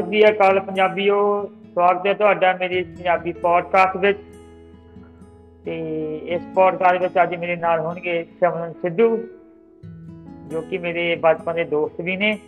ਸਤਿ 0.00 0.08
ਸ੍ਰੀ 0.08 0.28
ਅਕਾਲ 0.28 0.60
ਪੰਜਾਬੀਓ, 0.60 1.46
ਸਵਾਗਤ 1.74 2.06
ਹੈ 2.06 2.14
ਤੁਹਾਡਾ 2.14 2.56
ਮੇਰੇ 2.60 2.82
ਪੰਜਾਬੀ 2.82 3.32
ਪੋਡਕਾਸਟ 3.32 3.96
ਵਿੱਚ। 3.96 4.18
ਤੇ 5.64 6.16
ਇਸ 6.16 6.42
ਪੋਡਕਾਸਟ 6.54 7.02
ਵਿੱਚ 7.02 7.14
ਅੱਜ 7.22 7.34
ਮੇਰੇ 7.34 7.56
ਨਾਲ 7.56 7.80
ਹੋਣਗੇ 7.80 8.24
ਸ਼ਮਨ 8.24 8.72
ਸਿੱਧੂ, 8.72 9.18
ਜੋ 10.50 10.60
ਕਿ 10.60 10.78
ਮੇਰੇ 10.78 11.16
ਬਚਪਨ 11.16 11.54
ਦੇ 11.54 11.64
ਦੋਸਤ 11.64 12.00
ਵੀ 12.00 12.16
ਨੇ 12.16 12.38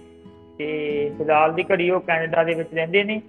ਤੇ 0.58 1.10
ਫਿਲਹਾਲ 1.18 1.54
ਦੀ 1.54 1.62
ਘੜੀ 1.62 1.90
ਉਹ 1.90 2.00
ਕੈਨੇਡਾ 2.00 2.44
ਦੇ 2.44 2.54
ਵਿੱਚ 2.54 2.74
ਰਹਿੰਦੇ 2.74 3.04
ਨੇ। 3.04 3.22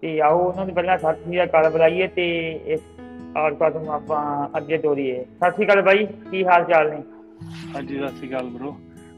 ਤੇ 0.00 0.20
ਆਓ 0.20 0.38
ਉਹਨਾਂ 0.38 0.66
ਨੂੰ 0.66 0.74
ਪਹਿਲਾਂ 0.74 0.98
ਸਤਿ 0.98 1.14
ਸ੍ਰੀ 1.14 1.42
ਅਕਾਲ 1.42 1.70
ਬੁਲਾਈਏ 1.70 2.06
ਤੇ 2.06 2.60
ਇਸ 2.66 2.80
ਪੋਡਕਾਸਟ 3.34 3.76
ਨੂੰ 3.76 3.92
ਆਪਾਂ 3.92 4.48
ਅੱਗੇ 4.56 4.78
ਤੋਰੀਏ। 4.78 5.24
ਸਤਿ 5.24 5.50
ਸ੍ਰੀ 5.50 5.66
ਅਕਾਲ 5.66 5.82
ਬਾਈ, 5.82 6.06
ਕੀ 6.30 6.46
ਹਾਲ 6.46 6.64
ਚਾਲ 6.64 6.90
ਨੇ? 6.90 7.02
ਹਾਂਜੀ, 7.76 7.98
ਸਤਿ 7.98 8.16
ਸ੍ਰੀ 8.16 8.28
ਅਕਾਲ 8.28 8.46
ਬ్రో 8.46 8.72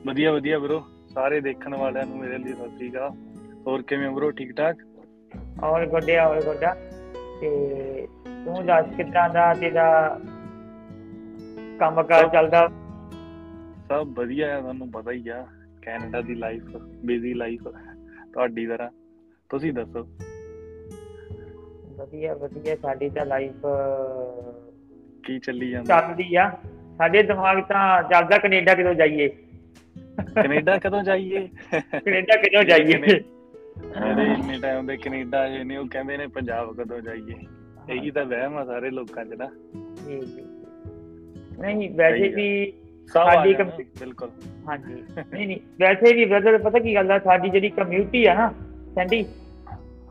ਵਧੀਆ 0.07 0.33
ਵਧੀਆ 0.33 0.59
ਬ్రో 0.59 0.81
ਸਾਰੇ 1.15 1.41
ਦੇਖਣ 1.41 1.75
ਵਾਲਿਆਂ 1.75 2.07
ਨੂੰ 2.07 2.19
ਮੇਰੇ 2.19 2.39
ਲਈ 2.39 2.53
ਸਤਿ 2.53 2.69
ਸ੍ਰੀ 2.69 2.91
ਅਕਾਲ। 2.91 3.11
ਹੋਰ 3.67 3.83
ਕਿਵੇਂ 3.83 4.11
ਬ్రో 4.11 4.31
ਠੀਕ 4.31 4.57
ਠਾਕ? 4.57 4.77
ਔਰ 5.65 5.87
ਗੋਡਿਆ 5.87 6.27
ਔਰ 6.27 6.45
ਗੋਡਾ 6.45 6.77
ਤੇ 7.41 7.51
ਤੂੰ 8.45 8.67
ਦੱਸ 8.67 8.87
ਕਿੱਦਾਂ 8.97 9.29
ਦਾ 9.29 9.55
ਤੇਰਾ 9.55 10.21
ਕੰਮ 11.81 12.03
ਕਾਰ 12.03 12.29
ਚੱਲਦਾ? 12.29 12.69
ਸਭ 13.89 14.07
ਵਧੀਆ 14.15 14.49
ਹੈ 14.49 14.61
ਤੁਹਾਨੂੰ 14.61 14.91
ਪਤਾ 14.91 15.11
ਹੀ 15.13 15.29
ਆ। 15.29 15.47
ਕੈਨੇਡਾ 15.83 16.21
ਦੀ 16.21 16.35
ਲਾਈਫ 16.35 16.63
ਬਿਜ਼ੀ 17.05 17.35
ਲਾਈਫ 17.35 17.63
ਤੁਹਾਡੀ 18.33 18.67
ਤਰ੍ਹਾਂ। 18.67 18.91
ਤੁਸੀਂ 19.49 19.73
ਦੱਸੋ? 19.73 20.09
ਵਧੀਆ 21.97 22.35
ਵਧੀਆ। 22.35 22.77
ਸਾਡੀ 22.77 23.11
ਤਾਂ 23.11 23.27
ਲਾਈਫ 23.27 23.67
ਕੀ 25.27 25.39
ਚੱਲੀ 25.39 25.71
ਜਾਂਦਾ? 25.71 26.01
ਚੱਲਦੀ 26.01 26.35
ਆ। 26.35 26.51
ਸਾਡੇ 26.99 27.23
ਦਿਮਾਗ 27.23 27.61
ਤਾਂ 27.61 28.03
ਚੱਲਦਾ 28.03 28.39
ਕੈਨੇਡਾ 28.39 28.75
ਕਿਦੋਂ 28.75 28.95
ਜਾਈਏ। 28.95 29.29
ਕੈਨੇਡਾ 30.35 30.79
ਕਦੋਂ 30.79 31.03
ਜਾਈਏ? 31.03 31.49
ਕੈਨੇਡਾ 31.75 32.37
ਕਿਦੋਂ 32.37 32.65
ਜਾਈਏ? 32.65 33.36
ਮੇਰੇ 33.85 34.33
ਇੰਨੇ 34.33 34.59
ਟਾਈਮ 34.59 34.87
ਦੇ 34.87 34.97
ਕੈਨੇਡਾ 34.97 35.49
ਜੇ 35.49 35.65
ਨੇ 35.65 35.77
ਉਹ 35.77 35.87
ਕਹਿੰਦੇ 35.87 36.17
ਨੇ 36.17 36.27
ਪੰਜਾਬ 36.27 36.77
ਕਦੋਂ 36.77 37.01
ਜਾਈਏ। 37.01 37.47
ਇਹੀ 37.93 38.11
ਤਾਂ 38.11 38.25
ਵਹਿਮ 38.25 38.57
ਆ 38.57 38.65
ਸਾਰੇ 38.65 38.91
ਲੋਕਾਂ 38.91 39.25
'ਚ 39.25 39.29
ਨਾ। 39.29 39.51
ਨਹੀਂ 41.61 41.91
ਵੈਸੇ 41.91 42.29
ਵੀ 42.29 42.73
ਸਾਡੀ 43.07 43.55
ਬਿਲਕੁਲ। 44.01 44.31
ਹਾਂਜੀ। 44.69 44.95
ਨਹੀਂ 45.33 45.47
ਨਹੀਂ 45.47 45.57
ਵੈਸੇ 45.81 46.15
ਵੀ 46.15 46.25
ਬ੍ਰਦਰ 46.25 46.59
ਪਤਾ 46.59 46.79
ਕੀ 46.79 46.95
ਗੱਲ 46.95 47.11
ਆ 47.11 47.19
ਸਾਡੀ 47.19 47.49
ਜਿਹੜੀ 47.49 47.69
ਕਮਿਊਨਿਟੀ 47.71 48.27
ਆ 48.27 48.35
ਨਾ 48.35 48.55
ਸੈਂਡੀ 48.95 49.25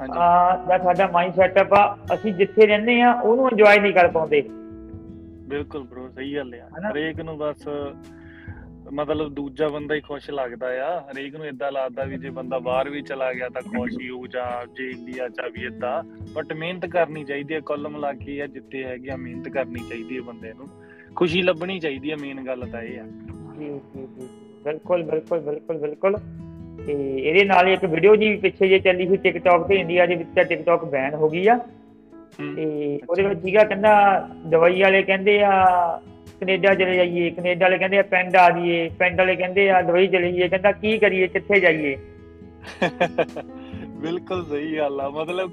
ਹਾਂਜੀ। 0.02 0.14
ਆ 0.16 0.58
ਦਾ 0.58 0.78
ਸਾਡਾ 0.78 1.08
ਮਾਈਂਡ 1.08 1.34
ਸੈਟਅਪ 1.34 1.74
ਆ 1.74 1.98
ਅਸੀਂ 2.14 2.34
ਜਿੱਥੇ 2.34 2.68
ਰਹਿੰਦੇ 2.68 3.02
ਆ 3.02 3.12
ਉਹਨੂੰ 3.14 3.50
ਇੰਜੋਏ 3.50 3.80
ਨਹੀਂ 3.80 3.94
ਕਰ 3.94 4.08
ਪਾਉਂਦੇ। 4.08 4.42
ਬਿਲਕੁਲ 5.48 5.84
ਬ్రో 5.84 6.12
ਸਹੀ 6.16 6.36
ਗੱਲ 6.36 6.56
ਆ? 6.56 6.92
ਹਰੇਕ 6.92 7.22
ਨੂੰ 7.22 7.38
ਬਸ 7.38 7.68
ਮਤਲਬ 8.94 9.34
ਦੂਜਾ 9.34 9.68
ਬੰਦਾ 9.68 9.96
ਹੀ 9.96 10.02
ਖੁਸ਼ 10.02 10.30
ਲੱਗਦਾ 10.32 10.68
ਆ। 10.88 11.00
ਹਰੇਕ 11.00 11.36
ਨੂੰ 11.36 11.46
ਇਦਾਂ 11.46 11.72
ਲੱਗਦਾ 11.72 12.04
ਵੀ 12.04 12.18
ਜੇ 12.18 12.30
ਬੰਦਾ 12.30 12.60
ਬਾਹਰ 12.60 12.90
ਵੀ 12.90 13.02
ਚਲਾ 13.02 13.34
ਗਿਆ 13.34 13.50
ਤਾਂ 13.50 13.62
ਖੁਸ਼ 13.62 13.94
ਹੀ 14.02 14.10
ਹੋਊ 14.10 14.28
ਜਾਂ 14.28 14.66
ਜੇ 14.68 14.90
ਇੰਡੀਆ 14.90 15.28
ਚ 15.28 15.40
ਆ 15.40 15.48
ਵੀ 15.48 15.66
ਇਦਾਂ 15.66 16.04
ਬਟ 16.34 16.54
ਮਿਹਨਤ 16.54 16.86
ਕਰਨੀ 16.86 17.24
ਚਾਹੀਦੀ 17.24 17.54
ਹੈ 17.54 17.60
ਕੁੱਲ 17.60 17.88
ਮਿਲਾ 17.88 18.14
ਕੇ 18.14 18.42
ਆ 18.42 18.48
ਜਿੱਤੇ 18.48 18.84
ਹੈਗੇ 18.84 19.12
ਆ 19.12 19.16
ਮਿਹਨਤ 19.16 19.50
ਕਰਨੀ 19.50 19.80
ਚਾਹੀਦੀ 19.90 20.18
ਹੈ 20.18 20.22
ਬੰਦੇ 20.22 20.54
ਨੂੰ। 20.54 20.68
ਖੁਸ਼ੀ 21.16 21.42
ਲੱਭਣੀ 21.42 21.80
ਚਾਹੀਦੀ 21.80 22.12
ਹੈ 22.12 22.16
ਮੇਨ 22.16 22.46
ਗੱਲ 22.46 22.68
ਤਾਂ 22.72 22.82
ਇਹ 22.82 23.00
ਆ। 23.00 23.04
ਜੀ 23.60 23.66
ਜੀ 23.66 24.08
ਜੀ 24.20 24.28
ਬਿਲਕੁਲ 24.64 25.04
ਬਿਲਕੁਲ 25.04 25.40
ਬਿਲਕੁਲ 25.40 25.78
ਬਿਲਕੁਲ। 25.78 26.18
ਤੇ 26.86 27.18
ਇਹਦੇ 27.18 27.44
ਨਾਲ 27.44 27.68
ਹੀ 27.68 27.74
ਇੱਕ 27.74 27.86
ਵੀਡੀਓ 27.86 28.16
ਜੀ 28.16 28.36
ਪਿੱਛੇ 28.36 28.68
ਜੇ 28.68 28.80
ਚੱਲੀ 28.80 29.08
ਸੀ 29.08 29.18
ਟਿਕਟੌਕ 29.18 29.68
ਤੇ 29.68 29.76
ਇੰਡੀਆ 29.76 30.06
ਦੇ 30.06 30.16
ਵਿੱਚ 30.16 30.30
ਤਾਂ 30.36 30.44
ਟਿਕਟੌਕ 30.44 30.86
ਬੈਨ 30.86 31.14
ਹੋ 31.14 31.30
ਗਈ 31.30 31.48
ਆ। 31.48 31.58
ਤੇ 32.56 33.00
ਉਹਦੇ 33.10 33.24
ਵਿੱਚ 33.24 33.42
ਸੀਗਾ 33.42 33.64
ਕਹਿੰਦਾ 33.64 34.28
ਦਵਾਈ 34.46 34.82
ਵਾਲੇ 34.82 35.04
ਕਹਿੰਦੇ 35.04 35.44
ਆ 35.44 35.52
ਕੈਨੇਡਾ 36.42 36.74
ਚਲੇ 36.76 36.96
ਜਾਈਏ 36.96 37.30
ਕੈਨੇਡਾ 37.30 37.66
ਵਾਲੇ 37.66 37.78
ਕਹਿੰਦੇ 37.78 37.98
ਆ 37.98 38.04
ਪਿੰਡ 38.04 38.36
ਆ 38.36 38.50
ਜਾਈਏ 38.50 38.90
ਪਿੰਡ 38.90 39.18
ਵਾਲੇ 39.18 39.36
ਕਹਿੰਦੇ 39.36 39.70
ਆ 39.70 39.82
ਦਵਾਈ 39.82 40.08
ਚਲੇ 40.08 40.32
ਜਾਈਏ 40.32 40.48
ਕਹਿੰਦਾ 40.48 40.72
ਕੀ 40.72 40.98
ਕਰੀਏ 40.98 41.28
ਕਿੱਥੇ 41.28 41.60
ਜਾਈਏ? 41.60 41.96
ਬਿਲਕੁਲ 44.02 44.44
ਸਹੀ 44.46 44.78
ਗੱਲ 44.78 45.00
ਆ 45.02 45.10
ਮਤਲਬ 45.10 45.52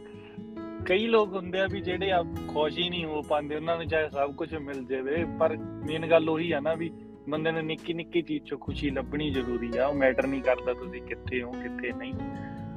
ਕਈ 0.87 1.07
ਲੋਕ 1.07 1.33
ਹੁੰਦੇ 1.35 1.61
ਆ 1.61 1.67
ਵੀ 1.73 1.81
ਜਿਹੜੇ 1.81 2.11
ਆ 2.11 2.23
ਖੁਸ਼ 2.49 2.79
ਹੀ 2.79 2.89
ਨਹੀਂ 2.89 3.05
ਹੋ 3.05 3.21
ਪਾਉਂਦੇ 3.23 3.57
ਉਹਨਾਂ 3.57 3.77
ਨੂੰ 3.77 3.87
ਚਾਹੇ 3.89 4.09
ਸਭ 4.09 4.35
ਕੁਝ 4.35 4.55
ਮਿਲ 4.55 4.85
ਜਾਵੇ 4.85 5.25
ਪਰ 5.41 5.57
ਮੇਨ 5.87 6.07
ਗੱਲ 6.07 6.29
ਉਹੀ 6.29 6.51
ਆ 6.53 6.61
ਨਾ 6.61 6.75
ਵੀ 6.75 6.91
ਬੰਦੇ 7.29 7.51
ਨੂੰ 7.51 7.65
ਨਿੱਕੀ 7.65 7.95
ਨਿੱਕੀ 7.95 8.23
ਚੀਜ਼ 8.23 8.43
'ਚੋਂ 8.45 8.59
ਖੁਸ਼ੀ 8.59 8.91
ਲੱਭਣੀ 8.91 9.31
ਜ਼ਰੂਰੀ 9.31 9.71
ਆ 9.79 9.87
ਉਹ 9.87 9.95
ਮੈਟਰ 9.95 10.27
ਨਹੀਂ 10.27 10.43
ਕਰਦਾ 10.43 10.73
ਤੁਸੀਂ 10.75 11.03
ਕਿੱਥੇ 11.03 11.43
ਹੋ 11.43 11.51
ਕਿੱਥੇ 11.53 11.93
ਨਹੀਂ 11.93 12.13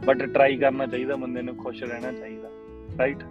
ਬਟ 0.06 0.24
ਟਰਾਈ 0.24 0.58
ਕਰਨਾ 0.58 0.86
ਚਾਹੀਦਾ 0.86 1.16
ਬੰਦੇ 1.16 1.42
ਨੂੰ 1.42 1.56
ਖੁਸ਼ 1.56 1.84
ਰਹਿਣਾ 1.84 2.12
ਚਾਹੀਦਾ 2.12 2.50
ਰਾਈਟ 3.00 3.24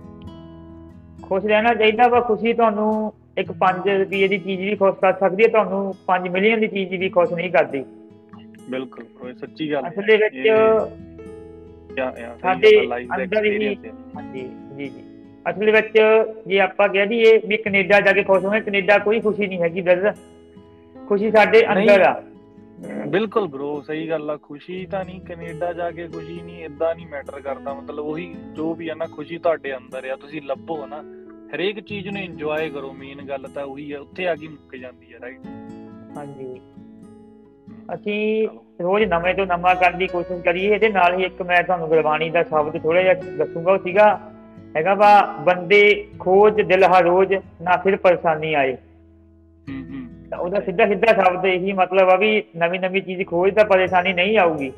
ਖੁਸ਼ 1.22 1.47
ਰਹਿਣਾ 1.47 1.75
ਚਾਹੀਦਾ 1.75 2.09
ਵਾ 2.09 2.21
ਖੁਸ਼ੀ 2.21 2.53
ਤੁਹਾਨੂੰ 2.53 3.12
ਇੱਕ 3.39 3.53
5 3.53 3.99
ਰੁਪਏ 3.99 4.28
ਦੀ 4.28 4.39
ਚੀਜ਼ 4.39 4.61
ਵੀ 4.61 4.77
ਖੁਸ਼ 4.77 5.00
ਕਰ 5.00 5.12
ਸਕਦੀ 5.12 5.43
ਹੈ 5.43 5.49
ਤੁਹਾਨੂੰ 5.49 5.95
5 6.06 6.31
ਮਿਲੀਅਨ 6.31 6.61
ਦੀ 6.61 6.67
ਚੀਜ਼ 6.69 6.95
ਵੀ 6.95 7.09
ਖੁਸ਼ 7.09 7.33
ਨਹੀਂ 7.33 7.50
ਕਰਦੀ। 7.50 7.84
ਬਿਲਕੁਲ 8.71 9.05
ਉਹ 9.21 9.34
ਸੱਚੀ 9.34 9.72
ਗੱਲ 9.72 9.89
ਅਸਲ 9.89 10.03
ਦੇ 10.03 10.17
ਵਿੱਚ 10.17 10.49
ਸਾਡੇ 12.43 12.87
ਲਾਈਫ 12.87 13.09
ਦਾ 13.09 13.22
ਅੰਦਰ 13.22 13.45
ਹੀ- 13.45 13.77
ਹੈ। 13.87 13.93
ਹਾਂਜੀ 14.17 14.50
ਜੀ 14.77 14.89
ਜੀ। 14.89 15.03
ਅਸਲ 15.50 15.71
ਵਿੱਚ 15.71 15.99
ਜੇ 16.47 16.61
ਆਪਾਂ 16.61 16.89
ਕਹਿ 16.89 17.06
ਦਈਏ 17.06 17.39
ਵੀ 17.39 17.56
ਕੈਨੇਡਾ 17.56 18.00
ਜਾ 18.00 18.12
ਕੇ 18.12 18.22
ਖੁਸ਼ 18.22 18.45
ਹੋਵੇ 18.45 18.61
ਕੈਨੇਡਾ 18.61 18.99
ਕੋਈ 18.99 19.21
ਖੁਸ਼ੀ 19.21 19.47
ਨਹੀਂ 19.47 19.61
ਹੈਗੀ 19.61 19.81
ਬ੍ਰਦਰ 19.81 20.12
ਖੁਸ਼ੀ 21.09 21.31
ਸਾਡੇ 21.31 21.66
ਅੰਦਰ 21.66 22.01
ਆ। 22.01 22.22
ਬਿਲਕੁਲ 23.06 23.49
ਬ్రో 23.49 23.83
ਸਹੀ 23.83 24.09
ਗੱਲ 24.09 24.31
ਆ। 24.31 24.37
ਖੁਸ਼ੀ 24.37 24.87
ਤਾਂ 24.87 25.05
ਨਹੀਂ 25.05 25.21
ਕੈਨੇਡਾ 25.21 25.72
ਜਾ 25.72 25.91
ਕੇ 25.91 26.09
ਖੁਸ਼ੀ 26.09 26.43
ਨਹੀਂ 26.43 26.65
ਇਦਾਂ 26.65 26.95
ਨਹੀਂ 26.95 27.06
ਮੈਟਰ 27.06 27.41
ਕਰਦਾ। 27.41 27.75
ਮਤਲਬ 27.75 28.05
ਉਹੀ 28.05 28.34
ਜੋ 28.55 28.75
ਵੀ 28.75 28.89
ਆ 28.89 28.95
ਨਾ 28.95 29.06
ਖੁਸ਼ੀ 29.06 29.39
ਤੁਹਾਡੇ 29.39 29.77
ਅੰਦਰ 29.77 30.11
ਆ। 30.11 30.16
ਤੁਸੀਂ 30.16 30.43
ਲੱਭੋ 30.43 30.87
ਨਾ। 30.87 31.23
ਹਰੇਕ 31.53 31.81
ਚੀਜ਼ 31.81 32.09
ਨੂੰ 32.09 32.22
ਇੰਜੋਏ 32.22 32.71
ਕਰੋ 32.71 32.93
ਮੇਨ 32.93 33.22
ਗੱਲ 33.28 33.43
ਤਾਂ 33.55 33.65
ਉਹੀ 33.65 33.93
ਆ 33.93 34.00
ਉੱਥੇ 34.00 34.28
ਆ 34.28 34.34
ਕੇ 34.34 34.49
ਮੁੱਕ 34.49 34.77
ਜਾਂਦੀ 34.77 35.15
ਹੈ 35.15 35.19
ਰਾਈਟ 35.22 35.38
ਹਾਂਜੀ। 36.16 36.60
ਅਸੀਂ 37.94 38.49
ਰੋਜ਼ 38.81 39.05
ਨਵੇਂ 39.05 39.34
ਤੋਂ 39.34 39.47
ਨਵਾਂ 39.47 39.75
ਕਰਨ 39.75 39.99
ਦੀ 39.99 40.06
ਕੋਸ਼ਿਸ਼ 40.06 40.43
ਕਰੀਏ 40.44 40.75
ਇਹਦੇ 40.75 40.88
ਨਾਲ 40.88 41.19
ਹੀ 41.19 41.25
ਇੱਕ 41.25 41.43
ਮੈਂ 41.43 41.62
ਤੁਹਾਨੂੰ 41.62 41.88
ਗੁਰਬਾਣੀ 41.88 42.31
ਦਾ 42.31 42.43
ਸ਼ਬਦ 42.43 42.83
ਥੋੜਾ 42.83 43.03
ਜਿਹਾ 43.03 43.15
ਦੱਸੂਗਾ 43.15 43.72
ਉਹ 43.72 43.78
ਸੀਗਾ 43.78 44.21
ਹੈਗਾ 44.77 44.94
ਵਾ 44.94 45.21
ਬੰਦੇ 45.47 46.06
ਖੋਜ 46.19 46.60
ਦਿਲ 46.60 46.84
ਹਰ 46.84 47.03
ਰੋਜ਼ 47.03 47.33
ਨਾ 47.62 47.77
ਫਿਰ 47.77 47.97
ਪਰੇਸ਼ਾਨੀ 47.97 48.54
ਆਏ। 48.54 48.72
ਹੂੰ 48.72 49.84
ਹੂੰ 49.84 50.28
ਤਾਂ 50.31 50.38
ਉਹਦਾ 50.38 50.60
ਸਿੱਧਾ 50.60 50.87
ਸਿੱਧਾ 50.87 51.12
ਸ਼ਬਦ 51.12 51.47
ਇਹੀ 51.47 51.72
ਮਤਲਬ 51.72 52.09
ਆ 52.09 52.16
ਵੀ 52.16 52.43
ਨਵੀਂ 52.56 52.81
ਨਵੀਂ 52.81 53.03
ਚੀਜ਼ 53.03 53.27
ਖੋਜ 53.27 53.54
ਤਾਂ 53.54 53.65
ਪਰੇਸ਼ਾਨੀ 53.65 54.12
ਨਹੀਂ 54.12 54.38
ਆਊਗੀ। 54.38 54.72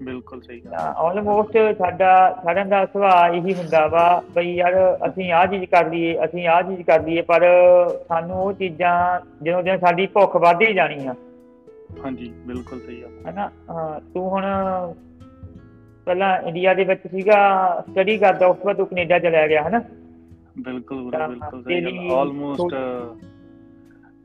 ਬਿਲਕੁਲ 0.00 0.40
ਸਹੀ 0.40 0.60
ਗੱਲ 0.60 0.74
ਆਲਮੋਸਟ 0.98 1.56
ਸਾਡਾ 1.78 2.10
ਸਾਰਿਆਂ 2.44 2.66
ਦਾ 2.66 2.84
ਸੁਭਾਅ 2.86 3.34
ਇਹੀ 3.34 3.54
ਹੁੰਦਾ 3.54 3.86
ਵਾ 3.86 4.04
ਬਈ 4.34 4.54
ਯਾਰ 4.54 4.74
ਅਸੀਂ 5.08 5.30
ਆਹ 5.32 5.46
ਚੀਜ਼ 5.46 5.64
ਕਰ 5.64 5.88
ਲਈਏ 5.90 6.16
ਅਸੀਂ 6.24 6.46
ਆਹ 6.48 6.62
ਚੀਜ਼ 6.62 6.80
ਕਰ 6.82 7.02
ਲਈਏ 7.02 7.22
ਪਰ 7.22 7.44
ਸਾਨੂੰ 8.08 8.36
ਉਹ 8.36 8.52
ਚੀਜ਼ਾਂ 8.52 8.94
ਜਦੋਂ 9.42 9.62
ਦਿਨ 9.62 9.78
ਸਾਡੀ 9.78 10.06
ਭੁੱਖ 10.06 10.36
ਵੱਧਦੀ 10.36 10.72
ਜਾਣੀ 10.74 11.06
ਆ। 11.06 11.14
ਹਾਂਜੀ 12.04 12.32
ਬਿਲਕੁਲ 12.46 12.80
ਸਹੀ 12.80 13.02
ਆ 13.02 13.08
ਹਨਾ? 13.30 13.50
ਤੂੰ 14.14 14.28
ਹੁਣ 14.30 14.42
ਪਹਿਲਾਂ 16.06 16.36
ਇੰਡੀਆ 16.42 16.74
ਦੇ 16.74 16.84
ਵਿੱਚ 16.84 17.00
ਸੀਗਾ 17.06 17.38
ਸਟੱਡੀ 17.90 18.16
ਕਰਦਾ 18.18 18.46
ਉਸ 18.46 18.56
ਤੋਂ 18.56 18.64
ਬਾਅਦ 18.64 18.76
ਤੂੰ 18.76 18.86
ਕੈਨੇਡਾ 18.86 19.18
ਚਲਾ 19.18 19.46
ਗਿਆ 19.46 19.62
ਹਨਾ? 19.68 19.80
ਬਿਲਕੁਲ 20.58 21.10
ਬਿਲਕੁਲ 21.10 21.62
ਸਹੀ 21.62 21.80
ਗੱਲ 21.84 22.10
ਆਲਮੋਸਟ 22.14 22.74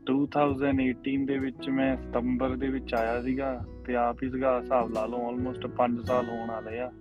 2018 0.06 1.26
ਦੇ 1.26 1.38
ਵਿੱਚ 1.38 1.70
ਮੈਂ 1.70 1.98
ਸਤੰਬਰ 1.98 2.50
ਦੇ 2.50 2.68
ਵਿੱਚ 2.68 2.94
ਆਇਆ 2.94 3.22
ਸੀਗਾ 3.22 3.66
ਤੇ 3.86 3.96
ਆਪ 3.96 4.24
ਹੀ 4.24 4.30
ਸੀਗਾ 4.30 4.60
ਹਿਸਾਬ 4.62 4.92
ਲਾ 4.94 5.06
ਲਓ 5.06 5.28
ਆਲਮੋਸਟ 5.28 5.68
5 5.68 6.04
ਸਾਲ 6.04 6.30
ਹੋਣ 6.30 6.52
ਵਾਲੇ 6.52 6.80
ਆ। 6.80 6.92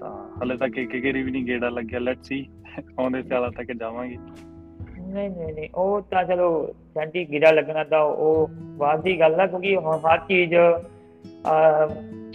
ਤਾਂ 0.00 0.42
ਹਲੇ 0.42 0.56
ਤੱਕ 0.56 0.78
ਇੱਕ 0.78 0.92
ਗੇਰੀ 0.92 1.22
ਵੀ 1.22 1.30
ਨਹੀਂ 1.30 1.44
ਗੇੜਾ 1.46 1.68
ਲੱਗਿਆ। 1.68 1.98
ਲੈਟਸ 1.98 2.26
ਸੀ 2.26 2.48
ਆਉਂਦੇ 2.98 3.22
ਸਾਲਾਂ 3.22 3.50
ਤੱਕ 3.50 3.72
ਜਾਵਾਂਗੇ। 3.72 4.16
ਨਹੀਂ 5.00 5.30
ਨਹੀਂ 5.30 5.54
ਨਹੀਂ। 5.54 5.68
ਉਹ 5.74 6.00
ਤਾਂ 6.00 6.24
ਚਲੋ 6.24 6.72
ਸੈਂਟੀ 6.94 7.30
ਗਿਰਾ 7.30 7.50
ਲੱਗਣਾ 7.50 7.84
ਤਾਂ 7.84 8.00
ਉਹ 8.00 8.48
ਬਾਅਦ 8.76 9.02
ਦੀ 9.02 9.20
ਗੱਲ 9.20 9.40
ਆ, 9.40 9.46
ਕਿਉਂਕਿ 9.46 9.76
ਹੁਣ 9.76 9.96
ਹਰ 9.96 10.18
ਚੀਜ਼ 10.18 10.54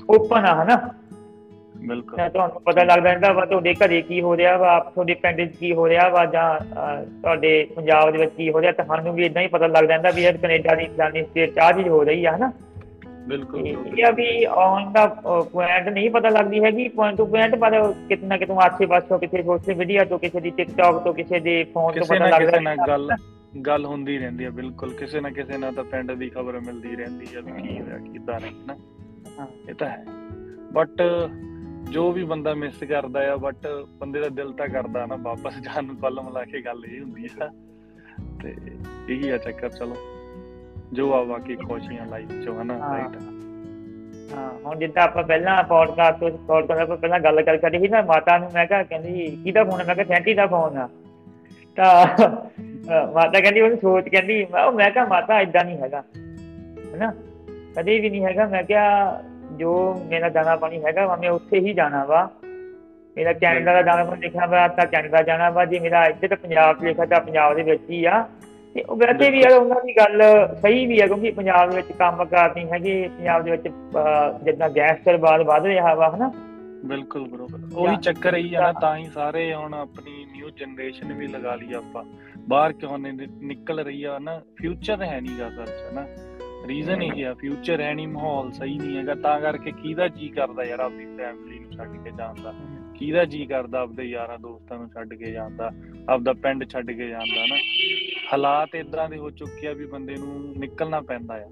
ਓਪਨ 0.09 0.45
ਆ, 0.45 0.63
ਹਨਾ? 0.63 0.95
ਬਿਲਕੁਲ। 1.83 2.29
ਤੁਹਾਨੂੰ 2.29 2.61
ਪਤਾ 2.61 2.83
ਲੱਗਦਾ 2.83 3.09
ਰਹਿੰਦਾ 3.09 3.31
ਵਾ 3.33 3.45
ਤੁਹਾਡੇ 3.45 3.73
ਘਰੇ 3.75 4.01
ਕੀ 4.01 4.21
ਹੋ 4.21 4.35
ਰਿਹਾ 4.37 4.55
ਵਾ 4.57 4.77
ਤੁਹਾਡੇ 4.85 5.13
ਪਿੰਡ 5.13 5.41
'ਚ 5.41 5.55
ਕੀ 5.57 5.73
ਹੋ 5.73 5.87
ਰਿਹਾ 5.89 6.07
ਵਾ 6.09 6.25
ਜਾਂ 6.25 6.47
ਤੁਹਾਡੇ 7.05 7.51
ਪੰਜਾਬ 7.75 8.11
ਦੇ 8.11 8.17
ਵਿੱਚ 8.17 8.31
ਕੀ 8.37 8.49
ਹੋ 8.51 8.61
ਰਿਹਾ 8.61 8.71
ਤੁਹਾਨੂੰ 8.71 9.13
ਵੀ 9.13 9.25
ਇਦਾਂ 9.25 9.41
ਹੀ 9.41 9.47
ਪਤਾ 9.47 9.67
ਲੱਗ 9.67 9.85
ਜਾਂਦਾ 9.85 10.11
ਵੀ 10.11 10.23
ਇਹ 10.25 10.33
ਕੈਨੇਡਾ 10.33 10.75
ਦੀ 10.75 10.85
ਫਲਾਨੀ 10.87 11.23
ਸਟੇਟ 11.23 11.53
'ਚ 11.55 11.59
ਆਹ 11.59 11.71
ਚੀਜ਼ 11.73 11.87
ਹੋ 11.87 12.03
ਰਹੀ 12.03 12.25
ਆ 12.25 12.35
ਹਨਾ? 12.35 12.51
ਬਿਲਕੁਲ 13.27 13.67
ਇਹ 13.67 14.11
ਵੀ 14.13 14.43
ਆਨ 14.53 14.91
ਦਾ 14.93 15.05
ਪੁਆਇੰਟ 15.51 15.87
ਨਹੀਂ 15.89 16.09
ਪਤਾ 16.11 16.29
ਲੱਗਦੀ 16.29 16.63
ਹੈਗੀ 16.63 16.87
ਪੁਆਇੰਟ 16.87 17.17
ਟੂ 17.17 17.25
ਪੁਆਇੰਟ 17.25 17.55
ਪਰ 17.55 17.81
ਕਿਤੇ 18.09 18.27
ਨਾ 18.27 18.37
ਕਿਤੇ 18.37 18.53
ਆਸੇ 18.63 18.85
ਪਾਸੋਂ 18.85 19.19
ਕਿਸੇ 19.19 19.43
ਸੋਸ਼ਲ 19.43 19.75
ਮੀਡੀਆ 19.75 20.03
ਤੋਂ 20.05 20.19
ਕਿਸੇ 20.19 20.39
ਦੀ 20.39 20.49
ਟਿਕਟੌਕ 20.49 21.03
ਤੋਂ 21.03 21.13
ਕਿਸੇ 21.13 21.39
ਦੇ 21.39 21.63
ਫੋਨ 21.63 21.93
ਤੋਂ 21.93 22.05
ਪਤਾ 22.05 22.17
ਨਾ 22.19 22.27
ਲੱਗਦਾ 22.27 22.51
ਕਿਸੇ 22.51 22.59
ਨਾਲ 22.59 22.87
ਗੱਲ 22.87 23.09
ਗੱਲ 23.65 23.85
ਹੁੰਦੀ 23.85 24.17
ਰਹਿੰਦੀ 24.17 24.43
ਆ 24.45 24.49
ਬਿਲਕੁਲ। 24.49 24.93
ਕਿਸੇ 24.93 25.19
ਨਾ 25.21 25.29
ਕਿਸੇ 25.29 25.57
ਨਾਲ 25.57 25.73
ਤਾਂ 25.73 25.83
ਪਿੰਡ 25.83 26.11
ਦੀ 26.11 26.29
ਖਬਰ 26.29 26.59
ਮਿਲਦੀ 26.59 26.95
ਰਹਿੰਦੀ 26.95 27.35
ਆ 27.37 27.41
ਵੀ 27.41 27.61
ਕੀ 27.61 27.79
ਹੋਇਆ 27.81 27.97
ਕਿਦਾਂ 28.13 28.39
ਨਹੀਂ 28.39 28.51
ਨਾ 28.67 28.75
ਹਾਂ। 29.39 29.47
ਇਹ 29.69 29.73
ਤਾਂ 29.75 29.89
ਹੈ। 29.89 30.03
ਬਟ 30.73 31.01
ਜੋ 31.91 32.11
ਵੀ 32.11 32.23
ਬੰਦਾ 32.23 32.53
ਮਿਸ 32.53 32.83
ਕਰਦਾ 32.89 33.33
ਆ 33.33 33.35
ਬਟ 33.35 33.67
ਬੰਦੇ 33.99 34.19
ਦਾ 34.19 34.29
ਦਿਲ 34.29 34.51
ਤਾਂ 34.53 34.67
ਕਰਦਾ 34.67 35.05
ਨਾ 35.05 35.15
ਵਾਪਸ 35.15 35.59
ਜਾਣ 35.59 35.83
ਨੂੰ 35.83 35.95
ਕੁੱਲ 35.95 36.21
ਮਿਲਾ 36.21 36.43
ਕੇ 36.43 36.61
ਗੱਲ 36.61 36.85
ਇਹ 36.85 37.01
ਹੁੰਦੀ 37.01 37.29
ਆ। 37.41 37.49
ਤੇ 38.43 38.55
ਇਹੀ 39.09 39.29
ਆ 39.29 39.37
ਚੱਕਰ 39.37 39.69
ਚਲੋ। 39.69 39.95
ਜੋ 40.93 41.13
ਆ 41.13 41.23
ਬਾਕੀ 41.23 41.55
ਖੁਸ਼ੀਆਂ 41.55 42.05
ਲਾਈਫ 42.05 42.31
ਚੋਂ 42.43 42.61
ਹਨਾ। 42.61 42.77
ਰਾਈਟ 42.79 43.15
ਹਾਂ 44.33 44.49
ਹੁਣ 44.65 44.79
ਜਿੱਦਾਂ 44.79 45.03
ਆਪਾਂ 45.03 45.23
ਪਹਿਲਾਂ 45.23 45.63
ਪੋਡਕਾਸਟ 45.63 46.19
ਤੋਂ 46.19 46.29
ਪੋਡਕਾਸਟ 46.47 46.81
ਆਪਾਂ 46.81 46.97
ਪਹਿਲਾਂ 46.97 47.19
ਗੱਲ 47.19 47.41
ਕਰ 47.41 47.57
ਕਰੀ 47.57 47.79
ਸੀ 47.79 47.87
ਨਾ 47.87 48.01
ਮਾਤਾ 48.01 48.37
ਨੂੰ 48.37 48.49
ਮੈਂ 48.53 48.65
ਕਿਹਾ 48.65 48.83
ਕਹਿੰਦੀ 48.83 49.25
ਕਿਹਦਾ 49.43 49.63
ਫੋਨ 49.63 49.83
ਮੈਂ 49.83 49.95
ਕਿਹਾ 49.95 50.05
ਸੈਂਟੀ 50.05 50.33
ਦਾ 50.33 50.47
ਫੋਨ 50.47 50.77
ਆ। 50.77 50.89
ਤਾਂ 51.75 52.05
ਮਾਤਾ 53.13 53.39
ਕਹਿੰਦੀ 53.39 53.61
ਉਹਨੂੰ 53.61 53.77
ਸੋਚ 53.77 54.09
ਕਹਿੰਦੀ 54.09 54.45
ਮੈਂ 54.75 54.89
ਕਿਹਾ 54.91 55.05
ਮਾਤਾ 55.05 55.39
ਇਦਾਂ 55.41 55.63
ਨਹੀਂ 55.65 55.77
ਹੈਗਾ। 55.77 56.03
ਹੈਨਾ? 56.93 57.13
ਕਦੇ 57.75 57.99
ਵੀ 57.99 58.09
ਨਹੀਂ 58.09 58.23
ਹੈਗਾ। 58.25 58.45
ਮੈਂ 58.47 58.63
ਕਿਹਾ 58.63 59.21
ਜੋ 59.57 60.01
ਮੇਰਾ 60.05 60.29
ਦਾਣਾ 60.29 60.55
ਪਾਣੀ 60.55 60.83
ਹੈਗਾ 60.85 61.07
ਵਾ 61.07 61.15
ਮੈਂ 61.15 61.29
ਉੱਥੇ 61.29 61.59
ਹੀ 61.59 61.73
ਜਾਣਾ 61.73 62.05
ਵਾ। 62.05 62.29
ਮੇਰਾ 63.17 63.33
ਕੈਨੇਡਾ 63.33 63.73
ਦਾ 63.73 63.81
ਦਾਣਾ 63.81 64.15
ਲਿਖਿਆ 64.15 64.45
ਵਾ 64.45 64.67
ਤਾਂ 64.67 64.85
ਕੈਨੇਡਾ 64.85 65.21
ਜਾਣਾ 65.21 65.49
ਵਾ। 65.49 65.65
ਜੇ 65.65 65.79
ਮੇਰਾ 65.79 66.05
ਇੱਧਰ 66.05 66.35
ਪੰਜਾਬ 66.35 66.79
'ਚ 66.79 66.83
ਲਿਖਿਆ 66.83 67.05
ਤਾਂ 67.05 67.21
ਪੰਜਾਬ 67.21 67.55
ਦੇ 67.55 67.63
ਵਿੱਚ 67.63 67.81
ਹੀ 67.89 68.05
ਆ। 68.05 68.27
ਤੇ 68.73 68.81
ਉਹ 68.81 68.95
ਵੈਸੇ 68.95 69.31
ਵੀ 69.31 69.39
ਯਾਰ 69.39 69.51
ਉਹਨਾਂ 69.51 69.81
ਦੀ 69.85 69.97
ਗੱਲ 69.97 70.21
ਸਹੀ 70.61 70.85
ਵੀ 70.85 71.01
ਹੈ 71.01 71.07
ਕਿਉਂਕਿ 71.07 71.31
ਪੰਜਾਬ 71.31 71.69
ਦੇ 71.69 71.75
ਵਿੱਚ 71.75 71.91
ਕੰਮ 71.91 72.25
ਕਾਰ 72.25 72.55
ਨਹੀਂ 72.55 72.67
ਹੈਗੇ 72.73 73.09
ਪੰਜਾਬ 73.17 73.43
ਦੇ 73.43 73.51
ਵਿੱਚ 73.51 73.67
ਅਹ, 73.67 74.39
ਜਿੱਦਾਂ 74.43 74.69
ਗੈਂਗਸਟਰ 74.69 75.17
ਬਾਦ 75.17 75.41
ਵੱਧ 75.41 75.65
ਰਿਹਾ 75.65 75.93
ਵਾ 75.95 76.15
ਹਨਾ। 76.15 76.31
ਬਿਲਕੁਲ 76.85 77.27
ਬਰੋਬਰ। 77.27 77.59
ਉਹੀ 77.75 77.97
ਚੱਕਰ 77.97 78.35
ਹੀ 78.35 78.53
ਆ 78.53 78.61
ਨਾ 78.61 78.73
ਤਾਂ 78.73 78.97
ਹੀ 78.97 79.05
ਸਾਰੇ 79.13 79.53
ਹੁਣ 79.53 79.73
ਆਪਣੀ 79.73 80.25
ਨਿਊ 80.25 80.49
ਜਨਰੇਸ਼ਨ 80.49 81.13
ਵੀ 81.13 81.27
ਲਗਾ 81.27 81.55
ਲਈ 81.55 81.73
ਆਪਾਂ। 81.73 82.03
ਬਾਹਰ 82.47 82.73
ਕਿਉਂ 82.73 82.99
ਨਹੀਂ 82.99 83.13
ਨਿ- 83.13 83.27
ਨਿਕਲ 83.41 83.79
ਰਹੀ 83.79 84.03
ਆ 84.03 84.19
ਨਾ 84.19 84.41
ਫਿਊਚਰ 84.57 85.01
ਹੈ 85.01 85.21
ਨਹੀਂ 85.21 85.39
ਗਾ 85.39 85.49
ਸਰ 85.49 85.65
ਚ 85.65 85.93
ਨਾ 85.93 86.05
ਰੀਜ਼ਨ 86.67 87.03
ਇਹ 87.03 87.27
ਆ 87.27 87.33
ਫਿਊਚਰ 87.33 87.81
ਹੈ 87.81 87.93
ਨਹੀਂ 87.93 88.07
ਮਾਹੌਲ, 88.07 88.51
ਸਹੀ 88.51 88.77
ਨਹੀਂ 88.77 88.97
ਹੈਗਾ, 88.97 89.15
ਤਾਂ 89.15 89.41
ਕਰਕੇ 89.41 89.71
ਕਿਹਦਾ 89.71 90.07
ਜੀ 90.07 90.29
ਕਰਦਾ 90.29 90.63
ਯਾਰ 90.63 90.79
ਆਪਣੀ 90.79 91.05
ਫੈਮਿਲੀ 91.05 91.59
ਨੂੰ 91.59 91.71
ਛੱਡ 91.71 92.03
ਕੇ 92.03 92.11
ਜਾਣ 92.17 92.35
ਦਾ? 92.43 92.53
ਕਿਹਦਾ 92.95 93.25
ਜੀ 93.25 93.45
ਕਰਦਾ 93.45 93.79
ਆਪਦੇ 93.79 94.03
ਯਾਰਾਂ 94.03 94.39
ਦੋਸਤਾਂ 94.39 94.77
ਨੂੰ 94.77 94.89
ਛੱਡ 94.89 95.13
ਕੇ 95.13 95.31
ਜਾਣ 95.31 95.55
ਦਾ? 95.55 95.71
ਆਪਦਾ 96.09 96.33
ਪਿੰਡ 96.33 96.69
ਛੱਡ 96.69 96.91
ਕੇ 96.91 97.07
ਜਾਣ 97.09 97.21
ਦਾ 97.21 97.45
ਨਾ? 97.45 97.55
ਹਾਲਾਤ 98.33 98.75
ਇਦਾਂ 98.75 99.09
ਦੇ 99.09 99.17
ਹੋ 99.17 99.29
ਚੁੱਕੇ 99.29 99.67
ਆ 99.67 99.73
ਵੀ 99.73 99.85
ਬੰਦੇ 99.85 100.15
ਨੂੰ 100.15 100.53
ਨਿਕਲਣਾ 100.57 101.01
ਪੈਂਦਾ 101.01 101.33
ਆ। 101.33 101.49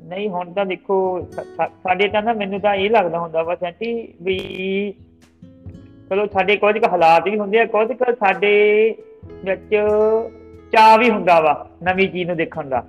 ਨਹੀਂ, 0.00 0.28
ਹੁਣ 0.28 0.52
ਤਾਂ 0.52 0.66
ਦੇਖੋ, 0.66 1.28
ਸਾ- 1.30 1.44
ਸਾ- 1.44 1.70
ਸਾਡੇ 1.82 2.08
ਤਾਂ 2.08 2.22
ਨਾ 2.22 2.32
ਮੈਨੂੰ 2.32 2.60
ਤਾਂ 2.60 2.74
ਇਹ 2.74 2.90
ਲੱਗਦਾ 2.90 3.18
ਹੁੰਦਾ 3.18 3.42
ਵਾ 3.42 3.54
ਸੈਂਟੀ, 3.54 4.14
ਵੀ 4.22 4.38
ਚਲੋ 6.10 6.26
ਸਾਡੇ 6.26 6.56
ਕੁਝ 6.56 6.78
ਕੁ 6.78 6.88
ਹਾਲਾਤ 6.88 7.24
ਵੀ 7.24 7.38
ਹੁੰਦੇ 7.38 7.58
ਆ, 7.58 7.64
ਕੁਝ 7.64 7.92
ਕੁ 7.92 8.14
ਸਾਡੇ 8.14 8.94
ਵਿੱਚ 9.44 9.76
ਚਾਹ 10.74 10.98
ਵੀ 10.98 11.10
ਹੁੰਦਾ 11.10 11.40
ਵਾ 11.40 11.54
ਨਵੀਂ 11.82 12.08
ਚੀਜ਼ 12.08 12.28
ਨੂੰ 12.28 12.36
ਦੇਖਣ 12.36 12.68
ਦਾ। 12.68 12.84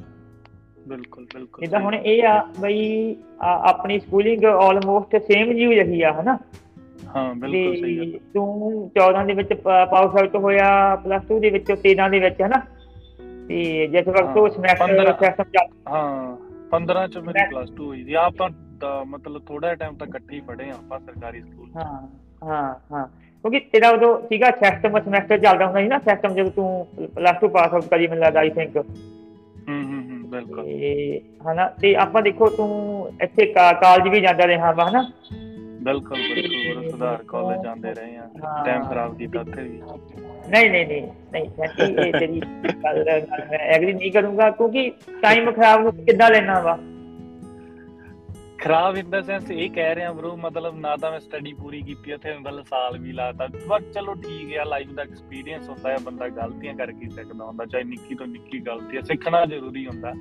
ਬਿਲਕੁਲ 0.88 1.26
ਬਿਲਕੁਲ। 1.26 1.62
ਜਿੱਦਾਂ 1.62 1.80
ਹੁਣ 1.80 1.96
ਇਹ 1.96 2.24
ਆ 2.28 2.48
ਬਈ 2.60 3.16
ਆਪਣੀ 3.42 4.00
ਸਕੂਲਿੰਗ 4.00 4.44
ਆਲਮੋਸਟ 4.46 5.16
ਸੇਮ 5.22 5.54
ਜੀ 5.54 5.66
ਰਹੀ 5.76 6.02
ਆ 6.02 6.12
ਹਨਾ? 6.14 6.38
ਹਾਂ 7.16 7.36
ਬਿਲਕੁਲ 7.36 7.76
ਸਹੀ 7.76 7.98
ਗੱਲ। 7.98 8.12
ਤੇ 8.12 8.20
ਤੂੰ 8.34 8.92
14 8.96 9.26
ਦੇ 9.26 9.34
ਵਿੱਚ 9.34 9.54
ਪਾਸ 9.64 10.16
ਆਊਟ 10.16 10.36
ਹੋਇਆ 10.36 10.96
ਪਲੱਸ 10.96 11.24
2 11.32 11.40
ਦੇ 11.40 11.50
ਵਿੱਚ 11.50 11.72
13 11.84 12.10
ਦੇ 12.10 12.20
ਵਿੱਚ 12.20 12.42
ਹਨਾ? 12.42 12.62
ਤੇ 13.48 13.88
ਜਿਸ 13.88 14.08
ਵਕਤ 14.08 14.38
ਉਹ 14.38 14.50
ਸਮੈਸਟਰ। 14.50 15.14
ਸਿਸਟਮ 15.14 15.44
ਚੱਲ 15.44 15.68
ਹਾਂ 15.90 16.36
15 16.72 17.08
ਚ 17.08 17.18
ਮੇਰੀ 17.18 17.50
ਪਲੱਸ 17.50 17.70
2 17.72 17.86
ਹੋਈ 17.86 18.04
ਸੀ। 18.04 18.14
ਆਪਾਂ 18.14 18.50
ਤਾਂ 18.82 19.06
ਮਤਲਬ 19.06 19.42
ਥੋੜਾ 19.46 19.74
ਟਾਈਮ 19.76 19.96
ਤੱਕ 19.96 20.10
ਇਕੱਠੇ 20.10 20.36
ਹੀ 20.36 20.42
ਪੜ੍ਹੇ 20.42 20.70
ਆਪਾਂ 20.70 21.00
ਸਰਕਾਰੀ 21.00 21.42
ਸਕੂਲ। 21.42 21.70
ਹਾਂ 21.76 22.08
ਹਾਂ 22.44 22.74
ਹਾਂ। 22.92 23.08
ਕਿਉਂਕਿ 23.46 23.60
ਤੇਰਾ 23.72 23.90
ਉਦੋਂ 23.90 24.18
ਸੀਗਾ 24.22 24.50
ਸਿਸਟਮ 24.52 25.00
ਸਮੈਸਟਰ 25.00 25.38
ਚੱਲਦਾ 25.38 25.66
ਹੁੰਦਾ 25.66 25.80
ਸੀ 25.82 25.88
ਨਾ 25.88 25.98
ਸਿਸਟਮ 26.00 26.34
ਜਦੋਂ 26.34 26.52
ਤੂੰ 26.52 27.08
ਪਲੱਸ 27.16 27.44
2 27.44 27.50
ਪਾਸ 27.50 27.74
ਆਊਟ 27.74 27.86
ਕਰੀ 27.86 28.08
ਮੈਨੂੰ 28.08 28.24
ਲੱਗਦਾ 28.24 28.40
ਆਈ 28.40 28.50
ਥਿੰਕ 28.50 28.78
ਹੂੰ 28.78 28.86
ਹੂੰ 29.68 30.02
ਹੂੰ 30.04 30.30
ਬਿਲਕੁਲ। 30.30 30.66
ਹਨਾ 31.52 31.68
ਤੇ 31.82 31.96
ਆਪਾਂ 31.96 32.22
ਦੇਖੋ 32.22 32.50
ਤੂੰ 32.50 32.68
ਇੱਥੇ 33.22 33.46
ਕਾਲਜ 33.46 34.08
ਵੀ 34.08 34.22
ਜਾਂਦਾ 34.22 34.48
ਰਿਹਾ 34.48 34.72
ਵਾ 34.72 34.90
ਹਨਾ? 34.90 35.02
ਬਿਲਕੁਲ 35.82 36.18
ਬਿਲਕੁਲ 36.36 36.90
ਸੁਧਾਰ 36.92 37.24
ਕਾਲਜ 37.28 37.64
ਜਾਂਦੇ 37.64 37.94
ਰਹੇ 37.94 38.18
ਆ। 38.18 38.28
ਟਾਈਮ 38.66 38.84
ਖਰਾਬ 38.84 39.18
ਕੀਤਾ 39.18 39.40
ਉੱਥੇ 39.42 39.62
ਵੀ। 39.62 39.82
ਨਹੀਂ 40.50 40.70
ਨਹੀਂ 40.72 40.86
ਨਹੀਂ 40.88 41.02
ਨਹੀਂ 41.34 41.50
ਸੱਚੀ 41.50 42.08
ਇਹ 42.08 42.14
ਤੇਰੀ 42.14 42.42
ਗੱਲ 42.84 43.08
ਐਗਰੀ 43.54 43.94
ਨਹੀਂ 43.94 44.12
ਕਰੂੰਗਾ 44.12 44.50
ਕਿਉਂਕਿ 44.50 44.92
ਟਾਈਮ 45.22 45.52
ਖਰਾਬ 45.52 45.82
ਨੂੰ 45.82 45.94
ਕਿੱਦਾਂ 45.94 46.30
ਲੈਣਾ 46.30 46.60
ਵਾ? 46.60 46.78
ਖਰਾਬ 48.62 48.98
ਇਨ 48.98 49.10
ਦਾ 49.10 49.22
ਸੈਂਸ 49.22 49.52
ਇਹ 49.52 49.70
ਕਹਿ 49.70 49.96
ਰਿਹਾ 49.96 50.12
ਬ్రో 50.12 50.36
ਮਤਲਬ 50.36 50.80
ਨਾ 50.80 50.96
ਤਾਂ 50.96 51.12
ਮੈਂ 51.12 51.20
ਸਟੱਡੀ 51.20 51.54
ਪੂਰੀ 51.54 51.82
ਕੀਤੀ 51.82 52.14
ਉੱਥੇ 52.14 52.38
ਮਤਲਬ 52.38 52.64
ਸਾਲ 52.64 52.98
ਵੀ 52.98 53.12
ਲਾਤਾ 53.12 53.48
ਬਸ 53.68 53.82
ਚਲੋ 53.94 54.14
ਠੀਕ 54.14 54.58
ਆ 54.58 54.64
ਲਾਈਫ 54.64 54.92
ਦਾ 54.94 55.02
ਐਕਸਪੀਰੀਅੰਸ 55.02 55.70
ਹੁੰਦਾ 55.70 55.90
ਹੈ 55.90 55.98
ਬੰਦਾ 56.04 56.28
ਗਲਤੀਆਂ 56.28 56.74
ਕਰਕੇ 56.74 57.10
ਸਿੱਖਦਾ 57.10 57.46
ਹੁੰਦਾ 57.46 57.66
ਚਾਹੇ 57.66 57.84
ਨਿੱਕੀ 57.84 58.16
ਤੋਂ 58.16 58.28
ਨਿੱਕੀ 58.28 58.60
ਗਲਤੀ 58.60 59.02
ਸਿੱਖਣਾ 59.02 59.46
ਜ਼ਰੂਰੀ 59.46 59.88
ਹੁੰਦਾ। 59.88 60.14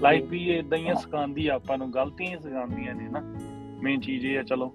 ਲਾਈਫ 0.00 0.24
ਵੀ 0.24 0.58
ਇਦਾਂ 0.58 0.78
ਹੀ 0.78 0.88
ਸਿਖਾਉਂਦੀ 1.00 1.48
ਆਪਾਂ 1.48 1.78
ਨੂੰ 1.78 1.94
ਗਲਤੀਆਂ 1.94 2.30
ਹੀ 2.30 2.42
ਸਿਖਾਉਂਦੀਆਂ 2.42 2.94
ਨੇ 2.94 3.08
ਨਾ। 3.08 3.20
ਮੇਨ 3.82 4.00
ਚੀਜ਼ 4.00 4.26
ਇਹ 4.26 4.38
ਆ 4.38 4.42
ਚਲੋ। 4.42 4.74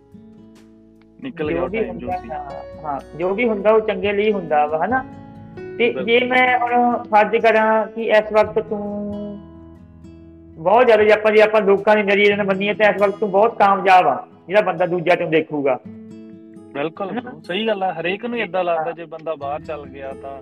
ਨਿਕਲ 1.23 1.51
ਗਿਆ 1.51 1.67
ਟਾਈਮ 1.67 1.97
ਜੋ 1.97 2.07
ਸੀ। 2.21 2.29
ਹਾਂ, 2.29 3.17
ਜੋ 3.17 3.33
ਵੀ 3.35 3.49
ਹੁੰਦਾ 3.49 3.71
ਉਹ 3.71 3.81
ਚੰਗੇ 3.81 4.13
ਲਈ 4.13 4.31
ਹੁੰਦਾ 4.31 4.65
ਵਾ 4.65 4.85
ਹਨਾ? 4.85 5.05
ਤੇ। 5.77 5.93
ਜੇ 5.93 6.25
ਮੈਂ 6.27 6.59
ਹੁਣ 6.59 7.03
ਫਰਜ਼ 7.03 7.35
ਕਰਾਂ 7.35 7.87
ਕਿ 7.87 8.03
ਇਸ 8.03 8.33
ਵਕਤ 8.33 8.59
ਤੂੰ 8.59 9.11
ਬਹੁਤ 10.61 10.85
ਜ਼ਿਆਦਾ 10.85 11.03
ਜੇ 11.03 11.11
ਆਪਾਂ 11.11 11.31
ਜੇ 11.31 11.41
ਆਪਾਂ 11.41 11.61
ਲੋਕਾਂ 11.61 11.95
ਦੀ 11.95 12.03
ਨਜ਼ਰੀਏ 12.03 12.35
ਨਾਲ 12.35 12.45
ਮੰਨੀਏ 12.45 12.73
ਤਾਂ 12.73 12.93
ਇਸ 12.93 13.01
ਵਕਤ 13.01 13.15
ਤੂੰ 13.15 13.31
ਬਹੁਤ 13.31 13.57
ਕਾਮਯਾਬ 13.59 14.07
ਆ 14.07 14.27
ਜਿਹੜਾ 14.47 14.61
ਬੰਦਾ 14.61 14.85
ਦੂਜਾ 14.85 15.15
ਤੈਨੂੰ 15.15 15.31
ਦੇਖੂਗਾ। 15.31 15.79
ਬਿਲਕੁਲ 16.73 17.09
ਸਹੀ 17.43 17.67
ਗੱਲ 17.67 17.83
ਆ 17.83 17.93
ਹਰੇਕ 17.93 18.25
ਨੂੰ 18.25 18.39
ਇਦਾਂ 18.39 18.63
ਲੱਗਦਾ 18.63 18.91
ਜੇ 18.91 19.05
ਬੰਦਾ 19.05 19.35
ਬਾਹਰ 19.35 19.61
ਚੱਲ 19.61 19.85
ਗਿਆ 19.85 20.13
ਤਾਂ 20.21 20.41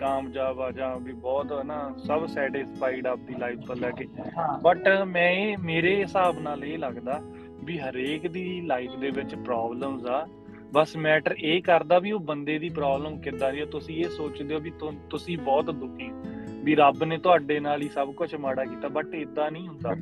ਕਾਮਯਾਬ 0.00 0.60
ਆ 0.60 0.70
ਜਾਂ 0.70 0.96
ਵੀ 0.96 1.12
ਬਹੁਤ 1.12 1.52
ਨਾ 1.64 1.94
ਸਭ 1.98 2.26
ਸੈਟੀਸਫਾਈਡ 2.26 3.06
ਆਪਦੀ 3.06 3.34
ਲਾਈਫ 3.34 3.58
ਤੋਂ 3.58 3.76
ਲੈ 3.76 3.90
ਕੇ। 3.90 4.06
ਹਾਂ। 4.38 4.58
ਬਟ 4.58 4.88
ਮੈਂ 5.06 5.30
ਇਹ- 5.30 5.58
ਮੇਰੇ 5.60 5.96
ਹਿਸਾਬ 5.96 6.38
ਨਾਲ 6.38 6.64
ਇਹ 6.64 6.78
ਲੱਗਦਾ 6.78 7.20
ਵੀ 7.64 7.78
ਹਰੇਕ 7.78 8.26
ਦੀ 8.26 8.60
ਲਾਈਫ 8.60 8.90
ਦੇ 8.96 9.10
ਵਿੱਚ 9.10 9.34
ਪ੍ਰੋਬਲਮਸ 9.34 10.06
ਆ। 10.06 10.26
ਬਸ 10.72 10.96
ਮੈਟਰ 10.96 11.34
ਇਹ 11.38 11.62
ਕਰਦਾ 11.62 11.98
ਵੀ 11.98 12.12
ਉਹ 12.12 12.20
ਬੰਦੇ 12.20 12.58
ਦੀ 12.58 12.68
ਪ੍ਰੋਬਲਮ 12.68 13.20
ਕਿੱਦਾਂ 13.20 13.52
ਦੀ 13.52 13.60
ਆ 13.60 13.64
ਤੁਸੀਂ 13.64 14.04
ਇਹ 14.04 14.08
ਸੋਚਦੇ 14.10 14.54
ਹੋ 14.54 14.60
ਵੀ 14.60 14.72
ਤੁਸੀਂ 15.10 15.38
ਬਹੁਤ 15.38 15.64
ਦੁਖੀ 15.64 16.10
ਹੋ, 16.10 16.22
ਵੀ 16.66 16.74
ਰੱਬ 16.74 17.04
ਨੇ 17.04 17.18
ਤੁਹਾਡੇ 17.18 17.60
ਨਾਲ 17.60 17.82
ਹੀ 17.82 17.88
ਸਭ 17.88 18.12
ਕੁਝ 18.12 18.34
ਮਾੜਾ 18.34 18.64
ਕੀਤਾ 18.64 18.88
ਬਟ 18.88 19.14
ਇਦਾਂ 19.14 19.50
ਨਹੀਂ 19.50 19.68
ਹੁੰਦਾ, 19.68 19.94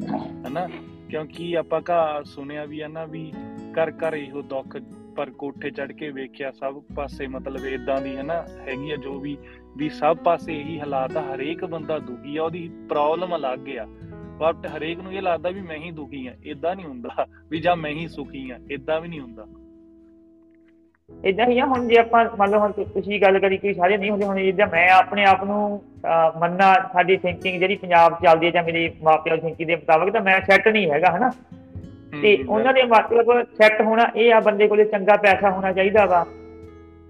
ਹਨਾ? 0.49 0.69
ਕਿਉਂਕਿ 1.11 1.57
ਆਪਾਂ 1.59 1.81
ਕਾ 1.81 2.23
ਸੁਣਿਆ 2.23 2.65
ਵੀ 2.65 2.81
ਆ 2.81 2.89
ਨਾ 2.89 3.05
ਵੀ 3.05 3.33
ਕਰ 3.75 3.91
ਕਰ 3.91 4.15
ਇਹੋ 4.15 4.43
ਦੁੱਖ 4.43 4.77
ਪਰ 5.17 5.31
ਕੋਠੇ 5.31 5.71
ਚੜ 5.71 5.93
ਕੇ 5.93 6.11
ਵੇਖਿਆ, 6.11 6.51
ਸਭ 6.51 6.83
ਪਾਸੇ 6.97 7.27
ਮਤਲਬ 7.27 7.67
ਇਦਾਂ 7.67 8.01
ਦੀ, 8.01 8.17
ਹਨਾ, 8.17 8.43
ਹੈਗੀ 8.61 8.91
ਆ 8.91 8.97
ਜੋ 8.97 9.21
ਵੀ 9.21 9.37
ਵੀ 9.77 9.89
ਸਭ 9.89 10.17
ਪਾਸੇ 10.17 10.61
ਇਹੀ 10.61 10.81
ਹਾਲਾਤ 10.81 11.17
ਆ, 11.17 11.35
ਹਰੇਕ 11.35 11.65
ਬੰਦਾ 11.65 11.99
ਦੁਖੀ 11.99 12.37
ਆ, 12.37 12.43
ਉਹਦੀ 12.43 12.71
ਪ੍ਰੋਬਲਮ 12.89 13.37
ਅਲੱਗ 13.37 13.69
ਆ 13.69 13.87
ਬਟ 14.39 14.67
ਹਰੇਕ 14.67 14.99
ਨੂੰ 14.99 15.13
ਇਹ 15.13 15.23
ਲੱਗਦਾ 15.23 15.51
ਵੀ 15.51 15.61
ਮੈਂ 15.61 15.77
ਹੀ 15.77 15.91
ਦੁਖੀ 15.91 16.27
ਆ 16.27 16.35
ਇਦਾਂ 16.45 16.77
ਨਹੀਂ 16.77 16.87
ਹੁੰਦਾ, 16.87 17.27
ਵੀ 17.51 17.61
ਜਾਂ 17.61 17.77
ਮੈਂ 17.77 17.91
ਹੀ 17.91 18.09
ਸੁਖੀ 18.09 18.51
ਆ 18.51 18.59
ਇਦਾਂ 18.71 19.01
ਵੀ 19.01 19.09
ਨਹੀਂ 19.09 19.21
ਹੁੰਦਾ। 19.21 19.47
ਇਦਾਂ 21.25 21.47
ਹੀ 21.47 21.59
ਆ 21.59 21.67
ਹੁਣ 21.67 21.89
ਜੇ 21.89 21.99
ਆਪਾਂ 21.99 22.25
ਮੰਨ 22.39 22.51
ਲਓ 22.51 22.59
ਹੁਣ 22.59 22.73
ਤੁਸੀਂ 22.73 23.23
ਗੱਲ 23.23 23.39
ਕਰੀ 23.39 23.59
ਕੋਈ 23.59 23.75
ਸਾਰੇ 23.75 23.97
ਨਹੀਂ 23.97 24.11
ਹੁੰਦੇ 24.11 24.27
ਹੁਣ 24.27 24.41
ਜਿੱਦਾਂ 24.41 24.67
ਮੈਂ 24.67 24.91
ਆਪਣੇ 24.91 25.25
ਆਪ 25.25 25.45
ਨੂੰ 25.45 25.83
ਮੰਨਣਾ 26.41 26.75
ਸਾਡੀ 26.93 27.17
ਥਿੰਕਿੰਗ 27.17 27.59
ਜਿਹੜੀ 27.59 27.77
ਪੰਜਾਬ 27.77 28.13
'ਚ 28.13 28.25
ਚੱਲਦੀ 28.25 28.47
ਹੈ 28.47 28.51
ਜਾਂ 28.51 28.63
ਮੇਰੇ 28.63 28.93
ਮਾਪਿਆਂ 29.03 29.37
ਦੀ 29.37 29.43
ਥਿੰਕਿੰਗ 29.43 29.69
ਦੇ 29.69 29.77
ਮੁਤਾਬਕ 29.77 30.13
ਤਾਂ 30.13 30.21
ਮੈਂ 30.21 30.41
ਸੈੱਟ 30.41 30.69
ਨਹੀਂ 30.69 30.91
ਹੈਗਾ 30.91 31.17
ਹਨਾ? 31.17 31.31
ਤੇ 32.23 32.45
ਉਹਨਾਂ 32.49 32.75
ਦੇ 32.75 32.83
ਮਤਲਬ 32.83 33.43
ਸੈੱਟ 33.43 33.81
ਹੋਣਾ 33.81 34.11
ਇਹ 34.17 34.35
ਆ 34.35 34.41
ਬੰਦੇ 34.41 34.69
ਕੋਲੇ 34.69 34.85
ਚੰਗਾ 34.85 35.17
ਪੈਸਾ 35.17 35.51
ਹੋਣਾ 35.51 35.73
ਚਾਹੀਦਾ 35.73 36.07
ਵਾ। 36.07 36.27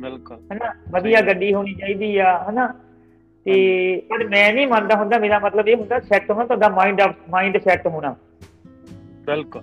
ਬਿਲਕੁਲ। 0.03 0.37
ਹਨਾ? 0.53 0.75
ਵਧੀਆ 0.91 1.21
ਗੱਡੀ 1.21 1.55
ਹੋਣੀ 1.55 1.75
ਚਾਹੀਦੀ 1.75 2.19
ਆ 2.19 2.45
ਹਨਾ? 2.51 2.75
ਤੇ 3.45 4.03
ਪਰ 4.11 4.25
ਮੈਂ 4.29 4.55
ਨਹੀਂ 4.55 4.67
ਮੰਨਦਾ 4.67 4.97
ਹੁੰਦਾ 4.97 5.19
ਮੇਰਾ 5.19 5.39
ਮਤਲਬ 5.39 5.69
ਇਹ 5.69 5.77
ਹੁੰਦਾ 5.77 6.01
ਸੈੱਟ 6.01 6.31
ਹੋਣਾ 6.31 6.45
ਤੁਹਾਡਾ 6.45 6.69
ਮਾਈਂਡ 6.69 7.03
ਮਾਈਂਡ 7.31 7.59
ਸੈੱਟ 7.59 7.87
ਹੋਣਾ। 7.87 8.17
ਬਿਲਕੁਲ। 9.27 9.63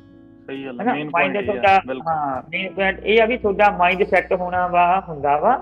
ਸਹੀ 0.51 0.65
ਗੱਲ 0.65 0.81
ਹਨਾ 0.81 0.93
ਮੇਨ 0.93 1.09
ਪੁਆਇੰਟ 1.09 1.45
ਤੁਹਾਡਾ 1.45 1.73
ਹਾਂ 2.07 2.41
ਮੇਨ 2.51 2.73
ਪੁਆਇੰਟ 2.73 2.99
ਇਹ 3.03 3.21
ਆ 3.21 3.25
ਵੀ 3.25 3.37
ਤੁਹਾਡਾ 3.37 3.69
ਮਾਈਂਡ 3.71 4.03
ਸੈੱਟ 4.03 4.33
ਹੋਣਾ 4.33 4.67
ਵਾ 4.67 4.85
ਹੁੰਦਾ 5.09 5.37
ਵਾ 5.37 5.55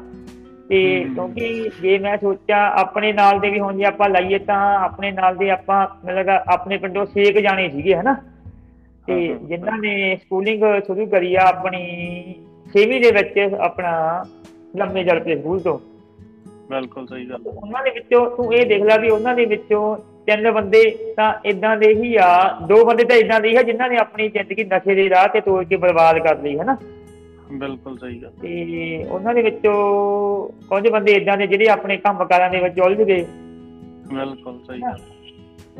ਤੇ। 0.69 0.79
ਕਿਉਂਕਿ 1.15 1.69
ਜੇ 1.81 1.97
ਮੈਂ 1.97 2.17
ਸੋਚਿਆ 2.17 2.57
ਆਪਣੇ 2.75 3.11
ਨਾਲ 3.13 3.39
ਦੇ 3.39 3.49
ਵੀ 3.49 3.59
ਹੁਣ 3.59 3.77
ਜੇ 3.77 3.85
ਆਪਾਂ 3.85 4.09
ਲਾਈਏ 4.09 4.37
ਤਾਂ 4.39 4.57
ਆਪਣੇ 4.79 5.11
ਨਾਲ 5.11 5.35
ਦੇ 5.35 5.49
ਆਪਾਂ 5.51 5.87
ਮਤਲਬ 6.05 6.29
ਆਪਣੇ 6.47 6.77
ਪਿੰਡੋਂ 6.77 7.05
ਸੇਕ 7.05 7.39
ਜਾਣੇ 7.39 7.69
ਸੀਗੇ 7.69 7.95
ਹਨਾ 7.95 8.13
ਤੇ 9.07 9.13
ਹਾਂ, 9.13 9.35
ਹਾਂ। 9.35 9.47
ਜਿਨ੍ਹਾਂ 9.47 9.77
ਨੇ 9.77 10.15
ਸਕੂਲਿੰਗ 10.15 10.63
ਸ਼ੁਰੂ 10.85 11.05
ਕਰੀ 11.05 11.33
ਆ 11.35 11.45
ਆਪਣੀ 11.47 11.81
6ਵੀਂ 12.73 12.99
ਦੇ 13.01 13.11
ਵਿੱਚ 13.11 13.39
ਆਪਣਾ 13.59 13.93
ਲੰਮੇ 14.75 15.03
ਜਲ 15.03 15.19
ਕੇ 15.19 15.35
ਸਕੂਲ 15.35 15.59
ਤੋਂ 15.59 15.79
ਬਿਲਕੁਲ 16.69 17.07
ਸਹੀ 17.07 17.25
ਗੱਲ। 17.29 17.47
ਉਹਨਾਂ 17.47 17.83
ਦੇ 17.83 17.89
ਵਿੱਚੋਂ 17.89 18.25
ਤੂੰ 18.31 18.53
ਇਹ 18.53 18.65
ਦੇਖ 18.65 18.83
ਲੈ 18.83 18.97
ਵੀ 18.97 19.09
ਉਹਨਾਂ 19.09 19.35
ਦੇ 19.35 19.45
ਵਿੱਚੋਂ 19.45 19.83
ਤਿੰਨ 20.29 20.51
ਬੰਦੇ 20.51 21.13
ਤਾਂ 21.17 21.33
ਇਦਾਂ 21.45 21.77
ਦੇ 21.77 21.93
ਹੀ 21.93 22.15
ਆ। 22.15 22.59
ਦੋ 22.67 22.85
ਬੰਦੇ 22.85 23.03
ਤਾਂ 23.03 23.15
ਇਦਾਂ 23.15 23.39
ਦੇ 23.39 23.49
ਹੀ 23.49 23.55
ਆ 23.55 23.63
ਜਿਨ੍ਹਾਂ 23.63 23.89
ਨੇ 23.89 23.97
ਆਪਣੀ 23.97 24.29
ਜ਼ਿੰਦਗੀ 24.29 24.63
ਨਸ਼ੇ 24.63 24.95
ਦੇ 24.95 25.09
ਰਾਹ 25.09 25.27
ਤੇ 25.27 25.41
ਤੋੜ 25.41 25.65
ਕੇ 25.65 25.75
ਬਰਬਾਦ 25.75 26.19
ਕਰ 26.19 26.39
ਲਈ 26.39 26.57
ਹਨਾ? 26.59 26.77
ਬਿਲਕੁਲ 27.51 27.97
ਸਹੀ 27.97 28.21
ਗੱਲ। 28.21 28.31
ਤੇ 28.41 29.05
ਉਹਨਾਂ 29.09 29.33
ਦੇ 29.33 29.41
ਵਿੱਚੋਂ 29.41 29.73
ਕੁਝ 30.69 30.87
ਬੰਦੇ 30.89 31.11
ਇਦਾਂ 31.11 31.37
ਦੇ 31.37 31.47
ਜਿਹੜੇ 31.47 31.67
ਆਪਣੇ 31.67 31.97
ਕੰਮਕਾਰਾਂ 31.97 32.49
ਦੇ 32.49 32.59
ਵਿੱਚ 32.59 32.79
ਉਲਝ 32.79 33.01
ਗਏ। 33.01 33.25
ਬਿਲਕੁਲ 34.13 34.59
ਸਹੀ 34.67 34.81
ਗੱਲ। 34.81 34.97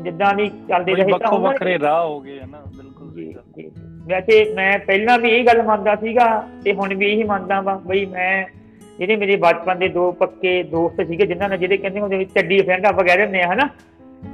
ਜਿੱਦਾਂ 0.00 0.34
ਵੀ 0.34 0.48
ਚੱਲਦੇ 0.48 0.94
ਰਹੇ 0.94 1.18
ਤਾਂ 1.18 1.30
ਉਹਨਾਂ 1.30 1.50
ਵੱਖਰੇ 1.50 1.78
ਰਾਹ 1.78 2.06
ਹੋ 2.06 2.20
ਗਏ 2.20 2.40
ਹਨਾ? 2.40 2.58
ਬਿਲਕੁਲ 2.76 3.14
ਸਹੀ 3.14 3.34
ਗੱਲ। 3.34 3.70
ਵੈਸੇ 4.06 4.54
ਮੈਂ 4.54 4.78
ਪਹਿਲਾਂ 4.78 5.18
ਵੀ 5.18 5.30
ਇਹ 5.30 5.44
ਗੱਲ 5.46 5.62
ਮੰਨਦਾ 5.62 5.96
ਸੀਗਾ 5.96 6.48
ਤੇ 6.64 6.72
ਹੁਣ 6.72 6.94
ਵੀ 6.94 7.12
ਇਹੀ 7.12 7.22
ਮੰਨਦਾ 7.22 7.60
ਵਾ 7.60 7.80
ਬਈ 7.86 8.06
ਮੈਂ 8.06 8.44
ਜਿਹੜੇ 8.98 9.16
ਮੇਰੇ 9.16 9.36
ਬਚਪਨ 9.36 9.78
ਦੇ 9.78 9.88
ਦੋ 9.88 10.12
ਪੱਕੇ 10.12 10.62
ਦੋਸਤ 10.62 11.06
ਸੀਗੇ 11.06 11.26
ਜਿਨ੍ਹਾਂ 11.26 11.48
ਨੇ 11.48 11.58
ਜਿਹੜੇ 11.58 11.76
ਕਹਿੰਦੇ 11.76 12.00
ਹੁੰਦੇ 12.00 12.18
ਵੀ 12.18 12.24
ਚੱਡੀ 12.24 12.62
ਫਰੈਂਡ 12.62 12.86
ਆਪਾਂ 12.86 13.04
ਕਹਿ 13.04 13.16
ਦਿੰਦੇ 13.16 13.42
ਆ 13.42 13.52
ਹਨਾ? 13.52 13.68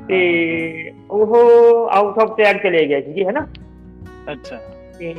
ਤੇ 0.09 0.93
ਉਹ 1.11 1.37
ਆਊਟ 1.89 2.19
ਆਫ 2.19 2.37
ਟੈਗ 2.37 2.57
ਚਲੇ 2.57 2.87
ਗਏ 2.87 3.03
ਸੀਗੇ 3.03 3.25
ਹਨਾ? 3.25 3.47
ਅੱਛਾ। 4.33 4.57
ਤੇ 4.99 5.15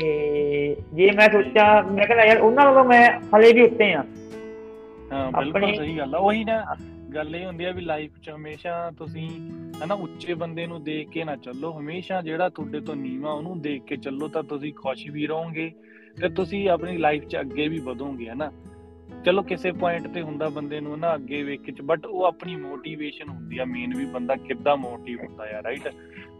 ਜੇ 0.94 1.12
ਮੈਂ 1.12 1.30
ਸੋਚਾਂ 1.30 1.84
ਮੈਂ 1.84 2.06
ਕਹਿੰਦਾ 2.06 2.26
ਯਾਰ 2.26 2.38
ਉਹਨਾਂ 2.38 2.66
ਨਾਲੋਂ 2.66 2.84
ਮੈਂ 2.86 3.20
ਹਲੇ 3.36 3.54
ਵੀ 3.54 3.62
ਉੱਤੇ 3.62 3.94
ਆ। 3.94 4.04
ਹਾਂ 5.12 5.32
ਬਿਲਕੁਲ 5.32 5.76
ਸਹੀ 5.76 5.98
ਗੱਲ 5.98 6.16
ਆ। 6.16 6.18
ਉਹੀ 6.18 6.44
ਨਾ 6.44 6.76
ਗੱਲ 7.16 7.36
ਇਹ 7.36 7.46
ਹੁੰਦੀ 7.46 7.64
ਆ 7.64 7.72
ਵੀ 7.72 7.82
ਲਾਈਫ 7.82 8.12
'ਚ 8.24 8.30
ਹਮੇਸ਼ਾ 8.30 8.92
ਤੁਸੀਂ 8.98 9.30
ਹਨਾ 9.86 9.94
ਉੱਚੇ 9.94 10.34
ਬੰਦੇ 10.34 10.68
ਨੂੰ 10.68 10.84
ਦੇਖ 10.84 11.10
ਕੇ 11.10 11.24
ਨਾ 11.24 11.36
ਚੱਲੋ। 11.36 11.72
ਹਮੇਸ਼ਾ 11.72 12.22
ਜਿਹੜਾ 12.22 12.50
ਤੁਹਾਡੇ 12.50 12.80
ਤੋਂ 12.80 12.96
ਨੀਵਾਂ 12.96 13.34
ਉਹਨੂੰ 13.34 13.62
ਦੇਖ 13.62 13.84
ਕੇ 13.84 13.96
ਚੱਲੋ 13.96 14.28
ਤਾਂ 14.28 14.44
ਤੁਸੀਂ 14.44 14.74
ਖੁਸ਼ 14.74 15.08
ਵੀ 15.12 15.28
ਰਹੋਗੇ 15.28 15.72
ਤੇ 16.22 16.30
ਤੁਸੀਂ 16.30 16.70
ਆਪਣੀ 16.70 16.98
ਲਾਈਫ 16.98 17.28
'ਚ 17.28 17.38
ਅੱਗੇ 17.40 17.68
ਵੀ 17.68 17.80
ਵਧੋਗੇ 17.80 18.30
ਹਨਾ? 18.30 18.52
ਚਲੋ 19.26 19.42
ਕਿਸੇ 19.42 19.72
ਪੁਆਇੰਟ 19.72 20.08
ਤੇ 20.08 20.22
ਹੁੰਦਾ 20.22 20.50
ਬੰਦੇ 20.50 20.80
ਨੂੰ 20.80 21.00
ਨਾ 21.00 21.16
ਅੱਗੇ 21.16 21.44
ਵੇਖ 21.44 21.62
ਕੇ 21.62 21.72
ਬਟ 21.84 22.06
ਉਹ 22.06 22.24
ਆਪਣੀ 22.24 22.56
ਮੋਟੀਵੇਸ਼ਨ 22.56 23.30
ਹੁੰਦੀ 23.30 23.58
ਆ 23.58 23.66
ਮੇਨ 23.66 23.94
ਵੀ 23.98 24.06
ਬੰਦਾ 24.06 24.36
ਕਿੱਦਾਂ 24.36 24.78
ਮੋਟਿਵ 24.78 25.20
ਹੁੰਦਾ 25.20 25.44
ਆ 25.44 25.64
ਰਾਈਟ 25.64 25.88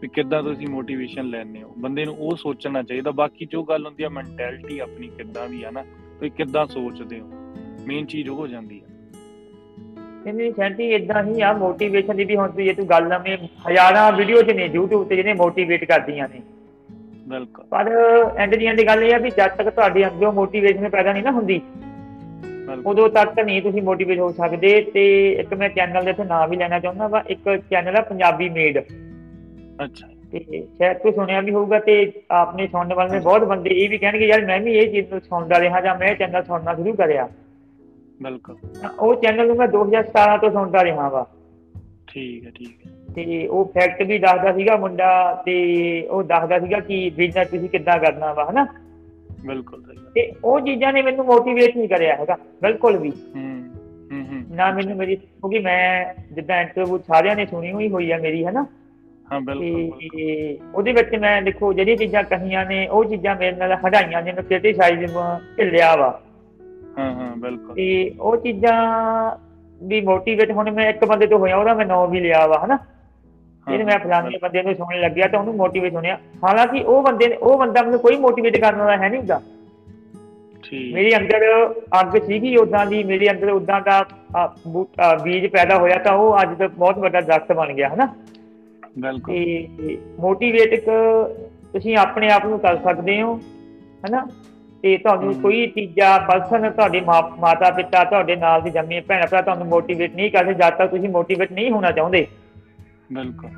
ਵੀ 0.02 0.08
ਕਿੱਦਾਂ 0.08 0.42
ਤੁਸੀਂ 0.42 0.68
ਮੋਟੀਵੇਸ਼ਨ 0.68 1.24
ਲੈਣੇ 1.24 1.62
ਹੋ? 1.62 1.74
ਬੰਦੇ 1.78 2.04
ਨੂੰ 2.04 2.14
ਉਹ 2.18 2.36
ਸੋਚਣਾ 2.36 2.82
ਚਾਹੀਦਾ 2.82 3.10
ਬਾਕੀ 3.10 3.46
ਜੋ 3.46 3.62
ਗੱਲ 3.62 3.86
ਹੁੰਦੀ 3.86 4.02
ਆ 4.02 4.08
ਮੈਂਟੈਲਿਟੀ 4.08 4.78
ਆਪਣੀ 4.78 5.08
ਕਿੱਦਾਂ 5.08 5.48
ਦੀ 5.48 5.62
ਆ 5.62 5.70
ਨਾ 5.70 5.82
ਤੁਸੀਂ 5.82 6.30
ਕਿੱਦਾਂ 6.30 6.66
ਸੋਚਦੇ 6.66 7.20
ਹੋ? 7.20 7.26
ਮੇਨ 7.86 8.06
ਚੀਜ਼ 8.06 8.28
ਉਹ 8.28 8.36
ਹੋ 8.36 8.46
ਜਾਂਦੀ 8.46 8.80
ਆ। 8.80 10.32
ਨਹੀਂ 10.32 10.52
ਸੈਂਟੀ 10.52 10.90
ਇਦਾਂ 10.92 11.22
ਹੀ 11.24 11.40
ਆ 11.40 11.52
ਮੋਟੀਵੇਸ਼ਨ 11.52 12.16
ਦੀ 12.16 12.24
ਵੀ 12.24 12.36
ਹੁਣ 12.36 12.50
ਤੂੰ 12.50 12.64
ਜੇ 12.64 12.72
ਤੂੰ 12.72 12.86
ਗੱਲ 12.86 13.08
ਨਵੇਂ 13.08 13.38
ਹਜ਼ਾਰਾਂ 13.70 14.12
ਵੀਡੀਓ 14.12 14.42
ਚ 14.42 14.50
ਨੇ 14.50 14.68
YouTube 14.78 15.04
ਤੇ 15.04 15.16
ਜਿਹਨੇ 15.16 15.34
ਮੋਟੀਵੇਟ 15.34 15.84
ਕਰਦੀਆਂ 15.84 16.28
ਨੇ। 16.28 16.40
ਬਿਲਕੁਲ। 17.28 17.64
ਪਰ 17.64 17.88
ਐਂਡ 18.36 18.54
ਦੀ 18.56 18.66
ਐਂਡ 18.66 18.80
ਗੱਲ 18.80 19.02
ਇਹ 19.02 19.14
ਆ 19.14 19.18
ਵੀ 19.18 19.30
ਜਦ 19.30 19.48
ਤੱਕ 19.48 19.68
ਤੁਹਾਡੇ 19.70 20.06
ਅੰਦਰੋਂ 20.08 20.32
ਮੋਟੀਵੇਸ਼ਨ 20.32 20.88
ਪੈਦਾ 20.88 21.12
ਨਹੀਂ 21.12 21.22
ਨਾ 21.22 21.30
ਹੁੰਦੀ 21.30 21.60
ਉਦੋਂ 22.86 23.08
ਤੱਕ 23.08 23.40
ਨਹੀਂ 23.40 23.62
ਤੁਸੀਂ 23.62 23.82
ਮੋਟੀਵੇਟ 23.82 24.18
ਹੋ 24.18 24.32
ਸਕਦੇ 24.32 24.80
ਤੇ 24.94 25.32
ਇੱਕ 25.32 25.54
ਮੈਂ 25.54 25.68
ਚੈਨਲ 25.68 26.04
ਦੇ 26.04 26.12
ਤੇ 26.12 26.24
ਨਾਮ 26.24 26.50
ਵੀ 26.50 26.56
ਲੈਣਾ 26.56 26.78
ਚਾਹੁੰਦਾ 26.78 27.08
ਵਾ 27.08 27.24
ਇੱਕ 27.26 27.56
ਚੈਨਲ 27.56 27.96
ਆ 27.96 28.00
ਪੰਜਾਬੀ 28.00 28.48
ਮੇਡ 28.48 28.78
ਅੱਛਾ। 29.84 30.08
ਤੇ 30.32 30.62
ਸ਼ਾਇਦ 30.62 30.96
ਤੂੰ 30.96 31.12
ਸੁਣਿਆ 31.12 31.40
ਵੀ 31.40 31.52
ਹੋਊਗਾ 31.52 31.78
ਤੇ 31.78 32.12
ਆਪਣੇ 32.30 32.66
ਸੁਣਨ 32.66 32.94
ਵਾਲੇ 32.94 33.20
ਬਹੁਤ 33.20 33.44
ਬੰਦੇ 33.44 33.70
ਇਹ 33.70 33.90
ਵੀ 33.90 33.98
ਕਹਿਣਗੇ 33.98 34.26
ਯਾਰ 34.26 34.44
ਮੈਂ 34.44 34.60
ਵੀ 34.60 34.72
ਇਹ 34.72 34.92
ਚੀਜ਼ 34.92 35.10
ਨੂੰ 35.10 35.20
ਸੁਣਦਾ 35.20 35.60
ਰਿਹਾ 35.60 35.80
ਜਾਂ 35.80 35.94
ਮੈਂ 35.94 36.14
ਚੈਨਲ 36.14 36.42
ਸੁਣਨਾ 36.42 36.74
ਸ਼ੁਰੂ 36.74 36.92
ਕਰਿਆ। 36.92 37.28
ਬਿਲਕੁਲ। 38.22 38.56
ਉਹ 39.00 39.14
ਚੈਨਲ 39.14 39.46
ਨੂੰ 39.46 39.56
ਮੈਂ 39.56 39.68
2017 39.68 40.38
ਤੋਂ 40.40 40.50
ਸੁਣਦਾ 40.50 40.84
ਰਿਹਾ 40.84 41.08
ਵਾ। 41.08 41.26
ਠੀਕ 42.06 42.46
ਹੈ 42.46 42.50
ਠੀਕ 42.50 42.86
ਹੈ। 42.86 42.92
ਤੇ 43.14 43.46
ਉਹ 43.46 43.72
ਫੈਕਟ 43.74 44.02
ਵੀ 44.02 44.18
ਦੱਸਦਾ 44.18 44.52
ਸੀਗਾ 44.52 44.76
ਮੁੰਡਾ 44.76 45.42
ਤੇ 45.46 46.06
ਉਹ 46.10 46.22
ਦੱਸਦਾ 46.22 46.58
ਸੀਗਾ 46.58 46.80
ਕਿ 46.80 47.10
ਬਿਜ਼ਨਸ 47.10 47.48
ਤੁਸੀਂ 47.48 47.68
ਕਿੱਦਾਂ 47.68 47.98
ਕਰਨਾ 47.98 48.32
ਵਾ 48.32 48.50
ਹਨਾ? 48.50 48.66
ਬਿਲਕੁਲ 49.46 49.82
ਸਹੀ। 49.82 49.96
ਤੇ 50.18 50.32
ਉਹ 50.44 50.60
ਚੀਜ਼ਾਂ 50.60 50.92
ਨੇ 50.92 51.02
ਮੈਨੂੰ 51.02 51.24
ਮੋਟੀਵੇਟ 51.24 51.76
ਨਹੀਂ 51.76 51.88
ਕਰਿਆ 51.88 52.16
ਹੈਗਾ 52.16 52.36
ਬਿਲਕੁਲ 52.62 52.96
ਵੀ। 52.96 53.10
ਹੂੰ 53.36 54.24
ਹੂੰ 54.30 54.44
ਨਾ 54.50 54.70
ਮੈਨੂੰ 54.72 54.96
ਮੇਰੀ 54.96 55.16
ਕਿਉਂਕਿ 55.16 55.58
ਮੈਂ 55.58 56.14
ਜਿੱਦਾਂ 56.32 56.60
ਇੰਟਰਵਿਊ 56.60 56.98
ਸਾਰਿਆਂ 56.98 57.36
ਨੇ 57.36 57.46
ਸੁਣੀ 57.46 57.72
ਹੋਈ 57.72 57.88
ਹੋਈ 57.90 58.10
ਆ 58.10 58.18
ਮੇਰੀ 58.18 58.44
ਹਨਾ? 58.44 58.66
ਹਾਂ 59.32 59.40
ਬਿਲਕੁਲ 59.40 59.90
ਉਹਦੇ 60.74 60.92
ਵਿੱਚ 60.92 61.16
ਮੈਂ 61.16 61.42
ਦੇਖੋ 61.42 61.72
ਜਿਹੜੀਆਂ 61.72 61.96
ਚੀਜ਼ਾਂ 61.96 62.22
ਕਹੀਆਂ 62.22 62.66
ਨੇ 62.66 62.86
ਉਹ 62.88 63.04
ਚੀਜ਼ਾਂ 63.04 63.36
ਮੇਰੇ 63.36 63.56
ਨਾਲ 63.56 63.74
ਹਟਾਈਆਂ 63.74 64.22
ਨੇ 64.22 64.32
ਮੈਂ 64.32 64.42
ਕ੍ਰਿਟਿਸਾਈਜ਼ 64.42 65.04
ਢਿੱਲਿਆ 65.58 65.96
ਵਾ। 65.96 66.20
ਹਾਂ 66.98 67.14
ਹਾਂ 67.14 67.36
ਬਿਲਕੁਲ। 67.36 67.74
ਤੇ 67.74 68.14
ਉਹ 68.20 68.36
ਚੀਜ਼ਾਂ 68.36 69.36
ਵੀ 69.82 70.00
ਮੋਟੀਵੇਟ 70.00 70.50
ਹੁਣ 70.50 70.70
ਮੈਂ 70.70 70.88
ਇੱਕ 70.90 71.04
ਬੰਦੇ 71.04 71.26
ਤੋਂ 71.26 71.38
ਹੋਇਆ 71.38 71.56
ਉਹਦਾ 71.56 71.74
ਮੈਂ 71.74 71.86
ਨਾਮ 71.86 72.10
ਵੀ 72.10 72.20
ਲਿਆ 72.20 72.46
ਵਾ 72.46 72.62
ਹਨਾ? 72.64 72.78
ਜਿਹੜੇ 73.66 73.84
ਮੈਂ 73.84 73.98
ਫਲਾਣੇ 73.98 74.38
ਬੰਦੇ 74.42 74.62
ਨੂੰ 74.62 74.74
ਸੁਣਨ 74.74 75.00
ਲੱਗਿਆ 75.00 75.28
ਤਾਂ 75.28 75.40
ਉਹਨੂੰ 75.40 75.54
ਮੋਟੀਵੇਟ 75.56 75.94
ਹੋਣਿਆ। 75.94 76.18
ਹਾਲਾਂਕਿ 76.44 76.82
ਉਹ 76.82 77.02
ਬੰਦੇ 77.02 77.26
ਨੇ 77.26 77.36
ਉਹ 77.36 77.58
ਬੰਦਾ 77.58 77.82
ਮੈਨੂੰ 77.82 78.00
ਕੋਈ 78.00 78.16
ਮੋਟੀਵੇਟ 78.16 78.60
ਕਰਨ 78.60 78.76
ਵਾਲਾ 78.76 78.96
ਹੈ 78.96 79.08
ਨਹੀਂਗਾ 79.08 79.38
ਠੀਕ 79.38 79.57
ਮੇਰੇ 80.72 81.16
ਅੰਦਰ 81.16 81.74
ਅੱਗ 82.00 82.20
ਸੀਗੀ 82.22 82.56
ਉਦਾਂ 82.56 82.86
ਦੀ 82.86 83.04
ਮੇਰੇ 83.04 83.30
ਅੰਦਰ 83.30 83.50
ਉਦਾਂ 83.50 83.80
ਦਾ 83.80 84.06
ਬੀਜ 85.22 85.46
ਪੈਦਾ 85.46 85.78
ਹੋਇਆ 85.78 85.96
ਤਾਂ 85.96 86.12
ਉਹ 86.12 86.42
ਅੱਜ 86.42 86.58
ਤੱਕ 86.58 86.72
ਬਹੁਤ 86.72 86.98
ਵੱਡਾ 86.98 87.20
ਦਰਖਤ 87.20 87.52
ਬਣ 87.52 87.72
ਗਿਆ 87.72 87.88
ਹਨਾ? 87.88 88.14
ਬਿਲਕੁਲ। 88.98 89.34
ਤੇ 89.34 89.68
ਮੋਟੀਵੇਟ 90.20 90.84
ਤੁਸੀਂ 91.72 91.96
ਆਪਣੇ 91.96 92.30
ਆਪ 92.30 92.46
ਨੂੰ 92.46 92.60
ਕਰ 92.60 92.76
ਸਕਦੇ 92.76 93.22
ਹੋ 93.22 93.40
ਹਨਾ? 94.08 94.26
ਤੇ 94.82 94.98
ਤੁਹਾਨੂੰ। 94.98 95.34
ਕੋਈ 95.34 95.66
ਤੀਜਾ 95.66 96.18
ਪਰਸਨ 96.18 96.70
ਤੁਹਾਡੇ 96.70 97.00
ਮਾਤਾ 97.38 97.70
ਪਿਤਾ 97.70 98.04
ਤੁਹਾਡੇ 98.04 98.36
ਨਾਲ 98.36 98.62
ਦੀ 98.62 98.70
ਜੰਮੀ 98.70 99.00
ਭੈਣ 99.00 99.26
ਭਰਾ 99.26 99.42
ਤੁਹਾਨੂੰ 99.42 99.66
ਮੋਟੀਵੇਟ 99.66 100.14
ਨਹੀਂ 100.14 100.30
ਕਰਦੇ 100.30 100.54
ਜਦ 100.54 100.70
ਤੱਕ 100.70 100.90
ਤੁਸੀਂ 100.90 101.08
ਮੋਟੀਵੇਟ 101.08 101.52
ਨਹੀਂ 101.52 101.70
ਹੋਣਾ 101.70 101.90
ਚਾਹੁੰਦੇ। 101.90 102.26
ਬਿਲਕੁਲ। 103.12 103.50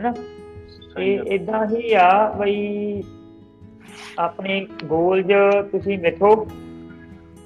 ਹਨਾ? 0.00 0.14
ਇਹ। 0.98 1.20
ਇਦਾਂ 1.20 1.66
ਹੀ 1.66 1.92
ਆ 1.92 2.28
ਬਈ 2.28 3.02
ਆਪਣੇ 4.18 4.66
ਗੋਲਜ 4.84 5.32
ਤੁਸੀਂ 5.72 5.98
ਮਿੱਥੋ 5.98 6.46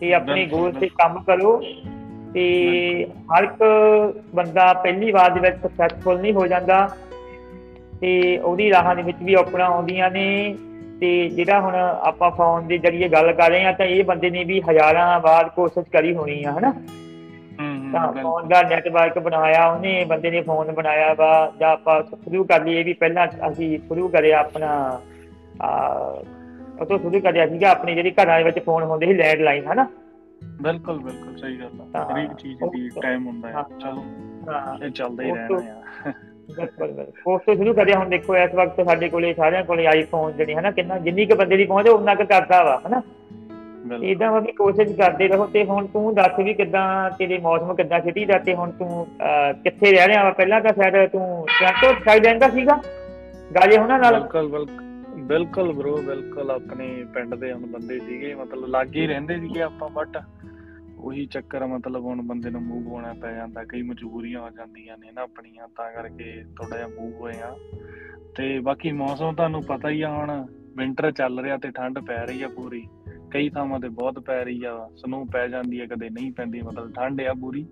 ਤੇ 0.00 0.14
ਆਪਣੇ 0.14 0.46
ਗੋਲ 0.46 0.72
ਤੇ 0.72 0.88
ਕੰਮ 0.88 1.22
ਕਰੋ 1.22 1.62
ਤੇ 2.34 2.44
ਹਰ 3.32 3.44
ਇੱਕ 3.44 3.62
ਬੰਦਾ 4.34 4.72
ਪਹਿਲੀ 4.72 5.10
ਵਾਰ 5.12 5.30
ਦੇ 5.30 5.40
ਵਿੱਚ 5.40 5.56
ਸਕਸੈਸਫੁਲ 5.56 6.20
ਨਹੀਂ 6.20 6.32
ਹੋ 6.32 6.46
ਜਾਂਦਾ 6.46 6.88
ਤੇ 8.00 8.38
ਉਹਦੀ 8.38 8.70
ਰਾਹਾਂ 8.70 8.96
ਦੇ 8.96 9.02
ਵਿੱਚ 9.02 9.18
ਵੀ 9.22 9.34
ਔਕੜਾਂ 9.34 9.66
ਆਉਂਦੀਆਂ 9.66 10.10
ਨੇ 10.10 10.54
ਤੇ 11.00 11.28
ਜਿਹੜਾ 11.28 11.60
ਹੁਣ 11.60 11.74
ਆਪਾਂ 11.74 12.30
ਫੋਨ 12.30 12.66
ਦੇ 12.66 12.78
ਜ਼ਰੀਏ 12.78 13.08
ਗੱਲ 13.08 13.32
ਕਰ 13.32 13.50
ਰਹੇ 13.50 13.64
ਆ 13.64 13.72
ਤਾਂ 13.72 13.86
ਇਹ 13.86 14.04
ਬੰਦੇ 14.04 14.30
ਨੇ 14.30 14.44
ਵੀ 14.44 14.60
ਹਜ਼ਾਰਾਂ 14.60 15.20
ਵਾਰ 15.20 15.48
ਕੋਸ਼ਿਸ਼ 15.48 15.88
ਕਰੀ 15.90 16.14
ਹੋਣੀ 16.14 16.44
ਆ 16.44 16.52
ਹਨਾ? 16.52 16.72
ਤਾਂ 17.92 18.12
ਫੋਨ 18.22 18.48
ਦਾ 18.48 18.62
ਨੈਟਵਰਕ 18.62 19.18
ਬਣਾਇਆ 19.18 19.66
ਉਹਨੇ 19.66 20.04
ਬੰਦੇ 20.04 20.30
ਨੇ 20.30 20.40
ਫੋਨ 20.40 20.72
ਬਣਾਇਆ 20.72 21.14
ਵਾ 21.14 21.52
ਜਾਂ 21.60 21.70
ਆਪਾਂ 21.70 22.02
ਸ਼ੁਰੂ 22.02 22.44
ਕਰ 22.44 22.64
ਲਈਏ 22.64 22.82
ਵੀ 22.82 22.92
ਪਹਿਲਾਂ 22.92 23.26
ਅਸੀਂ 23.50 23.78
ਸ਼ੁਰੂ 23.78 24.08
ਕਰਿਆ 24.08 24.38
ਆਪਣਾ 24.40 25.00
ਆ 25.62 26.22
ਉਹ 26.82 26.86
ਤੋਂ 26.86 26.98
ਸ਼ੁਰੂ 26.98 27.20
ਕਰਿਆ 27.20 27.46
ਸੀਗਾ 27.46 27.70
ਆਪਣੀ 27.70 27.94
ਜਿਹੜੀ 27.94 28.10
ਘਰਾਂ 28.10 28.38
ਦੇ 28.38 28.44
ਵਿੱਚ 28.44 28.58
ਫੋਨ 28.58 28.82
ਹੁੰਦੇ 28.82 29.06
ਸੀ 29.06 29.14
ਲੈਂਡਲਾਈਨ 29.14 29.66
ਹਨਾ? 29.66 29.86
ਬਿਲਕੁਲ 30.62 30.98
ਬਿਲਕੁਲ 30.98 31.36
ਸਹੀ 31.36 31.56
ਗੱਲ 31.56 31.80
ਆ। 31.80 31.98
ਹਾਂ, 31.98 32.14
ਹਰੇਕ 32.14 32.32
ਚੀਜ਼ 32.32 32.58
ਦੀ 32.64 32.88
ਟਾਈਮ 33.02 33.26
ਹੁੰਦਾ 33.26 33.48
ਹੈ। 33.48 33.62
ਚਲੋ 33.80 34.04
ਹਾਂ। 34.48 34.84
ਇਹ 34.84 34.90
ਚੱਲਦਾ 34.90 35.22
ਹੀ 35.22 35.30
ਰਹਿਣਾ 35.30 35.56
ਆ। 35.56 36.12
ਬਿਲਕੁਲ 36.56 36.92
ਬਿਲਕੁਲ। 36.92 37.34
ਉਸ 37.34 37.42
ਤੋਂ 37.46 37.54
ਸ਼ੁਰੂ 37.54 37.74
ਕਰਿਆ 37.74 37.98
ਹੁਣ 37.98 38.08
ਦੇਖੋ 38.08 38.36
ਇਸ 38.36 38.54
ਵਕਤ 38.54 38.84
ਸਾਡੇ 38.84 39.08
ਕੋਲੇ 39.08 39.34
ਸਾਰਿਆਂ 39.34 39.62
ਕੋਲੇ 39.64 39.86
ਆਈਫੋਨ 39.86 40.32
ਜਿਹੜੇ 40.32 40.54
ਹਨਾ 40.54 40.70
ਕਿੰਨਾ 40.70 40.98
ਜਿੰਨੀ 40.98 41.26
ਕੁ 41.26 41.36
ਬੰਦੇ 41.36 41.56
ਦੀ 41.56 41.64
ਪਹੁੰਚ 41.64 41.86
ਹੈ 41.86 41.92
ਉਨਾ 41.92 42.14
ਕੁ 42.14 42.24
ਕਰਦਾ 42.24 42.62
ਵਾ 42.64 42.80
ਹਨਾ? 42.86 43.02
ਇਦਾਂ 44.02 44.30
ਵਾ 44.32 44.38
ਵੀ 44.40 44.52
ਕੋਸ਼ਿਸ਼ 44.52 44.92
ਕਰਦੇ 44.92 45.28
ਰਹੋ 45.28 45.46
ਤੇ 45.46 45.64
ਹੁਣ 45.64 45.86
ਤੂੰ 45.86 46.14
ਦੱਸ 46.14 46.38
ਵੀ 46.38 46.54
ਕਿੱਦਾਂ 46.54 47.10
ਤੇਰੇ 47.10 47.38
ਮੌਸਮ 47.38 47.74
ਕਿੱਦਾਂ 47.74 48.00
ਸਿਟੀ 48.00 48.24
ਦਾ 48.24 48.38
ਤੇ 48.38 48.54
ਹੁਣ 48.54 48.70
ਤੂੰ 48.70 49.06
ਕਿੱਥੇ 49.64 49.90
ਰਹਿ 49.92 50.08
ਰਿਹਾ 50.08 50.24
ਵਾ? 50.24 50.30
ਪਹਿਲਾਂ 50.30 50.60
ਤਾਂ 50.60 50.72
ਸ਼ਾਇਦ 50.72 51.10
ਤੂੰ 51.10 51.46
ਟ੍ਰਾਂਟੋ 51.58 51.94
ਸਾਈਡ 52.04 52.24
ਰਹਿੰਦਾ 52.24 52.48
ਸੀਗਾ 52.48 52.80
ਗਾਜੇ 53.54 53.78
ਹੁਣਾਂ 53.78 53.98
ਨਾਲ? 53.98 54.20
ਬਿਲਕੁਲ 54.20 54.48
ਬਿਲਕੁਲ। 54.48 54.91
ਬਿਲਕੁਲ 55.18 55.72
ਬ్రో 55.72 55.96
ਬਿਲਕੁਲ 55.96 56.50
ਆਪਣੇ 56.50 57.06
ਪਿੰਡ 57.14 57.34
ਦੇ 57.34 57.52
ਹੁਣ 57.52 57.66
ਬੰਦੇ 57.66 57.98
ਸੀਗੇ, 57.98 58.34
ਮਤਲਬ 58.34 58.66
ਲਾਗੇ 58.66 59.00
ਹੀ 59.00 59.06
ਰਹਿੰਦੇ 59.06 59.40
ਸੀਗੇ 59.40 59.62
ਆਪਾਂ 59.62 59.88
ਬਟ 59.88 60.22
ਉਹੀ 60.98 61.26
ਚੱਕਰ 61.26 61.66
ਮਤਲਬ 61.66 62.04
ਹੁਣ 62.04 62.22
ਬੰਦੇ 62.22 62.50
ਨੂੰ 62.50 62.62
ਮੂਵ 62.62 62.86
ਹੋਣਾ 62.86 63.14
ਪੈ 63.22 63.34
ਜਾਂਦਾ, 63.34 63.64
ਕਈ 63.64 63.82
ਮਜਬੂਰੀਆਂ 63.82 64.40
ਹੋ 64.40 64.50
ਜਾਂਦੀਆਂ 64.50 64.98
ਨੇ 64.98 65.12
ਨਾ 65.12 65.22
ਆਪਣੀਆਂ, 65.22 65.68
ਤਾਂ 65.68 65.92
ਕਰਕੇ 65.92 66.44
ਥੋੜਾ 66.56 66.76
ਜਿਹਾ 66.76 66.88
ਮੂਵ 66.88 67.14
ਹੋਏ 67.14 67.32
ਆ। 67.42 67.56
ਤੇ 68.36 68.60
ਬਾਕੀ 68.60 68.92
ਮੌਸਮ 68.92 69.34
ਤੁਹਾਨੂੰ 69.34 69.62
ਪਤਾ 69.62 69.88
ਹੀ 69.88 70.02
ਆ 70.02 70.10
ਹੁਣ 70.10 70.46
ਵਿੰਟਰ 70.76 71.10
ਚੱਲ 71.10 71.40
ਰਿਹਾ 71.40 71.56
ਤੇ 71.56 71.70
ਠੰਡ 71.70 71.98
ਪੈ 71.98 72.26
ਰਹੀ 72.26 72.42
ਆ 72.42 72.48
ਪੂਰੀ, 72.48 72.86
ਕਈ 73.30 73.48
ਥਾਵਾਂ 73.48 73.80
ਤੇ 73.80 73.88
ਬਹੁਤ 73.88 74.18
ਪੈ 74.18 74.44
ਰਹੀ 74.44 74.64
ਆ 74.64 74.90
ਸਨੋ 74.96 75.24
ਪੈ 75.24 75.48
ਜਾਂਦੀ 75.48 75.80
ਆ, 75.80 75.86
ਕਦੇ 75.86 76.10
ਨਹੀਂ 76.10 76.32
ਪੈਂਦੀ, 76.32 76.62
ਮਤਲਬ 76.62 76.92
ਠੰਡ 76.94 77.20
ਆ 77.20 77.34
ਪੂਰੀ। 77.40 77.66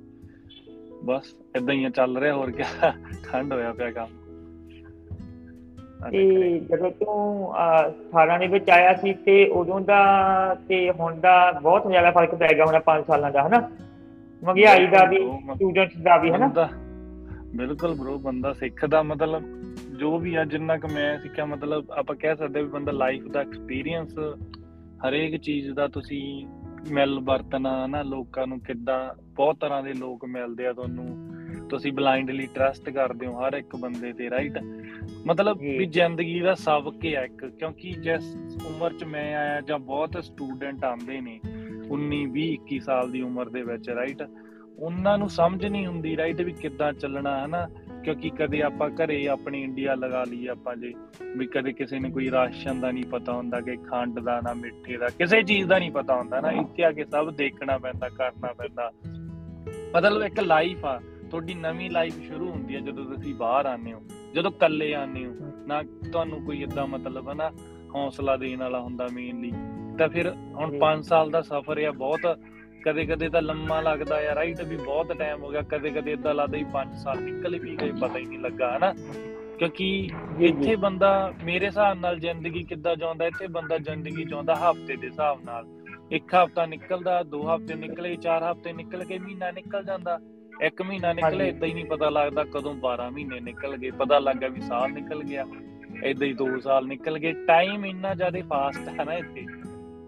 ਬਸ 1.05 1.37
ਇਦਾਂ 1.57 1.75
ਹੀ 1.75 1.85
ਆ, 1.85 1.91
ਚੱਲ 1.91 2.19
ਰਿਹਾ, 2.19 2.35
ਹੋਰ 2.35 2.51
ਕਿਆ, 2.51 2.93
ਠੰਡ 3.25 3.53
ਹੋਇਆ 3.53 3.73
ਪਿਆ 3.73 3.91
ਕੰਮ। 3.91 4.07
ਆ 4.07 4.20
ਤੇ। 6.11 6.59
ਜਦੋਂ 6.59 6.91
ਤੂੰ 6.91 7.53
ਅਹ, 7.55 7.89
18 7.89 8.39
ਦੇ 8.39 8.47
ਵਿੱਚ 8.47 8.71
ਆਇਆ 8.71 8.95
ਸੀ 8.95 9.15
ਤੇ 9.15 9.49
ਉਦੋਂ 9.49 9.81
ਦਾ 9.81 10.01
ਤੇ 10.69 10.91
ਹੁਣ 10.91 11.21
ਦਾ 11.21 11.53
ਬਹੁਤ 11.63 11.91
ਜ਼ਿਆਦਾ 11.91 12.11
ਫ਼ਰਕ 12.11 12.35
ਪੈ 12.35 12.49
ਗਿਆ 12.55 12.65
ਹੋਣਾ 12.65 12.79
5 12.79 13.07
ਸਾਲਾਂ 13.07 13.31
ਦਾ 13.31 13.47
ਹਨਾ? 13.47 13.71
ਮਹਿੰਗਾਈ 14.45 14.87
ਦਾ 14.87 15.05
ਵੀ 15.05 15.17
ਸਟੂਡੈਂਟਸ 15.55 15.97
ਦਾ 15.97 16.17
ਵੀ 16.17 16.31
ਹਨਾ? 16.31 16.69
ਬਿਲਕੁਲ 17.57 17.95
ਬ్రో 17.95 18.19
ਬੰਦਾ 18.19 18.53
ਸਿੱਖਦਾ 18.53 19.03
ਮਤਲਬ 19.03 19.43
ਜੋ 19.99 20.19
ਵੀ 20.19 20.35
ਆ 20.35 20.45
ਜਿੰਨਾ 20.45 20.77
ਕੁ 20.77 20.89
ਮੈਂ 20.89 21.19
ਸਿੱਖਿਆ 21.19 21.45
ਮਤਲਬ 21.45 21.91
ਆਪਾਂ 21.91 22.17
ਕਹਿ 22.17 22.37
ਸਕਦੇ 22.37 22.63
ਵੀ 22.63 22.69
ਬੰਦਾ 22.69 22.93
ਲਾਈਫ 22.93 23.27
ਦਾ 23.33 23.41
ਐਕਸਪੀਰੀਅੰਸ 23.41 24.19
ਹਰੇਕ 25.09 25.37
ਚੀਜ਼ 25.37 25.73
ਦਾ 25.73 25.89
ਤੁਸੀਂ 25.89 26.47
ਮਿਲ 26.91 27.21
ਵਰਤਣਾ 27.21 27.87
ਨਾ 27.87 28.03
ਲੋਕਾਂ 28.03 28.47
ਨੂੰ 28.47 28.61
ਕਿੱਦਾਂ 28.61 29.23
ਬਹੁਤ 29.35 29.57
ਤਰ੍ਹਾਂ 29.61 29.83
ਦੇ 29.83 29.93
ਲੋਕ 29.93 30.25
ਮਿਲਦੇ 30.25 30.67
ਆ 30.67 30.73
ਤੁਹਾਨੂੰ। 30.73 31.31
ਤੁਸੀਂ 31.71 31.93
ਬਲਾਈਂਡਲੀ 31.93 32.49
ਟਰਸਟ 32.55 32.91
ਕਰਦੇ 32.91 33.27
ਹੋ 33.27 33.47
ਹਰ 33.47 33.53
ਇੱਕ 33.55 33.77
ਬੰਦੇ 33.77 34.13
ਤੇ 34.13 34.31
ਰਾਈਟ 34.31 34.59
ਮਤਲਬ। 35.27 35.59
ਵੀ 35.59 35.87
ਜ਼ਿੰਦਗੀ 35.87 36.41
ਦਾ 36.41 36.55
ਸਬਕ 36.55 37.07
ਹੈ 37.07 37.25
ਇੱਕ 37.25 37.47
ਕਿਉਂਕਿ 37.47 37.91
ਜਿਸ 37.91 38.37
ਉਮਰ 38.67 38.93
'ਚ 38.93 39.05
ਮੈਂ 39.05 39.37
ਆਇਆ 39.37 39.61
ਜਾਂ 39.61 39.79
ਬਹੁਤ 39.79 40.25
ਸਟੂਡੈਂਟ 40.25 40.85
ਆਉਂਦੇ 40.85 41.21
ਨੇ 41.21 41.41
19 41.93 42.27
20 42.33 42.53
21 42.53 42.79
ਸਾਲ 42.79 43.13
ਦੀ 43.13 43.23
ਉਮਰ 43.23 43.49
ਦੇ 43.49 43.63
ਵਿੱਚ 43.63 43.91
ਰਾਈਟ 43.91 44.23
ਉਹਨਾਂ 44.79 45.19
ਨੂੰ 45.19 45.29
ਸਮਝ 45.29 45.67
ਨਹੀਂ 45.67 45.87
ਹੁੰਦੀ 45.87 46.17
ਰਾਈਟ 46.17 46.41
ਵੀ 46.41 46.53
ਕਿੱਦਾਂ 46.53 46.93
ਚੱਲਣਾ 46.93 47.45
ਹਨਾ? 47.45 47.69
ਕਿਉਂਕਿ 48.05 48.31
ਕਦੇ 48.31 48.63
ਆਪਾਂ 48.63 48.91
ਘਰੇ 48.91 49.29
ਆਪਣੀ 49.29 49.63
ਇੰਡੀਆ 49.63 49.95
ਲਗਾ 49.95 50.25
ਲਈ 50.25 50.47
ਆਪਾਂ 50.47 50.77
ਜੇ 50.77 50.93
ਵੀ 51.37 51.47
ਕਦੇ 51.47 51.73
ਕਿਸੇ 51.73 51.99
ਨੂੰ 51.99 52.13
ਕੋਈ 52.13 52.31
ਰਾਸ਼ਨ 52.31 52.81
ਦਾ 52.81 52.91
ਨਹੀਂ 52.91 53.05
ਪਤਾ 53.05 53.33
ਹੁੰਦਾ 53.33 53.61
ਕਿ 53.61 53.77
ਖੰਡ 53.77 54.21
ਦਾ 54.21 54.41
ਨਾ 54.41 54.55
ਮਿੱਠੇ 54.55 54.97
ਦਾ 54.97 55.07
ਕਿਸੇ 55.09 55.43
ਚੀਜ਼ 55.43 55.69
ਦਾ 55.69 55.79
ਨਹੀਂ 55.79 55.91
ਪਤਾ 55.91 56.17
ਹੁੰਦਾ 56.17 56.41
ਨਾ 56.41 56.51
ਇੱਥੇ 56.51 56.85
ਆ 56.85 56.93
ਕੇ 56.93 57.05
ਸਭ 57.05 57.35
ਦੇਖਣਾ 57.35 57.79
ਪੈਂਦਾ 57.79 58.09
ਕਰਨਾ 58.09 58.53
ਪੈਂਦਾ। 58.53 58.93
ਮਤਲਬ 59.97 60.23
ਇੱਕ 60.23 60.41
ਲਾਈਫ 60.41 60.85
ਆ। 60.85 61.01
ਤੁਹਾਡੀ 61.31 61.55
ਨਵੀਂ 61.55 61.91
ਲਾਈਫ 61.91 62.21
ਸ਼ੁਰੂ 62.27 62.51
ਹੁੰਦੀ 62.51 62.75
ਹੈ 62.75 62.81
ਜਦੋਂ 62.81 63.05
ਤੁਸੀਂ 63.05 63.35
ਬਾਹਰ 63.35 63.67
ਆਉਂਦੇ 63.67 63.93
ਹੋ 63.93 64.01
ਜਦੋਂ 64.35 64.51
ਇਕੱਲੇ 64.51 64.93
ਆਉਂਦੇ 64.95 65.25
ਹੋ 65.27 65.53
ਨਾ 65.67 65.83
ਤੁਹਾਨੂੰ 66.13 66.45
ਕੋਈ 66.45 66.63
ਇਦਾਂ 66.63 66.87
ਮਤਲਬ 66.87 67.29
ਹੈ 67.29 67.35
ਨਾ 67.35 67.51
ਹੌਸਲਾ 67.95 68.37
ਦੇਣ 68.37 68.59
ਵਾਲਾ 68.59 68.81
ਹੁੰਦਾ 68.81 69.09
ਮੇਨਲੀ 69.13 69.53
ਤਾਂ 69.99 70.09
ਫਿਰ 70.09 70.31
ਹੁਣ 70.31 70.71
ਜੀ। 70.71 70.79
5 70.81 71.03
ਸਾਲ 71.03 71.31
ਦਾ 71.31 71.41
ਸਫ਼ਰ 71.43 71.79
ਆ 71.85 71.91
ਬਹੁਤ 71.91 72.27
ਕਦੇ 72.85 73.05
ਕਦੇ 73.07 73.29
ਤਾਂ 73.29 73.43
ਲੰਮਾ 73.43 73.81
ਲੱਗਦਾ 73.81 74.17
ਆ 74.31 74.35
ਰਾਈਟ 74.35 74.61
ਵੀ 74.63 74.77
ਬਹੁਤ 74.77 75.13
ਟਾਈਮ 75.13 75.43
ਹੋ 75.43 75.49
ਗਿਆ 75.51 75.63
ਕਦੇ 75.63 75.91
ਕਦੇ 75.91 76.13
ਇਦਾਂ 76.13 76.35
ਲੱਗਦਾ 76.35 76.59
ਵੀ 76.59 76.65
5 76.73 76.95
ਸਾਲ 76.97 77.21
ਨਿਕਲ 77.23 77.59
ਵੀ 77.59 77.77
ਗਏ 77.77 77.91
ਪਤਾ 78.01 78.19
ਹੀ 78.19 78.25
ਨਹੀਂ 78.27 78.39
ਲੱਗਾ 78.39 78.77
ਹਨਾ 78.77 78.93
ਕਿਉਂਕਿ। 79.59 79.89
ਇੱਥੇ 80.41 80.77
ਬੰਦਾ 80.77 81.11
ਮੇਰੇ 81.45 81.67
ਹਿਸਾਬ 81.67 81.99
ਨਾਲ 81.99 82.19
ਜ਼ਿੰਦਗੀ 82.19 82.63
ਕਿੱਦਾਂ 82.63 82.95
ਜਿਉਂਦਾ 82.97 83.27
ਇੱਥੇ 83.27 83.47
ਬੰਦਾ 83.47 83.79
ਜ਼ਿੰਦਗੀ 83.79 84.25
ਜਿਉਂਦਾ 84.25 84.55
ਹਫ਼ਤੇ 84.55 84.97
ਦੇ 84.97 85.07
ਹਿਸਾਬ 85.07 85.43
ਨਾਲ 85.45 85.67
ਇੱਕ 86.13 86.35
ਹਫਤਾ 86.35 86.67
ਨਿਕਲਦਾ 86.67 87.23
ਦੋ 87.23 87.43
ਹਫ਼ਤੇ 87.49 87.75
ਨਿਕਲੇ 87.75 88.15
ਚਾਰ 88.17 88.51
ਹਫ਼ਤੇ 88.53 88.73
ਨਿਕਲ 88.73 89.05
ਕੇ 89.05 89.19
ਮਹੀਨਾ 89.19 89.51
ਨਿਕਲ 89.51 89.83
ਜਾਂਦਾ 89.85 90.19
ਇੱਕ 90.61 90.83
ਮਹੀਨਾ 90.83 91.13
ਨਿਕਲੇ। 91.13 91.49
ਇਦਾਂ 91.49 91.69
ਹੀ 91.69 91.75
ਨਹੀਂ 91.75 91.85
ਪਤਾ 91.85 92.11
ਲੱਗਦਾ 92.11 92.45
ਕਦੋਂ 92.45 92.75
12 92.75 93.11
ਮਹੀਨੇ 93.11 93.41
ਨਿਕਲ 93.41 93.77
ਗਏ। 93.77 93.91
ਪਤਾ 93.91 94.19
ਲੱਗਾ 94.19 94.49
ਵੀ 94.49 94.61
ਸਾਲ 94.61 94.93
ਨਿਕਲ 94.93 95.25
ਗਿਆ। 95.25 95.47
ਇਦਾਂ 96.05 96.29
ਹੀ 96.29 96.33
2 96.33 96.61
ਸਾਲ 96.61 96.87
ਨਿਕਲ 96.87 97.19
ਗਏ। 97.19 97.33
ਟਾਈਮ 97.33 97.87
ਇੰਨਾ 97.87 98.15
ਜ਼ਿਆਦਾ 98.15 98.41
ਫਾਸਟ 98.43 98.89
ਹੈ 98.89 99.05
ਨਾ 99.05 99.15
ਇੱਥੇ। 99.15 99.47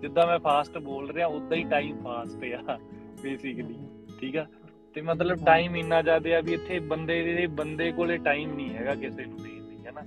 ਜਿੱਦਾਂ 0.00 0.26
ਮੈਂ 0.26 0.38
ਫਾਸਟ 0.38 0.78
ਬੋਲ 0.78 1.10
ਰਿਹਾ 1.10 1.26
ਉਦਾਂ 1.26 1.56
ਹੀ 1.56 1.64
ਟਾਈਮ 1.64 2.02
ਫਾਸਟ 2.04 2.44
ਆ 2.68 2.78
ਬੇਸਿਕਲੀ 3.22 3.74
ਠੀਕ 4.20 4.36
ਆ? 4.36 4.46
ਤੇ 4.94 5.00
ਮਤਲਬ 5.00 5.44
ਟਾਈਮ 5.46 5.76
ਇੰਨਾ 5.76 6.02
ਜ਼ਿਆਦਾ 6.02 6.38
ਆ 6.38 6.40
ਵੀ 6.40 6.52
ਇੱਥੇ 6.52 6.78
ਬੰਦੇ 6.78 7.34
ਦੇ 7.34 7.46
ਬੰਦੇ 7.46 7.92
ਕੋਲੇ 7.92 8.18
ਟਾਈਮ 8.18 8.54
ਨਹੀਂ 8.54 8.70
ਹੈਗਾ 8.70 8.94
ਕਿਸੇ 8.94 9.24
ਨੂੰ 9.24 9.38
ਦੇਣ 9.38 9.64
ਦੀ 9.64 9.86
ਹੈਨਾ? 9.86 10.00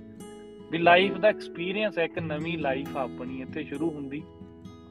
ਵੀ 0.70 0.78
ਲਾਈਫ 0.78 1.12
ਦਾ 1.12 1.28
ਐਕਸਪੀਰੀਅੰਸ 1.28 1.98
ਇੱਕ 1.98 2.18
ਨਵੀਂ 2.18 2.58
ਲਾਈਫ 2.58 2.96
ਆਪਣੀ 2.96 3.42
ਇੱਥੇ 3.42 3.64
ਸ਼ੁਰੂ 3.64 3.90
ਹੁੰਦੀ। 3.90 4.22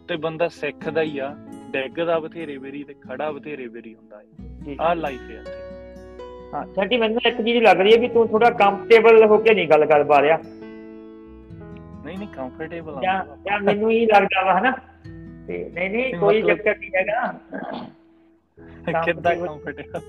ਤੇ 0.07 0.15
ਬੰਦਾ 0.15 0.47
ਸਿੱਖਦਾ 0.47 1.01
ਹੀ 1.01 1.19
ਆ। 1.19 1.35
ਡੈਗਦਾ 1.71 2.19
ਬਥੇਰੇ 2.19 2.57
ਵੇਰੀ 2.57 2.83
ਤੇ 2.83 2.93
ਖੜਾ 2.93 3.31
ਬਥੇਰੇ 3.31 3.67
ਵੇਰੀ 3.67 3.95
ਹੁੰਦਾ 3.95 4.19
ਹੈ 4.19 4.44
ਆਹ 4.81 4.95
ਲਾਈਫ 4.95 5.29
ਹੈ 5.31 5.43
ਹਾਂ 6.53 6.65
ਛੱਡੀ 6.75 6.97
ਮੈਨੂੰ 6.97 7.21
ਇੱਕ 7.27 7.41
ਚੀਜ਼ 7.41 7.63
ਲੱਗ 7.63 7.79
ਰਹੀ 7.81 7.93
ਹੈ 7.93 7.97
ਵੀ 7.97 8.07
ਤੂੰ 8.07 8.27
ਥੋੜਾ 8.27 8.49
ਕੰਫਰਟੇਬਲ 8.49 9.25
ਹੋ 9.25 9.37
ਕੇ 9.37 9.53
ਨਹੀਂ 9.53 9.67
ਗੱਲ 9.67 9.85
ਕਰ 9.85 10.03
ਪਾ 10.03 10.21
ਰਿਹਾ। 10.21 10.37
ਨਹੀਂ 12.05 12.17
ਨਹੀਂ 12.17 12.27
ਕੰਫਰਟੇਬਲ 12.27 12.95
ਆ। 12.97 13.01
ਜਾਂ 13.45 13.59
ਮੈਨੂੰ 13.59 13.89
ਹੀ 13.91 14.05
ਲੱਗਦਾ 14.05 14.43
ਵਾ 14.45 14.59
ਹਨਾ? 14.59 14.71
ਤੇ 15.47 15.57
ਨਹੀਂ 15.73 15.89
ਨਹੀਂ 15.89 16.13
ਕੋਈ 16.15 16.41
ਚੱਕਰ 16.41 16.77
ਨਹੀਂ 16.77 16.89
ਹੈਗਾ। 16.95 17.33
ਕਿੱਦਾਂ 19.03 19.35
ਕੰਫਰਟੇਬਲ 19.35 19.99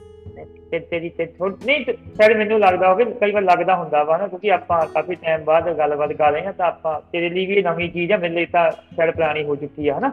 ਤੇ 0.71 0.79
ਤੇਰੀ 0.79 1.09
ਤੇ 1.09 1.27
ਥੋੜੀ 1.27 1.55
ਨਹੀਂ 1.67 1.85
ਸ਼ਾਇਦ 1.85 2.37
ਮੈਨੂੰ 2.37 2.59
ਲੱਗਦਾ 2.61 2.89
ਹੋਵੇ 2.93 3.05
ਕਈ 3.21 3.33
ਵਾਰ 3.33 3.43
ਲੱਗਦਾ 3.43 3.77
ਹੁੰਦਾ 3.77 4.03
ਵਾ 4.05 4.17
ਨਾ 4.17 4.27
ਕਿਉਂਕਿ 4.29 4.53
ਆਪਾਂ 4.53 4.87
ਕਾਫੀ 4.87 5.15
ਟਾਈਮ 5.15 5.45
ਬਾਅਦ 5.45 5.69
ਗੱਲਬਾਤ 5.79 6.13
ਕਰ 6.13 6.33
ਰਹੇ 6.33 6.45
ਹਾਂ 6.47 6.53
ਤਾਂ 6.53 6.67
ਆਪਾਂ 6.67 7.01
ਤੇਰੇ 7.13 7.29
ਲਈ 7.29 7.47
ਵੀ 7.47 7.63
ਨਵੀਂ 7.63 7.91
ਚੀਜ਼ 7.91 8.13
ਆ 8.13 8.17
ਮੇਰੇ 8.17 8.35
ਲਈ 8.35 8.47
ਤਾਂ 8.47 8.71
ਸ਼ਾਇਦ 8.73 9.11
ਪੁਰਾਣੀ 9.15 9.45
ਹੋ 9.45 9.57
ਚੁੱਕੀ 9.57 9.89
ਆ 9.89 9.99
ਹਨਾ? 9.99 10.11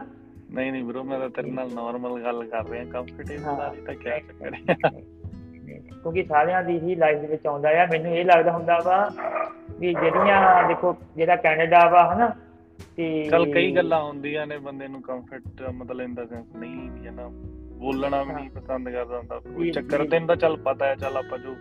ਨਹੀਂ 0.50 0.72
ਨਹੀਂ 0.72 0.84
ਬ్రో 0.84 1.02
ਮੈਂ 1.02 1.18
ਤਾਂ 1.18 1.30
ਤੇਰੇ 1.30 1.50
ਨਾਲ 1.50 1.70
ਨਾਰਮਲ 1.74 2.22
ਗੱਲ 2.22 2.44
ਕਰ 2.44 2.68
ਰਿਹਾ 2.68 2.84
ਕੰਫਰਟੇਬਲ 2.84 3.44
ਵਾਲੀ 3.44 3.80
ਤਾਂ 3.80 3.94
ਕਿਆ 3.94 4.18
ਚੱਕਰ 4.18 4.54
ਹੈ 4.54 4.74
ਕਿਉਂਕਿ 5.76 6.24
ਸਾਰਿਆਂ 6.24 6.62
ਦੀ 6.62 6.80
ਹੀ 6.80 6.94
ਲਾਈਫ 6.94 7.18
ਦੇ 7.18 7.26
ਵਿੱਚ 7.26 7.46
ਆਉਂਦਾ 7.46 7.82
ਆ 7.82 7.86
ਮੈਨੂੰ 7.86 8.12
ਇਹ 8.12 8.24
ਲੱਗਦਾ 8.24 8.52
ਹੁੰਦਾ 8.52 8.78
ਵਾ 8.84 9.10
ਵੀ 9.80 9.94
ਜਿਹੜੀਆਂ 9.94 10.68
ਦੇਖੋ 10.68 10.96
ਜਿਹੜਾ 11.16 11.36
ਕੈਨੇਡਾ 11.36 11.88
ਵਾ 11.88 12.14
ਹਨਾ 12.14 12.34
ਤੇ 12.96 13.28
ਚਲ 13.30 13.52
ਕਈ 13.52 13.76
ਗੱਲਾਂ 13.76 14.04
ਹੁੰਦੀਆਂ 14.04 14.46
ਨੇ 14.46 14.58
ਬੰਦੇ 14.58 14.88
ਨੂੰ 14.88 15.02
ਕੰਫਰਟ 15.02 15.42
ਮਤਲਬ 15.74 16.00
ਇਨ 16.00 16.14
ਦਾ 16.14 16.26
ਸੈਂਸ 16.26 16.56
ਨਹੀਂ 16.56 16.90
ਵੀ 16.90 17.10
ਨਾ 17.10 17.28
ਬੋਲਣਾ 17.72 18.22
ਵੀ 18.22 18.32
ਨਹੀਂ 18.32 18.50
ਪਸੰਦ 18.50 18.88
ਕਰਦਾ 18.88 19.18
ਹੁੰਦਾ 19.18 19.38
ਕੋਈ 19.38 19.70
ਚੱਕਰ। 19.70 20.06
ਤੈਨੂੰ 20.06 20.28
ਤਾਂ 20.28 20.36
ਚੱਲ 20.36 20.56
ਪਤਾ 20.56 20.86
ਹੈ 20.86 20.94
ਚੱਲ 20.94 21.16
ਆਪਾਂ 21.16 21.38
ਜੋ 21.38 21.56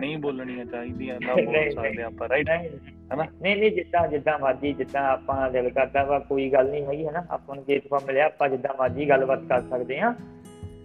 ਨਹੀਂ 0.00 0.18
ਬੋਲਣੀਆਂ 0.18 0.64
ਚਾਹੀਦੀਆਂ 0.64 1.20
ਨਾ 1.26 1.34
ਬੋਲ। 1.34 1.70
ਸਕਦੇ 1.70 2.02
ਆਪਾਂ 2.02 2.28
ਰਾਈਟ 2.28 2.46
ਹਨਾ? 3.12 3.24
ਨਹੀਂ 3.42 3.56
ਨਹੀਂ 3.56 3.72
ਜਿੱਦਾਂ 3.72 4.08
ਜਿੱਦਾਂ 4.08 4.38
ਮਰਜ਼ੀ 4.38 4.72
ਜਿੱਦਾਂ 4.72 5.02
ਆਪਾਂ 5.02 5.50
ਦਿਲ 5.50 5.70
ਕਰਦਾ 5.70 6.04
ਵਾ 6.04 6.18
ਕੋਈ 6.18 6.50
ਗੱਲ 6.50 6.70
ਨਹੀਂ 6.70 6.84
ਹੈਗੀ 6.84 7.06
ਹਨਾ? 7.08 7.26
ਆਪਾਂ 7.30 7.54
ਨੂੰ 7.54 7.64
ਜੇ 7.64 7.78
ਤੁਫਾ 7.78 8.00
ਮਿਲਿਆ 8.06 8.26
ਆਪਾਂ 8.26 8.48
ਜਿੱਦਾਂ 8.48 8.74
ਮਰਜ਼ੀ 8.78 9.08
ਗੱਲਬਾਤ 9.08 9.44
ਕਰ 9.44 9.60
ਸਕਦੇ 9.60 10.00
ਹਾਂ। 10.00 10.14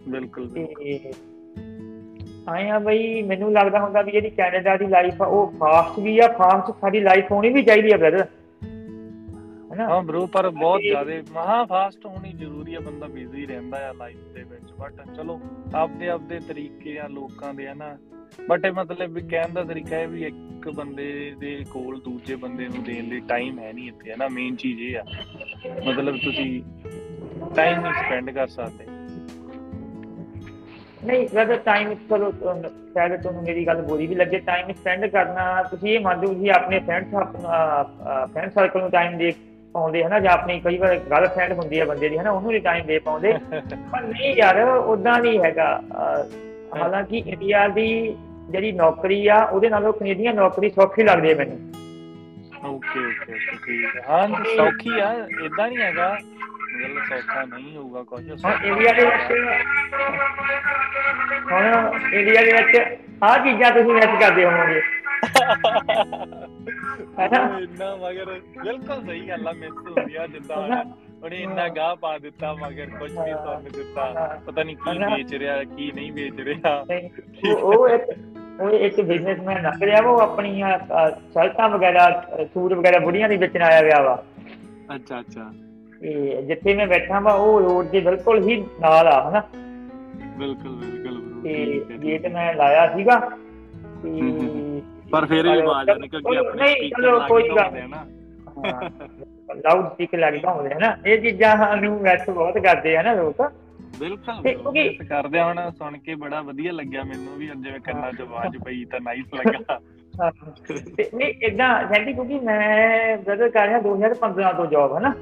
ਬਿਲਕੁਲ 0.10 0.50
ਬਿਲਕੁਲ। 0.50 0.76
ਤੇ 0.76 1.12
ਆਏ 2.50 2.70
ਆ 2.70 2.80
ਬਈ 2.80 3.22
ਮੈਨੂੰ 3.22 3.54
ਲੱਗਦਾ 3.54 3.80
ਹੁੰਦਾ 3.80 4.02
ਵੀ 4.02 4.12
ਜਿਹੜੀ 4.12 4.30
ਕੈਨੇਡਾ 4.30 4.78
ਦੀ 4.78 4.88
ਲਾਈਫ 4.88 5.22
ਆ 5.22 5.26
ਉਹ 5.26 5.52
ਫਾਸਟ 5.60 6.00
ਵੀ 6.00 6.20
ਆ 6.20 6.28
ਫਾਸਟ 6.28 6.74
ਸਾਡੀ 6.82 7.00
ਲਾਈਫ 7.00 7.32
ਹੋਣੀ 7.32 7.50
ਵੀ 7.50 7.64
ਚਾਹੀਦੀ 7.64 7.92
ਆ 7.92 7.98
ਬ੍ਰਦਰ 7.98 8.28
ਹਾਂ 9.80 10.04
ਬ్రో 10.04 10.28
ਪਰ 10.28 10.50
ਬਹੁਤ 10.50 10.82
ਜ਼ਿਆਦਾ 10.82 11.12
ਮਹਾ 11.32 11.66
ਫਾਸਟ 11.66 12.06
ਹੋਣੀ 12.06 12.32
ਜ਼ਰੂਰੀ 12.32 12.76
ਹੈ 12.76 12.80
ਬੰਦਾ 12.80 13.08
ਬਿਜ਼ੀ 13.08 13.46
ਰਹਿੰਦਾ 13.46 13.90
ਆ 13.90 13.94
ਲਾਈਫ 13.94 14.34
ਦੇ 14.34 14.44
ਵਿੱਚ 14.44 14.72
ਬਟ 14.80 14.94
ਚਲੋ 15.16 15.40
ਆਪਦੇ 15.76 16.10
ਆਪਦੇ 16.10 16.40
ਤਰੀਕੇ 16.40 17.00
ਆ 17.00 17.08
ਲੋਕਾਂ 17.08 17.54
ਦੇ 17.54 17.68
ਹਨਾ? 17.68 17.98
ਬਟ 18.50 18.66
ਇਹ 18.66 18.72
ਮਤਲਬ 18.72 19.12
ਵੀ 19.12 19.22
ਕਹਿਣ 19.22 19.54
ਦਾ 19.54 19.64
ਤਰੀਕਾ 19.64 19.96
ਹੈ 19.96 20.08
ਵੀ 20.08 20.24
ਇੱਕ 20.26 20.70
ਬੰਦੇ 20.70 21.36
ਦੇ 21.40 21.66
ਕੋਲ 21.72 22.00
ਦੂਜੇ 22.00 22.36
ਬੰਦੇ 22.36 22.68
ਨੂੰ 22.68 22.84
ਦੇਣ 22.84 23.10
ਲਈ 23.10 23.20
ਟਾਈਮ 23.20 23.60
ਹੈ 23.60 23.74
ਨਹੀਂ 23.74 23.88
ਇੱਥੇ 23.88 24.14
ਹਨਾ 24.14 24.28
ਮੇਨ 24.28 24.56
ਚੀਜ਼ 24.56 24.82
ਇਹ 24.82 24.98
ਆ। 24.98 25.04
ਮਤਲਬ 25.86 26.18
ਤੁਸੀਂ 26.18 26.62
ਟਾਈਮ 27.56 27.82
ਨਹੀਂ 27.82 27.94
ਸਪੈਂਡ 27.94 28.30
ਕਰ 28.30 28.48
ਸਕਦੇ। 28.48 28.86
ਨਹੀਂ 31.06 31.28
ਬ੍ਰਦਰ 31.34 31.58
ਟਾਈਮ 31.58 31.94
ਚਲੋ 32.10 32.32
ਸ਼ਾਇਦ 32.94 33.22
ਤੁਹਾਨੂੰ 33.22 33.44
ਮੇਰੀ 33.44 33.68
ਗੱਲ 33.68 33.82
ਬੁਰੀ 33.82 34.08
ਵੀ 34.08 34.16
ਲੱਗੇ। 34.16 34.40
ਟਾਈਮ 34.40 34.74
ਸਪੈਂਡ 34.74 35.06
ਕਰਨਾ 35.06 35.64
ਤੁਸੀਂ 35.64 35.94
ਇਹ 35.96 36.00
ਮੰਨ 36.00 36.20
ਲਓ 36.22 36.34
ਤੁਸੀਂ 36.34 36.50
ਆਪਣੇ 36.52 36.80
ਫਰੈਂਡਸ 36.80 37.08
ਫਰੈਂਡ 38.34 38.52
ਸਰਕਲ 38.52 38.80
ਨੂੰ 38.80 38.90
ਟਾਈਮ 38.90 39.18
ਦੇ 39.18 39.34
ਪਾਉਂਦੇ 39.74 40.04
ਹਨਾ 40.04 40.20
ਜਾਂ 40.20 40.32
ਆਪਣੀ 40.32 40.60
ਕਈ 40.60 40.78
ਵਾਰ 40.78 40.96
ਗਰਲਫ੍ਰੈਂਡ 41.12 41.52
ਹੁੰਦੀ 41.54 41.80
ਹੈ 41.80 41.86
ਬੰਦੇ 41.86 42.10
ਦੀ 42.10 42.18
ਹਨਾ 42.18 42.32
ਉਹਨੂੰ 42.32 42.52
ਵੀ 42.52 42.60
ਟਾਈਮ 42.60 42.86
ਦੇ 42.86 43.00
ਪਾਉਂਦੇ। 43.00 43.34
ਪਰ 43.92 44.02
ਨਹੀਂ 44.02 44.36
ਯਾਰ 44.36 44.60
ਉਦਾਂ 44.64 45.20
ਨਹੀਂ 45.20 45.40
ਹੈਗਾ। 45.40 45.82
ਹਾਲਾਂਕਿ 46.78 47.18
ਇੰਡੀਆ 47.18 47.68
ਦੀ 47.68 47.88
ਜਿਹੜੀ 48.50 48.72
ਨੌਕਰੀ 48.72 49.28
ਆ 49.28 49.38
ਉਹਦੇ 49.44 49.70
ਨਾਲੋਂ 49.70 49.94
ਕੈਨੇਡੀਅਨ 49.94 50.36
ਨੌਕਰੀ 50.36 50.70
ਸੌਖੀ 50.70 51.04
ਲੱਗਦੀ 51.04 51.30
ਹੈ 51.30 51.36
ਮੈਨੂੰ। 51.36 51.58
ਓਕੇ 52.66 53.00
ਓਕੇ 53.00 53.34
ਓਕੇ 53.34 53.58
ਠੀਕ 53.66 53.96
ਹੈ। 53.96 54.02
ਹਾਂ 54.10 54.28
ਜੀ, 54.28 54.56
ਸੌਖੀ 54.58 55.00
ਆ 55.00 55.12
ਇਦਾਂ 55.46 55.68
ਨਹੀਂ 55.68 55.78
ਹੈਗਾ। 55.78 56.18
ਮਤਲਬ 56.74 57.04
ਸੌਖਾ 57.10 57.44
ਨਹੀਂ 57.44 57.78
ਹੋਊਗਾ 57.78 58.04
ਕੁਝ। 58.04 58.24
ਹੁਣ 58.46 58.66
ਇੰਡੀਆ 58.66 58.94
ਦੇ 58.94 59.06
ਵਿੱਚ 59.06 59.32
ਹੁਣ 61.52 61.66
ਇੰਡੀਆ 62.14 62.42
ਦੇ 62.44 62.52
ਵਿੱਚ 62.54 62.98
ਆਹ 63.24 63.38
ਚੀਜ਼ਾਂ 63.44 63.72
ਤੁਸੀਂ 63.72 63.94
ਮਿਸ 63.94 64.20
ਕਰਦੇ 64.20 64.46
ਹੋਵੋਗੇ। 64.46 64.82
ਹੈਨਾ? 67.20 67.60
ਇੰਨਾ 67.60 67.96
ਮਗਰ 67.96 68.40
ਬਿਲਕੁਲ 68.64 69.06
ਸਹੀ 69.08 69.28
ਗੱਲ 69.30 69.48
ਆ 69.48 69.52
ਮਿਸ 69.52 69.72
ਹੁੰਦੀ 69.72 70.16
ਆ 70.16 70.28
ਜਿੱਦਾਂ 70.28 70.58
ਉਹਨੇ 71.24 71.38
ਇੰਨਾ 71.38 71.68
ਗਾਹ 71.68 71.96
ਪਾ 71.96 72.18
ਦਿੱਤਾ 72.18 72.54
ਮਗਰ 72.54 72.90
ਕੁਝ 73.00 73.12
ਨਹੀਂ 73.12 73.34
ਸੁਣ 73.36 73.64
ਦਿੱਤਾ। 73.70 74.40
ਪਤਾ 74.46 74.64
ਨਹੀਂ 74.64 74.76
ਕੀ? 74.76 74.98
ਵੇਚ 75.16 75.34
ਰਿਹਾ 75.34 75.64
ਕੀ 75.64 75.92
ਨਹੀਂ 75.96 76.12
ਵੇਚ 76.12 76.40
ਰਿਹਾ। 76.40 76.74
ਉਹ 77.46 77.74
ਉਹ 77.74 77.88
ਇੱਕ 77.90 78.10
ਉਹ 78.62 78.70
ਇੱਕ 78.70 79.00
ਬਿਜ਼ਨਸਮੈਨ 79.02 79.62
ਲੱਗ 79.64 79.84
ਰਿਹਾ 79.84 80.02
ਉਹ 80.02 80.20
ਆਪਣੀਆਂ 80.20 80.78
ਸ਼ਰਟਾਂ 81.34 81.70
ਵਗੈਰਾ 81.70 82.10
ਸੂਟ 82.54 82.74
ਵਗੈਰਾ 82.74 83.00
ਬੁੜੀਆਂ 83.00 83.30
ਦੀ 83.30 83.38
ਵੇਚਣ 83.38 83.62
ਆਇਆ 83.62 83.82
ਗਿਆ 83.82 84.02
ਵਾ। 84.02 84.16
ਅੱਛਾ 84.96 85.20
ਅੱਛਾ। 85.20 85.52
ਤੇ 86.02 86.42
ਜਿੱਥੇ 86.42 86.74
ਮੈਂ 86.76 86.88
ਬੈਠਾ 86.88 87.20
ਵਾ 87.20 87.34
ਉਹ 87.34 87.60
ਰੋਡ 87.62 87.86
ਦੇ 87.86 88.00
ਬਿਲਕੁਲ 88.00 88.42
ਹੀ 88.44 88.58
ਨਾਲ 88.82 89.08
ਆ 89.08 89.30
ਹਨਾ? 89.30 89.42
ਬਿਲਕੁਲ 90.38 90.76
ਬਿਲਕੁਲ 90.76 91.42
ਤੇ 91.44 91.98
ਗੇਟ 92.04 92.28
ਮੈਂ 92.34 92.54
ਲਾਇਆ 92.54 92.88
ਸੀਗਾ 92.96 93.20
ਤੇ 94.04 94.82
ਪਰ 95.12 95.26
ਫਿਰ 95.26 95.48
ਵੀ 95.48 95.60
ਆਵਾਜ਼ 95.60 95.90
ਨਿਕਲ 95.90 96.22
ਗਈ 96.22 96.36
ਆਪਣੇ 96.38 96.68
ਸਪੀਕਰ 96.74 97.02
ਚਲੋ, 97.02 97.18
ਲਾ 97.18 97.28
ਕੋਈ 97.28 97.44
ਕੇ 97.44 97.88
ਨਾ। 97.88 98.06
ਲਾਊਡ 99.56 99.86
ਸਪੀਕਰ 99.88 100.18
ਲੱਗਦਾ 100.18 100.52
ਹੁੰਦੇ 100.54 100.76
ਹਨਾ 100.76 100.96
ਇਹ 101.06 101.22
ਚੀਜ਼ਾਂ 101.22 101.56
ਸਾਨੂੰ 101.58 101.98
ਵੈਸੇ 102.00 102.32
ਬਹੁਤ 102.32 102.58
ਕਰਦੇ 102.58 102.96
ਆ 102.98 103.02
ਨਾ 103.02 103.14
ਲੋਕ। 103.14 103.42
ਬਿਲਕੁਲ 104.00 105.06
ਕਰਦੇ 105.10 105.42
ਹੁਣ 105.42 105.60
ਸੁਣ 105.72 105.98
ਕੇ 105.98 106.16
ਬੜਾ 106.16 106.42
ਵਧੀਆ 106.42 106.72
ਲੱਗਿਆ 106.72 107.04
ਮੈਨੂੰ 107.04 107.38
ਵੀ 107.38 107.48
ਜਿਵੇਂ 107.48 107.80
ਕੰਨਾਂ 107.80 108.12
'ਚ 108.12 108.22
ਆਵਾਜ਼ 108.22 108.58
ਪਈ 108.66 108.84
ਤਾਂ 108.86 109.00
ਨਾਈਸ 109.02 109.34
ਲੱਗਾ। 109.34 109.80
ਹਾਂ, 110.22 110.32
ਤੇ 110.98 111.10
ਨਹੀਂ 111.14 111.34
ਇਦਾਂ 111.42 111.88
ਸੈਂਟੀ 111.88 112.14
ਕਿਉਂਕਿ 112.14 112.40
ਮੈਂ 112.40 113.18
ਬ੍ਰਦਰ 113.18 113.50
ਕਰ 113.50 113.68
ਰਿਹਾ 113.68 113.80
2015 113.80 114.54
ਤੋਂ 114.54 114.66
ਜੌਬ 114.66 114.98
ਹਨਾ 114.98 115.14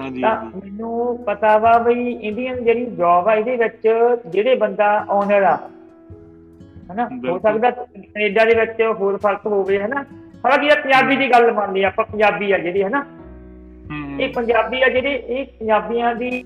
ਹਾਂਜੀ 0.00 0.22
ਤਾਂ 0.22 0.34
ਹਾਂਜੀ। 0.36 0.60
ਮੈਨੂੰ 0.64 1.18
ਪਤਾ 1.26 1.56
ਵਾ 1.58 1.78
ਬਈ 1.78 2.10
ਇੰਡੀਅਨ 2.12 2.64
ਜਿਹੜੀ 2.64 2.86
ਜੌਬ 2.86 3.28
ਆ 3.28 3.34
ਇਹਦੇ 3.34 3.56
ਵਿੱਚ 3.56 3.88
ਜਿਹੜੇ 4.26 4.54
ਬੰਦਾ 4.54 4.88
ਓਨਰ 5.10 5.42
ਆ 5.42 5.56
ਹਨਾ 6.92 7.08
ਹੋ। 7.28 7.38
ਸਕਦਾ 7.38 7.70
ਕੈਨੇਡਾ 7.70 8.44
ਦੇ 8.44 8.54
ਵਿੱਚ 8.54 8.82
ਹੋਰ 9.00 9.16
ਫ਼ਰਕ 9.16 9.46
ਹੋਵੇ 9.46 9.78
ਹਨਾ। 9.80 10.02
ਹਾਲਾਂਕਿ 10.44 10.66
ਇਹ 10.66 10.82
ਪੰਜਾਬੀ 10.82 11.16
ਦੀ 11.16 11.30
ਗੱਲ 11.30 11.52
ਮੰਨ 11.52 11.72
ਲਈ 11.72 11.82
ਆਪਾਂ 11.82 12.04
ਪੰਜਾਬੀ 12.04 12.52
ਆ 12.52 12.58
ਜਿਹੜੀ 12.58 12.82
ਹਨਾ। 12.82 13.04
ਇਹ 14.20 14.32
ਪੰਜਾਬੀ 14.32 14.82
ਆ 14.82 14.88
ਜਿਹੜੇ 14.88 15.22
ਇਹ 15.28 15.46
ਪੰਜਾਬੀਆਂ 15.46 16.14
ਦੀ 16.14 16.42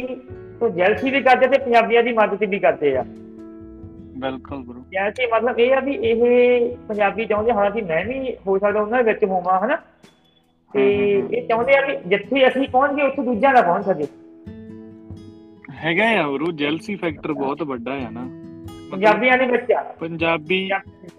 ਤੋਂ 0.61 0.70
ਜੈਲਸੀ 0.70 1.11
ਵੀ 1.11 1.20
ਕਰਦੇ 1.20 1.46
ਤੇ 1.46 1.59
ਪੰਜਾਬੀਆਂ 1.59 2.03
ਦੀ 2.03 2.12
ਮਦਦ 2.12 2.44
ਵੀ 2.44 2.59
ਕਰਦੇ 2.59 2.96
ਆ। 2.96 3.05
ਬਿਲਕੁਲ 4.18 4.59
ਬ్రో 4.59 4.81
ਜੈਲਸੀ 4.92 5.26
ਮਤਲਬ 5.26 5.59
ਇਹ 5.59 5.74
ਆ 5.74 5.81
ਵੀ 5.81 5.92
ਇਹ 5.94 6.76
ਪੰਜਾਬੀ 6.88 7.24
ਚਾਹੁੰਦੇ 7.24 7.53
ਹਾਲਾਂਕਿ 7.53 7.83
ਮੈਂ 7.83 8.05
ਵੀ 8.05 8.37
ਹੋ 8.46 8.59
ਸਕਦਾ 8.59 8.81
ਉਹਨਾਂ 8.81 9.05
ਦੇ 9.05 9.12
ਵਿੱਚ 9.12 9.24
ਹੋਵਾਂ 9.24 9.61
ਹਨਾ? 9.61 9.76
ਤੇ 10.74 11.12
ਇਹ 11.33 11.48
ਚਾਹੁੰਦੇ 11.48 11.76
ਆ 11.76 11.87
ਵੀ 11.87 11.96
ਜਿੱਥੇ 12.07 12.48
ਅਸੀਂ 12.48 12.68
ਪਹੁੰਚ 12.68 12.92
ਗਏ 12.92 13.03
ਉੱਥੇ 13.03 13.22
ਦੂਜਾ 13.22 13.53
ਨਾ 13.53 13.62
ਪਹੁੰਚ 13.62 13.85
ਸਕੇ। 13.85 14.07
ਹੈਗਾ 15.70 16.09
ਆ 16.11 16.29
ਬ్రో 16.29 16.53
ਜੈਲਸੀ 16.53 16.96
ਫੈਕਟਰ 16.96 17.33
ਬਹੁਤ 17.33 17.62
ਵੱਡਾ 17.62 17.94
ਹੈ 17.94 18.11
ਨਾ। 18.11 18.39
ਪੰਜਾਬੀਆਂ 18.90 19.38
ਦੇ 19.38 19.46
ਵਿੱਚ 19.46 19.72
ਆ। 19.72 19.83
ਪੰਜਾਬੀ 20.00 20.70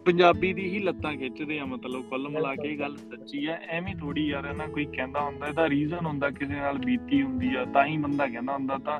ਪੰਜਾਬੀ। 0.05 0.53
ਦੀ 0.53 0.69
ਹੀ 0.69 0.79
ਲੱਤਾਂ 0.79 1.13
ਖਿੱਚਦੇ 1.13 1.59
ਆ 1.59 1.65
ਮਤਲਬ 1.65 2.01
ਕੁੱਲ 2.01 2.29
ਮਿਲਾ 2.29 2.53
ਕੇ 2.55 2.67
ਇਹ 2.69 2.79
ਗੱਲ 2.79 2.97
ਸੱਚੀ 2.97 3.45
ਆ। 3.45 3.57
ਐਵੇਂ 3.69 3.95
ਥੋੜੀ 3.95 4.27
ਯਾਰ 4.27 4.45
ਹੈ 4.45 4.53
ਨਾ 4.53 4.67
ਕੋਈ 4.67 4.85
ਕਹਿੰਦਾ 4.85 5.21
ਹੁੰਦਾ 5.21 5.47
ਇਹਦਾ 5.47 5.69
ਰੀਜ਼ਨ 5.69 6.05
ਹੁੰਦਾ 6.05 6.29
ਕਿਸੇ 6.29 6.53
ਨਾਲ 6.53 6.77
ਬੀਤੀ 6.77 7.21
ਹੁੰਦੀ 7.23 7.55
ਆ 7.55 7.65
ਤਾਂ 7.65 7.85
ਹੀ 7.85 7.97
ਬੰਦਾ 7.97 8.27
ਕਹਿੰਦਾ 8.27 8.53
ਹੁੰਦਾ 8.53 8.77
ਤਾਂ 8.77 8.99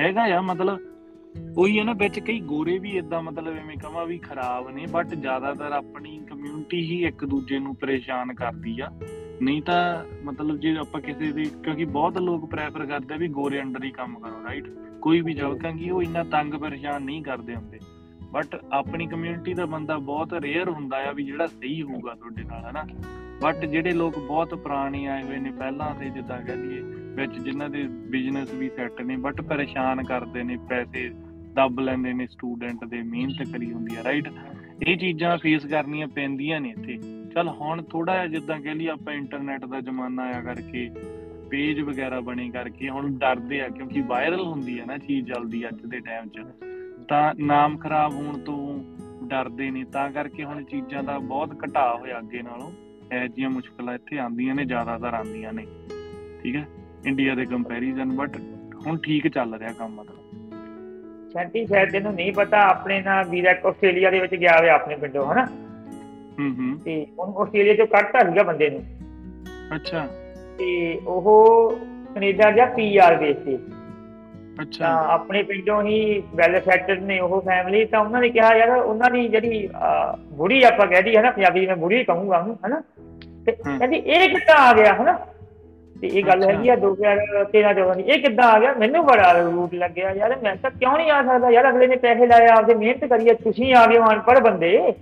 ਹੈਗਾ 0.00 0.22
ਆ 0.36 0.40
ਮਤਲਬ 0.40 0.78
ਉਹੀ 1.58 1.78
ਹੈ 1.78 1.84
ਨਾ 1.84 1.92
ਵਿੱਚ 1.92 2.20
ਕਈ 2.20 2.40
ਗੋਰੇ 2.40 2.78
ਵੀ 2.78 2.90
ਇਦਾਂ 2.90 3.22
ਮਤਲਬ 3.22 3.56
ਐਵੇਂ 3.56 3.76
ਕਹਾਂ 3.76 4.06
ਵੀ 4.06 4.18
ਖਰਾਬ 4.18 4.70
ਨੇ 4.70 4.86
ਬਟ 4.92 5.06
ਜ਼ਿਆਦਾਤਰ 5.06 5.72
ਆਪਣੀ 5.72 6.20
ਕਮਿਊਨਿਟੀ 6.30 6.80
ਹੀ 6.80 7.04
ਇੱਕ 7.04 7.24
ਦੂਜੇ 7.24 7.58
ਨੂੰ 7.58 7.74
ਪਰੇਸ਼ਾਨ 7.74 8.34
ਕਰਦੀ 8.34 8.80
ਆ। 8.80 8.88
ਨਹੀਂ 9.42 9.62
ਤਾਂ 9.62 10.04
ਮਤਲਬ 10.24 10.56
ਜੇ 10.56 10.76
ਆਪਾਂ 10.76 11.00
ਕਿਸੇ 11.00 11.32
ਦੇ 11.32 11.44
ਕਿਉਂਕਿ 11.64 11.84
ਬਹੁਤ 11.84 12.18
ਲੋਕ 12.18 12.50
ਪ੍ਰੈਫਰ 12.50 12.86
ਕਰਦੇ 12.86 13.14
ਆ 13.14 13.16
ਵੀ 13.16 13.28
ਗੋਰੇ 13.28 13.60
ਅੰਡਰ 13.60 13.84
ਹੀ 13.84 13.90
ਕੰਮ 13.90 14.18
ਕਰੋ 14.18 14.44
ਰਾਈਟ 14.44 14.64
ਕੋਈ 15.02 15.20
ਵੀ 15.20 15.34
ਜਲਕਾਂਗੀ 15.34 15.90
ਉਹ 15.90 16.02
ਇੰਨਾ 16.02 16.24
ਤੰਗ 16.24 16.54
ਪਰੇਸ਼ਾਨ 16.54 17.02
ਨਹੀਂ 17.02 17.22
ਕਰਦੇ 17.22 17.54
ਹੁੰਦੇ। 17.54 17.78
ਬਟ 18.36 18.64
ਆਪਣੀ 18.72 19.06
ਕਮਿਊਨਿਟੀ 19.06 19.54
ਦਾ 19.54 19.66
ਬੰਦਾ 19.66 19.98
ਬਹੁਤ 19.98 20.32
ਰੇਅਰ 20.32 20.68
ਹੁੰਦਾ 20.68 20.96
ਆ 20.96 21.12
ਵੀ 21.12 21.24
ਜਿਹੜਾ 21.24 21.46
ਸਹੀ 21.46 21.82
ਹੋਊਗਾ 21.82 22.14
ਤੁਹਾਡੇ 22.14 22.44
ਨਾਲ, 22.44 22.64
ਹਨਾ? 22.64 22.86
ਬਟ 23.42 23.64
ਜਿਹੜੇ 23.64 23.92
ਲੋਕ 23.92 24.18
ਬਹੁਤ 24.18 24.54
ਪੁਰਾਣੇ 24.54 25.06
ਆਏ 25.06 25.22
ਹੋਏ 25.22 25.36
ਨੇ, 25.36 25.50
ਪਹਿਲਾਂ 25.50 25.94
ਤੇ 25.94 26.10
ਜਿੱਦਾਂ 26.10 26.42
ਕਹਿ 26.42 26.56
ਲਈਏ, 26.56 26.80
ਵਿੱਚ 27.14 27.32
ਜਿਨ੍ਹਾਂ 27.32 27.68
ਦੇ 27.68 27.82
ਬਿਜ਼ਨਸ 27.82 28.54
ਵੀ 28.54 28.70
ਸੈੱਟ 28.76 29.00
ਨੇ 29.00 29.16
ਬਟ 29.16 29.40
ਪਰੇਸ਼ਾਨ 29.40 30.02
ਕਰਦੇ 30.02 30.42
ਨੇ, 30.42 30.56
ਪੈਸੇ 30.56 31.10
ਦੱਬ 31.54 31.80
ਲੈਂਦੇ 31.80 32.12
ਨੇ 32.12 32.26
ਸਟੂਡੈਂਟ 32.26 32.84
ਦੇ 32.84 33.02
ਮਿਹਨਤ 33.02 33.52
ਕਰੀ 33.52 33.72
ਹੁੰਦੀ 33.72 33.96
ਆ 33.96 34.04
ਰਾਈਟ 34.04 34.28
ਇਹ 34.86 34.96
ਚੀਜ਼ਾਂ 34.96 35.38
ਫੇਸ 35.38 35.66
ਕਰਨੀਆਂ 35.66 36.06
ਪੈਂਦੀਆਂ 36.06 36.60
ਨੇ 36.60 36.68
ਇੱਥੇ। 36.68 36.96
ਚਲ 37.34 37.48
ਹੁਣ 37.48 37.82
ਥੋੜਾ 37.82 38.14
ਜਿਹਾ 38.14 38.26
ਜਿੱਦਾਂ 38.26 38.60
ਕਹਿ 38.60 38.74
ਲਈ 38.74 38.86
ਆਪਾਂ 38.86 39.14
ਇੰਟਰਨੈਟ 39.14 39.64
ਦਾ 39.64 39.80
ਜ਼ਮਾਨਾ 39.80 40.22
ਆ 40.22 40.40
ਕਰਕੇ 40.40 40.90
ਪੇਜ 41.50 41.80
ਵਗੈਰਾ 41.80 42.20
ਬਣੇ 42.20 42.50
ਕਰਕੇ, 42.50 42.88
ਹੁਣ 42.88 43.18
ਡਰਦੇ 43.18 43.60
ਆ 43.60 43.68
ਕਿਉਂਕਿ 43.68 44.00
ਵਾਇਰਲ 44.00 44.40
ਹੁੰਦੀ 44.40 44.80
ਹੈ 44.80 44.84
ਨਾ, 44.84 44.98
ਚੀਜ਼ 44.98 45.26
ਜਲਦੀ 45.26 45.68
ਅੱਜ 45.68 45.80
ਦੇ 45.86 46.00
ਟਾਈਮ 46.00 46.28
'ਚ। 46.28 46.40
ਤਾਂ 47.08 47.34
ਨਾਮ 47.38 47.76
ਖਰਾਬ 47.76 48.12
ਹੋਣ 48.12 48.38
ਤੋਂ 48.38 48.84
ਡਰਦੇ 49.28 49.70
ਨੇ 49.70 49.84
ਤਾਂ 49.84 50.10
ਕਰਕੇ 50.10 50.44
ਹੁਣ 50.44 50.64
ਚੀਜ਼ਾਂ 50.64 51.02
ਦਾ 51.02 51.18
ਬਹੁਤ 51.18 51.50
ਘਟਾ 51.52 51.96
ਹੋਇਆ 51.96 52.18
ਅੱਗੇ 52.18 52.42
ਨਾਲੋਂ। 52.42 52.72
ਇਹ 53.14 53.28
ਜਿਹੀਆਂ 53.28 53.50
ਮੁਸ਼ਕਲਾਂ 53.50 53.94
ਇੱਥੇ 53.94 54.18
ਆਉਂਦੀਆਂ 54.18 54.54
ਨੇ 54.54 54.64
ਜ਼ਿਆਦਾਤਰ 54.64 55.14
ਆਉਂਦੀਆਂ 55.14 55.52
ਨੇ। 55.52 55.66
ਠੀਕ 56.42 56.56
ਹੈ? 56.56 56.68
ਇੰਡੀਆ 57.06 57.34
ਦੇ 57.34 57.44
ਕੰਪੈਰੀਜ਼ਨ 57.44 58.16
ਬਟ 58.16 58.36
ਹੁਣ 58.86 58.98
ਠੀਕ 58.98 59.28
ਚੱਲ 59.28 59.54
ਰਿਹਾ 59.54 59.72
ਕੰਮ 59.72 59.94
ਮਤਲਬ। 59.94 60.16
ਸ਼ਾਂਤੀ 61.30 61.66
ਸ਼ਾਇਦ 61.66 61.92
ਤੈਨੂੰ 61.92 62.14
ਨਹੀਂ 62.14 62.32
ਪਤਾ 62.32 62.68
ਆਪਣੇ 62.68 63.02
ਨਾਲ 63.02 63.28
ਵੀਰਾ 63.28 63.50
ਆਸਟ੍ਰੇਲੀਆ 63.50 64.10
ਦੇ 64.10 64.20
ਵਿੱਚ 64.20 64.34
ਗਿਆ 64.34 64.56
ਹੋਇਆ 64.60 64.74
ਆਪਣੇ 64.74 64.96
ਪਿੰਡੋਂ 64.96 65.32
ਹਨਾ? 65.32 65.46
ਹੂੰ 66.38 66.56
ਹੂੰ। 66.56 66.78
ਤੇ 66.78 67.06
ਉਹਨੂੰ 67.18 67.38
ਆਸਟ੍ਰੇਲੀਆ 67.38 67.74
ਚੋਂ 67.74 67.86
ਕੱਢਤਾ 67.86 68.30
ਸੀਗਾ 68.30 68.42
ਬੰਦੇ 68.42 68.70
ਨੂੰ। 68.70 68.84
ਅੱਛਾ। 69.74 70.06
ਤੇ 70.58 71.00
ਉਹ 71.06 71.70
ਕੈਨੇਡਾ 72.14 72.50
ਗਿਆ 72.50 72.66
ਪੀਆਰ 72.66 73.16
ਬੇਸ 73.16 73.36
ਤਾਂ 73.36 73.75
ਅੱਛਾ। 74.62 74.88
ਆਪਣੇ 75.08 75.42
ਪਿੰਡੋਂ 75.42 75.82
ਹੀ 75.82 76.22
ਵੈਲ 76.34 76.60
ਸੈਟਲਡ 76.60 77.02
ਨੇ 77.02 77.20
ਉਹ 77.20 77.40
ਫੈਮਿਲੀ 77.40 77.84
ਤਾਂ 77.84 78.00
ਉਹਨਾਂ 78.00 78.20
ਨੇ 78.20 78.28
ਕਿਹਾ 78.28 78.54
ਯਾਰ 78.54 78.70
ਉਹਨਾਂ 78.70 79.10
ਦੀ 79.10 79.28
ਜਿਹੜੀ 79.28 79.68
ਬੁੜੀ 80.32 80.62
ਆਪਾਂ 80.62 80.86
ਕਹਿ 80.86 81.02
ਦਈਏ 81.02 81.16
ਹਨਾ 81.16 81.30
ਪੰਜਾਬੀ 81.30 81.66
ਮੈਂ 81.66 81.76
ਬੁੜੀ 81.76 82.04
ਕਹੂੰਗਾ 82.04 82.38
ਉਹਨੂੰ 82.38 82.58
ਹਨਾ। 82.66 82.82
ਤੇ। 83.46 83.52
ਕਹਿੰਦੀ 83.52 83.96
ਇਹ 83.96 84.28
ਕਿੱਦਾਂ 84.28 84.56
ਆ 84.58 84.72
ਗਿਆ 84.72 84.94
ਹਨਾ? 84.94 85.12
ਤੇ 86.00 86.06
ਇਹ 86.06 86.22
ਗੱਲ। 86.24 86.42
ਹੈਗੀ 86.44 86.68
ਆ 86.68 86.76
2013 86.76 87.72
14 87.72 87.94
ਦੀ 87.94 88.02
ਇਹ 88.02 88.22
ਕਿੱਦਾਂ 88.22 88.44
ਆ 88.44 88.58
ਗਿਆ? 88.60 88.72
ਮੈਨੂੰ 88.74 89.04
ਬੜਾ 89.06 89.32
ਰੂਟ 89.32 89.74
ਲੱਗਿਆ 89.74 90.10
ਯਾਰ 90.10 90.36
ਮੈਂ 90.42 90.56
ਤਾਂ 90.56 90.70
ਕਿਉਂ 90.70 90.96
ਨਹੀਂ 90.96 91.10
ਆ 91.10 91.22
ਸਕਦਾ? 91.22 91.50
ਯਾਰ 91.50 91.68
ਅਗਲੇ 91.68 91.86
ਨੇ 91.86 91.96
ਪੈਸੇ 91.96 92.26
ਲਾਏ 92.26 92.46
ਆਪਦੇ 92.46 92.74
ਮਿਹਨਤ 92.74 93.04
ਕਰੀਏ 93.04 93.34
ਤੁਸੀਂ 93.34 93.74
ਆ 93.74 93.86
ਗਏ 93.86 93.98
ਹੋ 93.98 94.10
ਅਨਪੜ੍ਹ 94.10 94.40
ਬੰਦੇ 94.40 94.92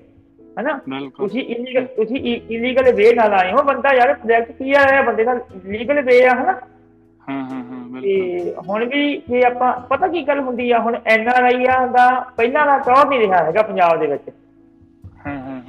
ਹਨਾ? 0.60 0.80
ਤੁਸੀਂ 1.16 1.42
ਇਲੀਗਲ 1.44 1.84
ਤੁਸੀਂ 1.84 2.40
ਇਲੀਗਲ 2.50 2.92
ਵੇ 2.92 3.12
ਨਾਲ 3.14 3.34
ਆਏ 3.34 3.52
ਹੋ 3.52 3.62
ਬੰਦਾ 3.62 3.94
ਯਾਰ 3.94 4.14
ਪ੍ਰੋਜੈਕਟ 4.14 4.52
ਕੀ 4.52 4.72
ਆ 4.72 5.02
ਬੰਦੇ 5.02 5.24
ਦਾ 5.24 5.34
ਲੀਗਲ 5.64 6.02
ਵੇ 6.02 6.24
ਆ 6.24 6.32
ਹਨਾ? 6.34 6.60
ਹਾਂ 7.28 7.42
ਹਾਂ 7.44 7.62
ਹਾਂ 7.64 7.78
ਬਿਲਕੁਲ। 7.88 8.00
ਤੇ 8.00 8.54
ਹੁਣ 8.68 8.84
ਵੀ 8.84 9.16
ਜੇ 9.28 9.42
ਆਪਾਂ 9.44 9.72
ਪਤਾ 9.80 10.08
ਕੀ 10.08 10.22
ਗੱਲ 10.28 10.40
ਹੁੰਦੀ 10.40 10.70
ਆ 10.70 10.78
ਹੁਣ 10.78 10.96
ਐਨਆਰਆਈ 11.06 11.64
ਦਾ 11.92 12.08
ਪਹਿਲਾਂ 12.36 12.66
ਦਾ 12.66 12.78
ਤੌਰ 12.78 13.08
ਨਹੀਂ 13.08 13.18
ਰਿਹਾ 13.20 13.44
ਹੈਗਾ 13.44 13.62
ਪੰਜਾਬ 13.62 14.00
ਦੇ 14.00 14.06
ਵਿੱਚ। 14.06 14.30
ਹਾਂ 15.26 15.36
ਹਾਂ 15.38 15.60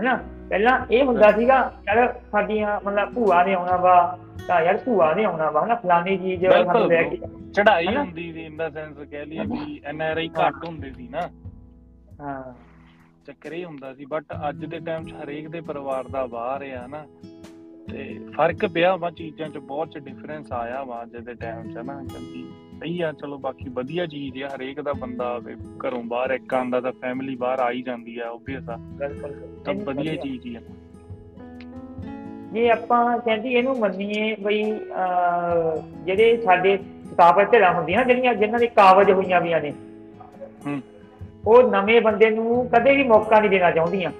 ਹਨਾ? 0.00 0.14
ਪਹਿਲਾਂ 0.48 0.78
ਇਹ 0.90 1.04
ਹੁੰਦਾ 1.04 1.30
ਸੀਗਾ 1.32 1.56
ਯਾਰ 1.86 2.12
ਸਾਡੀਆਂ 2.32 2.80
ਮਤਲਬ 2.84 3.12
ਭੂਆ 3.14 3.42
ਨੇ 3.44 3.54
ਆਉਣਾ 3.54 3.76
ਵਾ 3.76 3.94
ਤਾਂ 4.48 4.60
ਯਾਰ 4.62 4.76
ਭੂਆ 4.76 5.12
ਨੇ 5.14 5.24
ਆਉਣਾ 5.24 5.50
ਵਾ 5.50 5.64
ਹਨਾ? 5.64 5.74
ਫਲਾਨੀ 5.74 6.16
ਚੀਜ਼ 6.18 6.46
ਸਾਨੂੰ 6.46 6.86
ਲੈ 6.88 7.02
ਕੇ। 7.02 7.16
ਚੜਾਈ? 7.54 7.86
ਹੁੰਦੀ 7.96 8.32
ਸੀ 8.32 8.44
ਇਨ 8.44 8.56
ਦਾ 8.56 8.68
ਸੈਂਸ 8.70 8.96
ਕਹਿ 9.10 9.24
ਲਈਏ 9.26 9.44
ਵੀ 9.44 9.80
ਐਨਆਰਆਈ 9.84 10.28
ਘੱਟ 10.40 10.64
ਹੁੰਦੇ 10.64 10.92
ਸੀ 10.92 11.08
ਨਾ। 11.08 11.28
ਹਾਂ। 12.20 12.54
ਚੱਕਰ 13.26 13.52
ਇਹ 13.52 13.64
ਹੁੰਦਾ 13.64 13.92
ਸੀ 13.94 14.04
ਬਟ 14.04 14.32
ਅੱਜ 14.48 14.64
ਦੇ 14.64 14.78
ਟਾਈਮ 14.78 15.04
'ਚ 15.04 15.12
ਹਰੇਕ 15.24 15.48
ਦੇ 15.48 15.60
ਪਰਿਵਾਰ 15.60 16.08
ਦਾ 16.08 16.26
ਬਾਹਰ 16.26 16.62
ਆ 16.72 16.86
ਨਾ 16.86 17.04
ਤੇ 17.90 18.18
ਫ਼ਰਕ 18.36 18.66
ਪਿਆ 18.66 18.96
ਵਾ 18.96 19.10
ਚੀਜ਼ਾਂ 19.10 19.48
'ਚ 19.48 19.58
ਬਹੁਤ 19.58 19.90
ਚ 19.90 19.98
ਡਿਫਰੈਂਸ 19.98 20.52
ਆਇਆ 20.52 20.82
ਵਾ 20.84 21.02
ਅੱਜ 21.02 21.16
ਦੇ 21.16 21.34
ਟਾਈਮ 21.34 21.70
'ਚ 21.70 21.78
ਨਾ 21.78 21.94
ਕਿਉਂਕਿ 22.04 22.44
ਸਹੀ 22.80 23.00
ਆ 23.00 23.12
ਚਲੋ 23.12 23.38
ਬਾਕੀ 23.38 23.68
ਵਧੀਆ 23.68 24.06
ਚੀਜ਼ 24.06 24.42
ਆ 24.42 24.48
ਹਰੇਕ 24.48 24.80
ਦਾ 24.80 24.92
ਬੰਦਾ 24.92 25.40
ਘਰੋਂ 25.86 26.02
ਬਾਹਰ 26.02 26.30
ਇੱਕ 26.30 26.54
ਆਂਦਾ 26.54 26.80
ਤਾਂ 26.80 26.92
ਫੈਮਿਲੀ 26.92 27.34
ਬਾਹਰ 27.36 27.58
ਆ 27.58 27.70
ਹੀ 27.70 27.82
ਜਾਂਦੀ 27.82 28.18
ਆ 28.18 28.28
ਓਬਵੀਅਸ 28.30 28.68
ਆ। 28.68 28.78
ਤਾਂ 29.64 29.74
ਵਧੀਆ 29.74 30.14
ਚੀਜ਼ 30.16 30.46
ਹੀ 30.46 30.54
ਆ। 30.54 30.60
ਜੇ 32.52 32.68
ਆਪਾਂ 32.70 33.18
ਕਹਿੰਦੀ 33.18 33.52
ਇਹਨੂੰ 33.54 33.78
ਮੰਨੀਏ 33.78 34.34
ਬਈ 34.34 34.62
ਜਿਹੜੇ 36.04 36.40
ਸਾਡੇ 36.44 36.76
ਸਥਾਪਤ 37.12 37.50
ਧਿਰਾਂ 37.50 37.72
ਹੁੰਦੀਆਂ 37.74 38.04
ਜਿਹੜੀਆਂ 38.04 38.34
ਜਿਨ੍ਹਾਂ 38.34 38.60
ਦੀ 38.60 38.66
ਕਾਬਜ 38.66 39.10
ਹੋਈਆਂ 39.10 39.40
ਵੀਆਂ 39.40 39.60
ਨੇ 39.60 39.72
ਹੂੰ। 40.66 40.80
ਉਹ 41.46 41.70
ਨਵੇਂ 41.70 42.00
ਬੰਦੇ 42.00 42.30
ਨੂੰ 42.30 42.68
ਕਦੇ 42.68 42.96
ਵੀ 42.96 43.04
ਮੌਕਾ 43.04 43.40
ਨਹੀਂ 43.40 43.50
ਦੇਣਾ 43.50 43.70
ਚਾਹੁੰਦੀਆਂ। 43.70 44.10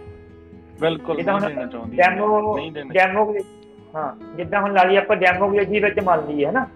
ਬਿਲਕੁਲ 0.80 1.16
ਨਹੀਂ 1.16 1.24
ਦੇਣਾ 1.48 1.66
ਚਾਹੁੰਦੀ। 1.66 1.96
ਡੈਮੋ 1.96 2.58
ਡੈਮੋਕ੍ਰੇਸੀ 2.94 3.48
ਹਾਂ 3.96 4.37
ਜਿੱਦਾਂ 4.37 4.61
ਹੁਣ 4.61 4.72
ਲਾ 4.72 4.82
ਲਈ 4.85 4.96
ਆਪਾਂ 4.96 5.16
ਡੈਮੋਕ੍ਰੇਸੀ 5.16 5.80
ਵਿੱਚ 5.80 6.00
ਮੰਨ 6.00 6.26
ਲਈਏ 6.26 6.46
ਹੈ। 6.46 6.52
ਨਾ 6.52 6.66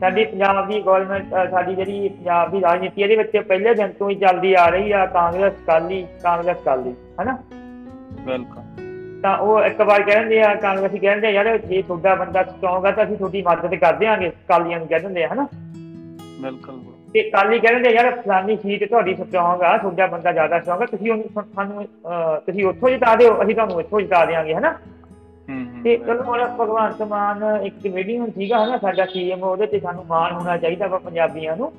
ਸਾਡੀ 0.00 0.24
ਪੰਜਾਬ 0.24 0.68
ਦੀ 0.68 0.80
ਗਵਰਨਮੈਂਟ 0.82 1.50
ਸਾਡੀ 1.50 1.74
ਜਿਹੜੀ 1.74 2.08
ਪੰਜਾਬ 2.08 2.50
ਦੀ 2.50 2.60
ਰਾਜਨੀਤੀ 2.60 3.02
ਇਹਦੇ 3.02 3.16
ਵਿੱਚ 3.16 3.36
ਪਹਿਲੇ 3.36 3.74
ਦਿਨ 3.74 3.92
ਤੋਂ 3.92 4.10
ਹੀ 4.10 4.14
ਚੱਲਦੀ 4.14 4.54
ਆ 4.54 4.68
ਰਹੀ 4.68 4.92
ਆ 4.92 5.06
ਕਾਂਗਰਸ 5.06 5.52
ਕਾਲੀ 5.66 6.06
ਕਾਂਗਰਸ 6.22 6.56
ਕਾਲੀ 6.64 6.94
ਹੈਨਾ? 7.20 7.38
ਬਿਲਕੁਲ। 8.24 8.62
ਤਾਂ 9.22 9.38
ਉਹ 9.38 9.60
ਇੱਕ 9.60 9.80
ਵਾਰ 9.80 10.02
ਕਹਿੰਦੇ 10.02 10.42
ਆ 10.42 10.54
ਕਾਂਗਰਸੀ 10.54 10.98
ਕਹਿੰਦੇ 10.98 11.26
ਆ 11.26 11.30
ਯਾਰ 11.30 11.58
ਜੇ 11.58 11.82
ਤੁਹਾਡਾ 11.82 12.14
ਬੰਦਾ 12.14 12.42
ਸਟਰੋਂਗ 12.42 12.86
ਆ 12.86 12.90
ਤਾਂ 12.90 13.04
ਅਸੀਂ 13.04 13.16
ਤੁਹਾਡੀ 13.16 13.42
ਮਦਦ 13.42 13.74
ਕਰ 13.74 13.92
ਦਿਆਂਗੇ 13.92 14.32
ਕਾਲੀਆਂ 14.48 14.78
ਨੂੰ 14.78 14.88
ਕਹਿ 14.88 15.00
ਦਿੰਦੇ 15.00 15.24
ਆ 15.24 15.28
ਹਨਾ? 15.32 15.46
ਬਿਲਕੁਲ। 16.40 16.95
ਤੇ 17.14 17.22
ਕਾਲੀ 17.30 17.58
ਕਹਿੰਦੇ 17.58 17.88
ਆ 17.88 17.92
ਯਾਰ 17.92 18.20
ਫਲਾਨੀ 18.20 18.56
ਸੀਟ 18.56 18.88
ਤੁਹਾਡੀ 18.88 19.14
ਸਟਰੋਂਗ 19.14 19.62
ਆ 19.62 19.76
ਤੁਹਾਡਾ 19.78 20.06
ਬੰਦਾ 20.06 20.32
ਜ਼ਿਆਦਾ 20.32 20.60
ਸਟਰੋਂਗ 20.60 20.82
ਆ 20.82 20.86
ਤੁਸੀਂ 20.86 21.10
ਉਹਨੂੰ 21.12 21.44
ਸਾਨੂੰ 21.54 21.84
ਤੁਸੀਂ 22.46 22.66
ਉੱਥੋਂ 22.66 22.90
ਜਿਤਾ 22.90 23.14
ਦਿਓ 23.16 23.42
ਅਸੀਂ 23.42 23.54
ਤੁਹਾਨੂੰ 23.54 23.80
ਇੱਥੋਂ 23.80 24.00
ਜਿਤਾ 24.00 24.24
ਦਿਆਂਗੇ 24.24 24.54
ਹਨਾ? 24.54 24.70
ਹੂੰ 25.48 25.66
ਹੂੰ। 25.66 25.82
ਤੇ 25.82 25.96
ਚਲੋ 25.96 26.22
ਹੁਣ 26.22 26.44
ਭਗਵੰਤ 26.60 27.02
ਮਾਨ 27.02 27.44
ਇੱਕ 27.62 27.74
ਕਮੇਡੀਅਨ 27.84 28.30
ਸੀਗਾ 28.30 28.64
ਹਨਾ 28.64 28.78
ਸਾਡਾ 28.78 29.06
ਸੀਐਮ 29.06 29.42
ਉਹਦੇ 29.42 29.66
ਤੇ 29.66 29.80
ਸਾਨੂੰ 29.80 30.04
ਮਾਣ 30.06 30.32
ਹੋਣਾ 30.32 30.56
ਚਾਹੀਦਾ 30.56 30.86
ਵਾ 30.86 30.98
ਪੰਜਾਬੀਆਂ 30.98 31.56
ਨੂੰ 31.56 31.72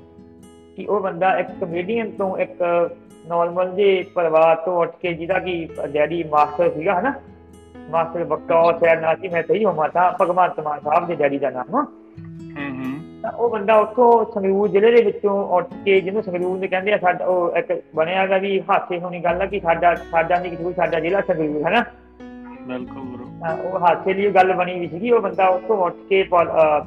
ਕਿ 0.76 0.86
ਉਹ 0.86 1.00
ਬੰਦਾ 1.00 1.38
ਇੱਕ 1.40 1.48
ਕਮੇਡੀਅਨ 1.62 2.12
ਤੋਂ 2.12 2.38
ਇੱਕ 2.38 2.64
ਨਾਰਮਲ 3.28 3.72
ਜੇ 3.72 4.06
ਪਰਿਵਾਰ 4.16 4.56
ਤੋਂ 4.56 4.82
ਉੱਠ 4.82 4.92
ਕੇ 5.02 5.14
ਜਿਹਦਾ 5.14 5.40
ਕਿ 5.40 5.68
ਡੈਡੀ 5.94 6.24
ਮਾਸਟਰ 6.24 6.70
ਸੀਗਾ 6.70 7.00
ਹਨਾ? 7.00 7.14
ਮਾਸਟਰ 7.90 8.24
ਬਕਤੌਰ 8.24 8.80
ਸ਼ਾਇਦ 8.80 9.00
ਨਾ 9.00 9.16
ਸੀ 9.16 9.28
ਮੈਂ 9.28 9.44
ਸਹੀ 9.44 9.66
ਹੋਵਾਂ 9.66 9.90
ਤਾਂ 9.90 10.12
ਭਗਵੰਤ 10.22 10.60
ਮਾਨ 10.60 10.80
ਸਾਹਿਬ 10.80 11.08
ਦੇ 11.08 11.16
ਡੈਡੀ 11.16 11.38
ਦਾ 11.40 11.50
ਨਾਮ। 11.50 11.76
ਹੂੰ 11.76 11.86
ਹੂੰ। 12.58 12.67
ਤਾਂ 13.28 13.38
ਉਹ 13.38 13.50
ਬੰਦਾ 13.50 13.76
ਉੱਥੋਂ 13.76 14.26
ਸੰਗਰੂਰ 14.34 14.68
ਜ਼ਿਲ੍ਹੇ 14.68 14.92
ਦੇ 14.92 15.02
ਵਿੱਚੋਂ 15.04 15.48
ਉੱਠ 15.48 15.68
ਕੇ 15.86 16.02
ਜਿਹਨੂੰ 16.02 16.24
ਸੰਗਰੂਰ 16.24 16.58
ਦੇ 16.60 16.68
ਕਹਿੰਦੇ 16.68 16.94
ਆ 16.94 16.98
ਸਾਡਾ 16.98 17.26
ਉਹ 17.26 17.58
ਇੱਕ 17.58 17.84
ਬਣਿਆਗਾ 17.96 18.38
ਵੀ 18.38 18.62
ਹਾਸੇ 18.62 19.00
ਹੋਣੀ 19.00 19.20
ਗੱਲ 19.20 19.42
ਆ 19.42 19.46
ਕਿ 19.46 19.60
ਸਾਡਾ 19.60 19.96
ਸਾਡਾ 19.96 20.40
ਨਹੀਂ 20.40 20.58
ਕਿ 20.58 20.74
ਸਾਡਾ 20.74 21.00
ਜ਼ਿਲ੍ਹਾ 21.00 21.22
ਸੰਗਰੂਰ 21.22 21.68
ਹਨਾ? 21.68 21.86
ਬਿਲਕੁਲ 22.68 23.02
ਬ్రో 23.02 23.26
ਤਾਂ 23.40 23.58
ਉਹ 23.58 23.80
ਹਾਸੇ 23.80 24.14
ਦੀ 24.14 24.28
ਉਹ 24.28 24.32
ਗੱਲ 24.32 24.54
ਬਣੀ 24.54 24.80
ਵੀ 24.80 24.88
ਸੀਗੀ 24.88 25.12
ਉਹ 25.12 25.22
ਬੰਦਾ 25.22 25.48
ਉੱਥੋਂ 25.48 25.78
ਉੱਠ 25.78 25.96
ਕੇ 26.10 26.24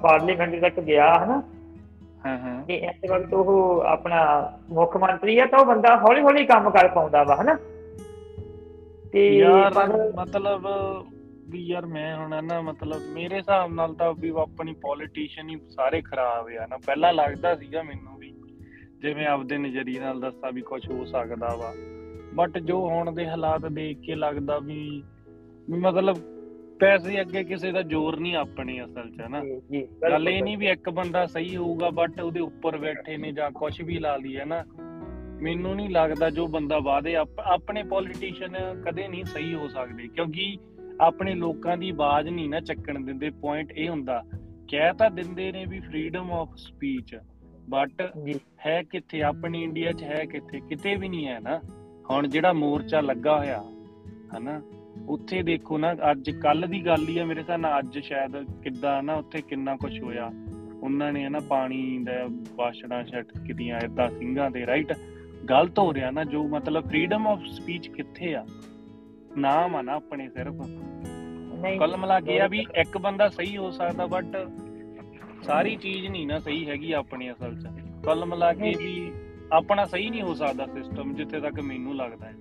ਪਾਰਲੀਮੈਂਟ 0.03 0.61
ਤੱਕ 0.61 0.81
ਗਿਆ 0.81 1.25
ਹਨਾ? 1.25 1.43
ਹਾਂ 2.27 2.39
ਹਾਂ। 2.39 2.65
ਤੇ 2.65 2.75
ਇਸ 2.75 3.11
ਵਕਤ 3.11 3.35
ਉਹ 3.35 3.81
ਆਪਣਾ 3.81 4.53
ਮੁੱਖ 4.71 4.97
ਮੰਤਰੀ 4.97 5.39
ਆ 5.39 5.47
ਤਾਂ 5.47 5.59
ਉਹ 5.59 5.65
ਬੰਦਾ 5.65 5.97
ਹੌਲੀ 5.97 6.23
ਹੌਲੀ 6.23 6.45
ਕੰਮ 6.47 6.71
ਕਰ 6.71 6.89
ਪਾਉਂਦਾ 6.89 7.23
ਵਾ 7.23 7.37
ਹਨਾ? 7.43 7.59
ਤੇ 9.13 9.37
ਯਾਰ 9.37 9.75
ਮਤਲਬ 10.17 10.67
ਵੀ 11.51 11.61
ਯਾਰ 11.61 11.87
ਮੈਂ 11.87 12.17
ਹੁਣ 12.17 12.45
ਨਾ 12.45 12.61
ਮਤਲਬ 12.61 13.03
ਮੇਰੇ 13.15 13.37
ਹਿਸਾਬ 13.37 13.73
ਨਾਲ 13.73 13.95
ਤਾਂ 13.95 14.13
ਵੀ 14.13 14.29
ਆਪਣੀ 14.29 14.73
ਪੋਲੀਟੀਸ਼ੀਅਨ 14.73 15.49
ਹੀ 15.49 15.57
ਸਾਰੇ 15.69 16.01
ਖਰਾਬ 16.01 16.51
ਆ 16.63 16.67
ਨਾ। 16.67 16.77
ਪਹਿਲਾਂ 16.77 17.13
ਲੱਗਦਾ 17.13 17.57
ਸੀਗਾ 17.57 17.83
ਮੈਨੂੰ 17.83 18.19
ਵੀ 18.19 18.35
ਜਿਵੇਂ 19.03 19.27
ਆਪਦੇ 19.27 19.59
ਨਜ਼ਰੀਏ 19.59 19.99
ਨਾਲ 20.01 20.21
ਦੱਸਾਂ 20.21 20.53
ਵੀ 20.53 20.63
ਕੁਝ 20.63 20.91
ਹੋ 20.91 21.05
ਸਕਦਾ 21.05 21.57
ਵਾ। 21.57 21.75
ਬਟ 22.35 22.59
ਜੋ 22.59 22.89
ਹੁਣ 22.89 23.13
ਦੇ 23.13 23.29
ਹਾਲਾਤ 23.29 23.67
ਦੇਖ 23.67 24.01
ਕੇ 24.01 24.15
ਲੱਗਦਾ 24.15 24.59
ਵੀ 24.59 25.03
ਮਤਲਬ 25.71 26.17
ਪੈਸੇ 26.81 27.21
ਅੱਗੇ 27.21 27.45
ਕਿਸੇ 27.45 27.73
ਦਾ 27.73 27.83
ਜ਼ੋਰ 27.83 28.21
ਨਹੀਂ 28.21 28.37
ਆਪਣੇ 28.37 28.85
ਅਸਲ 28.85 29.11
'ਚ 29.11 29.21
ਨਾ। 29.21 29.41
ਗੱਲ 30.11 30.29
ਇਹ 30.29 30.43
ਨਹੀਂ 30.43 30.59
ਵੀ 30.59 30.67
ਇੱਕ 30.67 30.91
ਬੰਦਾ 30.91 31.27
ਸਹੀ 31.27 31.57
ਹੋਊਗਾ 31.57 31.91
ਬਟ 31.91 32.21
ਉਹਦੇ 32.21 32.41
ਉੱਪਰ 32.41 32.77
ਬੈਠੇ 32.79 33.17
ਨੇ 33.17 33.33
ਜਾਂ 33.33 33.51
ਕੁਝ 33.51 33.83
ਵੀ 33.83 33.99
ਲਾ 33.99 34.17
ਲਈਏ 34.17 34.45
ਨਾ। 34.45 34.65
ਮੈਨੂੰ 35.43 35.77
ਨਹੀਂ 35.77 35.91
ਲੱਗਦਾ 35.91 36.31
ਜੋ 36.31 36.47
ਬੰਦਾ 36.47 36.79
ਵਾਦੇ 36.79 37.17
ਆਪ- 37.17 37.43
ਆਪਣੇ 37.45 37.83
ਪੋਲੀਟੀਸ਼ੀਅਨ 37.83 38.83
ਕਦੇ 38.83 39.09
ਨਹੀਂ 39.09 39.25
ਸਹੀ 39.25 39.55
ਹੋ 39.55 39.69
ਸਕਦੇ। 39.69 40.09
ਕਿਉਂਕਿ 40.09 40.59
ਆਪਣੇ 41.01 41.35
ਲੋਕਾਂ 41.35 41.77
ਦੀ 41.77 41.91
ਆਵਾਜ਼ 41.91 42.29
ਨਹੀਂ 42.29 42.49
ਨਾ 42.49 42.61
ਚੱਕਣ 42.61 43.05
ਦਿੰਦੇ 43.05 43.31
ਪੁਆਇੰਟ 43.31 43.73
ਇਹ 43.73 43.89
ਹੁੰਦਾ 43.91 44.23
ਕਹਿ 44.69 44.93
ਤਾਂ 44.93 45.11
ਦਿੰਦੇ 45.11 45.53
ਨੇ 45.53 45.65
ਵੀ 45.67 45.81
ਫਰੀडम 45.81 46.33
ਆਫ 46.33 46.57
ਸਪੀਚ 46.57 47.17
ਬਟ 47.69 48.03
ਹੈ 48.67 48.83
ਕਿੱਥੇ 48.83 49.23
ਆਪਣੀ 49.23 49.63
ਇੰਡੀਆ 49.63 49.93
'ਚ 49.93 50.03
ਹੈ 50.03 50.25
ਕਿੱਥੇ 50.25 50.61
ਕਿਤੇ 50.61 50.97
ਵੀ 50.97 51.09
ਨਹੀਂ 51.09 51.27
ਹੈ 51.27 51.39
ਨਾ 51.41 51.61
ਹੁਣ 52.11 52.29
ਜਿਹੜਾ 52.29 52.53
ਮੋਰਚਾ 52.53 53.01
ਲੱਗਾ 53.01 53.39
ਹੋਇਆ 53.39 53.63
ਹਨਾ 54.37 54.61
ਉੱਥੇ 55.09 55.43
ਦੇਖੋ 55.43 55.79
ਨਾ 55.79 55.93
ਅੱਜ 56.11 56.31
ਕੱਲ 56.31 56.67
ਦੀ 56.67 56.87
ਗੱਲ 56.87 57.09
ਹੀ 57.09 57.19
ਆ 57.19 57.25
ਮੇਰੇ 57.25 57.43
ਸਾਹ 57.43 57.59
ਨਾਲ 57.59 57.79
ਅੱਜ 57.79 57.99
ਸ਼ਾਇਦ 57.99 58.37
ਕਿੱਦਾਂ 58.63 59.03
ਨਾ 59.03 59.15
ਉੱਥੇ 59.15 59.43
ਕਿੰਨਾ 59.43 59.77
ਕੁਝ 59.77 60.03
ਹੋਇਆ 60.03 60.31
ਉਹਨਾਂ 60.83 61.13
ਨੇ 61.13 61.29
ਨਾ 61.29 61.41
ਪਾਣੀ 61.41 61.99
ਦਾ 61.99 62.13
ਬਾਸ਼ਣਾ 62.57 63.03
ਛੱਟ 63.03 63.39
ਕਿਦੀਆਂ 63.39 63.81
ਇਦਾਂ 63.85 64.09
ਸਿੰਘਾਂ 64.11 64.51
ਦੇ 64.51 64.67
ਰਾਈਟ 64.67 64.93
ਗਲਤ 65.51 65.79
ਹੋ 65.79 65.95
ਰਿਹਾ 65.95 66.11
ਨਾ 66.11 66.25
ਜੋ 66.25 66.49
ਮਤਲਬ 66.49 66.89
ਫਰੀडम 66.89 67.27
ਆਫ 67.29 67.45
ਸਪੀਚ 67.47 67.89
ਕਿੱਥੇ 67.89 68.35
ਆ? 68.35 68.47
ਨਾਮ 69.39 69.77
ਆ 69.77 69.83
ਨਾ 69.83 69.95
ਆਪਣੇ 69.95 70.29
ਸਿਰਫ। 70.29 70.55
ਕੱਲ 71.79 71.97
ਮਿਲਾ 71.97 72.21
ਕੇ 72.21 72.41
ਆ 72.41 72.47
ਵੀ 72.47 72.65
ਇੱਕ 72.75 72.99
ਬੰਦਾ 72.99 73.29
ਸਹੀ 73.29 73.57
ਹੋ 73.57 73.71
ਸਕਦਾ 73.71 74.07
ਬਟ 74.07 74.37
ਸਾਰੀ 75.43 75.77
ਚੀਜ਼ 75.77 76.07
ਨਹੀਂ 76.07 76.27
ਨਾ 76.27 76.39
ਸਹੀ 76.39 76.69
ਹੈਗੀ 76.71 76.93
ਆਪਣੀ 76.93 77.31
ਅਸਲ 77.33 77.55
'ਚ। 77.55 77.67
ਕੱਲ 78.07 78.25
ਮਿਲਾ 78.25 78.53
ਕੇ 78.53 78.75
ਵੀ 78.79 79.13
ਆਪਣਾ 79.53 79.85
ਸਹੀ 79.85 80.11
ਨਹੀਂ 80.11 80.23
ਹੋ 80.23 80.35
ਸਕਦਾ 80.35 80.67
ਸਿਸਟਮ 80.67 81.15
ਜਿੱਥੇ 81.15 81.41
ਤੱਕ 81.41 81.61
ਮੈਨੂੰ 81.61 81.97
ਲੱਗਦਾ 81.97 82.27
ਹੈ। 82.27 82.35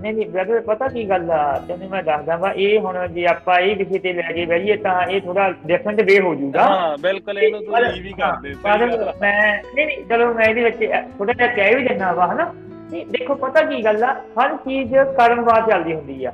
ਨਹੀਂ 0.00 0.12
ਨਹੀਂ 0.14 0.26
ਬ੍ਰਦਰ 0.26 0.60
ਪਤਾ 0.60 0.88
ਕੀ 0.88 1.08
ਗੱਲ 1.08 1.30
ਆ 1.30 1.58
ਤੈਨੂੰ 1.68 1.88
ਮੈਂ 1.90 2.02
ਦੱਸਦਾ 2.02 2.36
ਵਾ 2.36 2.52
ਇਹ 2.52 2.78
ਹੁਣ 2.80 3.06
ਜੇ 3.08 3.26
ਆਪਾਂ 3.26 3.58
ਇਹ 3.60 3.76
ਕਿਸੇ 3.76 3.98
ਤੇ 3.98 4.12
ਲੈ 4.12 4.32
ਕੇ 4.32 4.44
ਬੈਠੀਏ 4.46 4.76
ਤਾਂ 4.76 5.02
ਇਹ 5.06 5.20
ਥੋੜਾ 5.20 5.50
ਡਿਫਰੈਂਟ 5.66 6.00
ਵੇ 6.00 6.20
ਹੋ 6.20 6.34
ਜਾਊਗਾ। 6.34 6.62
ਹਾਂ 6.62 6.98
ਬਿਲਕੁਲ 6.98 7.38
ਇਹਨੂੰ 7.38 7.60
ਤੁਸੀਂ 7.64 8.02
ਵੀ 8.02 8.12
ਕਰਦੇ 8.12 8.54
ਪਰ। 8.62 8.86
ਮੈਂ 9.20 9.62
ਨਹੀਂ 9.74 9.86
ਨਹੀਂ 9.86 10.04
ਚਲੋ 10.04 10.34
ਮੈਂ 10.34 10.46
ਇਹਦੇ 10.46 10.64
ਵਿੱਚ 10.64 10.84
ਥੋੜਾ 11.18 11.32
ਜਿਹਾ 11.32 11.46
ਕਹਿ 11.46 11.74
ਵੀ 11.74 11.82
ਦਿੰਦਾ 11.88 12.12
ਵਾ 12.12 12.26
ਹਨਾ? 12.34 12.52
ਨਹੀਂ 12.90 13.04
ਦੇਖੋ 13.06 13.34
ਪਤਾ 13.34 13.62
ਕੀ 13.62 13.82
ਗੱਲ 13.84 14.02
ਆ? 14.04 14.12
ਹਰ 14.38 14.54
ਚੀਜ਼ 14.56 14.94
ਕਰਮ 15.16 15.42
ਬਾਅਦ 15.44 15.68
ਚੱਲਦੀ 15.70 15.94
ਹੁੰਦੀ 15.94 16.24
ਆ। 16.24 16.32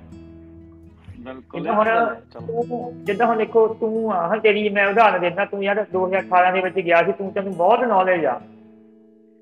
ਬਿਲਕੁਲ 1.19 1.61
ਜਿੱਦਾਂ 1.61 1.75
ਹੁਣ 1.75 1.89
ਜਿੱਦਾਂ 3.05 3.27
ਹੁਣ 3.27 3.37
ਦੇਖੋ 3.39 3.67
ਤੂੰ 3.81 4.13
ਆ 4.13 4.27
ਹਾਂ 4.29 4.37
ਤੇਰੀ 4.37 4.69
ਮੈਂ 4.69 4.87
ਉਦਾਹਰਨ 4.89 5.21
ਦਿੰਦਾ 5.21 5.45
ਤੂੰ 5.45 5.63
ਯਾਰ 5.65 5.85
2018 5.93 6.51
ਦੇ 6.53 6.61
ਵਿੱਚ 6.61 6.79
ਗਿਆ 6.81 7.03
ਸੀ 7.03 7.13
ਤੂੰ 7.13 7.31
ਤੈਨੂੰ 7.33 7.55
ਬਹੁਤ 7.57 7.85
ਨੌਲੇਜ 7.85 8.25
ਆ। 8.27 8.41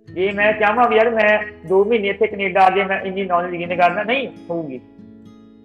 ਜੇ 0.08 0.30
ਮੈਂ 0.32 0.52
ਚਾਹਾਂ 0.52 0.88
ਵੀ 0.88 0.96
ਯਾਰ 0.96 1.10
ਮੈਂ 1.10 1.28
2 1.68 1.82
ਮਹੀਨੇ 1.84 2.08
ਇੱਥੇ 2.08 2.26
ਕੈਨੇਡਾ 2.26 2.64
ਆ 2.64 2.70
ਕੇ 2.70 2.84
ਮੈਂ 2.84 3.00
ਇੰਨੀ 3.00 3.24
ਨੌਲੇਜ 3.24 3.54
ਗੇਨ 3.56 3.76
ਕਰਨਾ 3.76 4.02
ਨਹੀਂ 4.02 4.28
ਹੋਊਗੀ। 4.50 4.80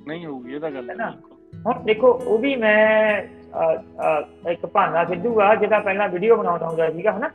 ਨਹੀਂ 0.07 0.25
ਹੋਊਗੀ 0.25 0.53
ਇਹ 0.55 0.59
ਤਾਂ 0.59 0.71
ਗੱਲ 0.71 0.89
ਹੈ 0.89 0.95
ਨਾ? 0.95 1.11
ਹੁਣ 1.53 1.83
ਦੇਖੋ 1.83 2.11
ਉਹ 2.27 2.37
ਵੀ 2.37 2.55
ਮੈਂ 2.55 3.21
ਇੱਕ 4.51 4.65
ਭਾਨਾ 4.65 5.03
ਸਿੱਧੂ 5.05 5.39
ਆ 5.41 5.53
ਜਿਹਦਾ 5.55 5.79
ਪਹਿਲਾਂ 5.79 6.07
ਵੀਡੀਓ 6.09 6.35
ਬਣਾਉਂਦਾ 6.35 6.67
ਹੁੰਦਾ 6.67 6.89
ਸੀਗਾ 6.89 7.11
ਹਨਾ? 7.17 7.29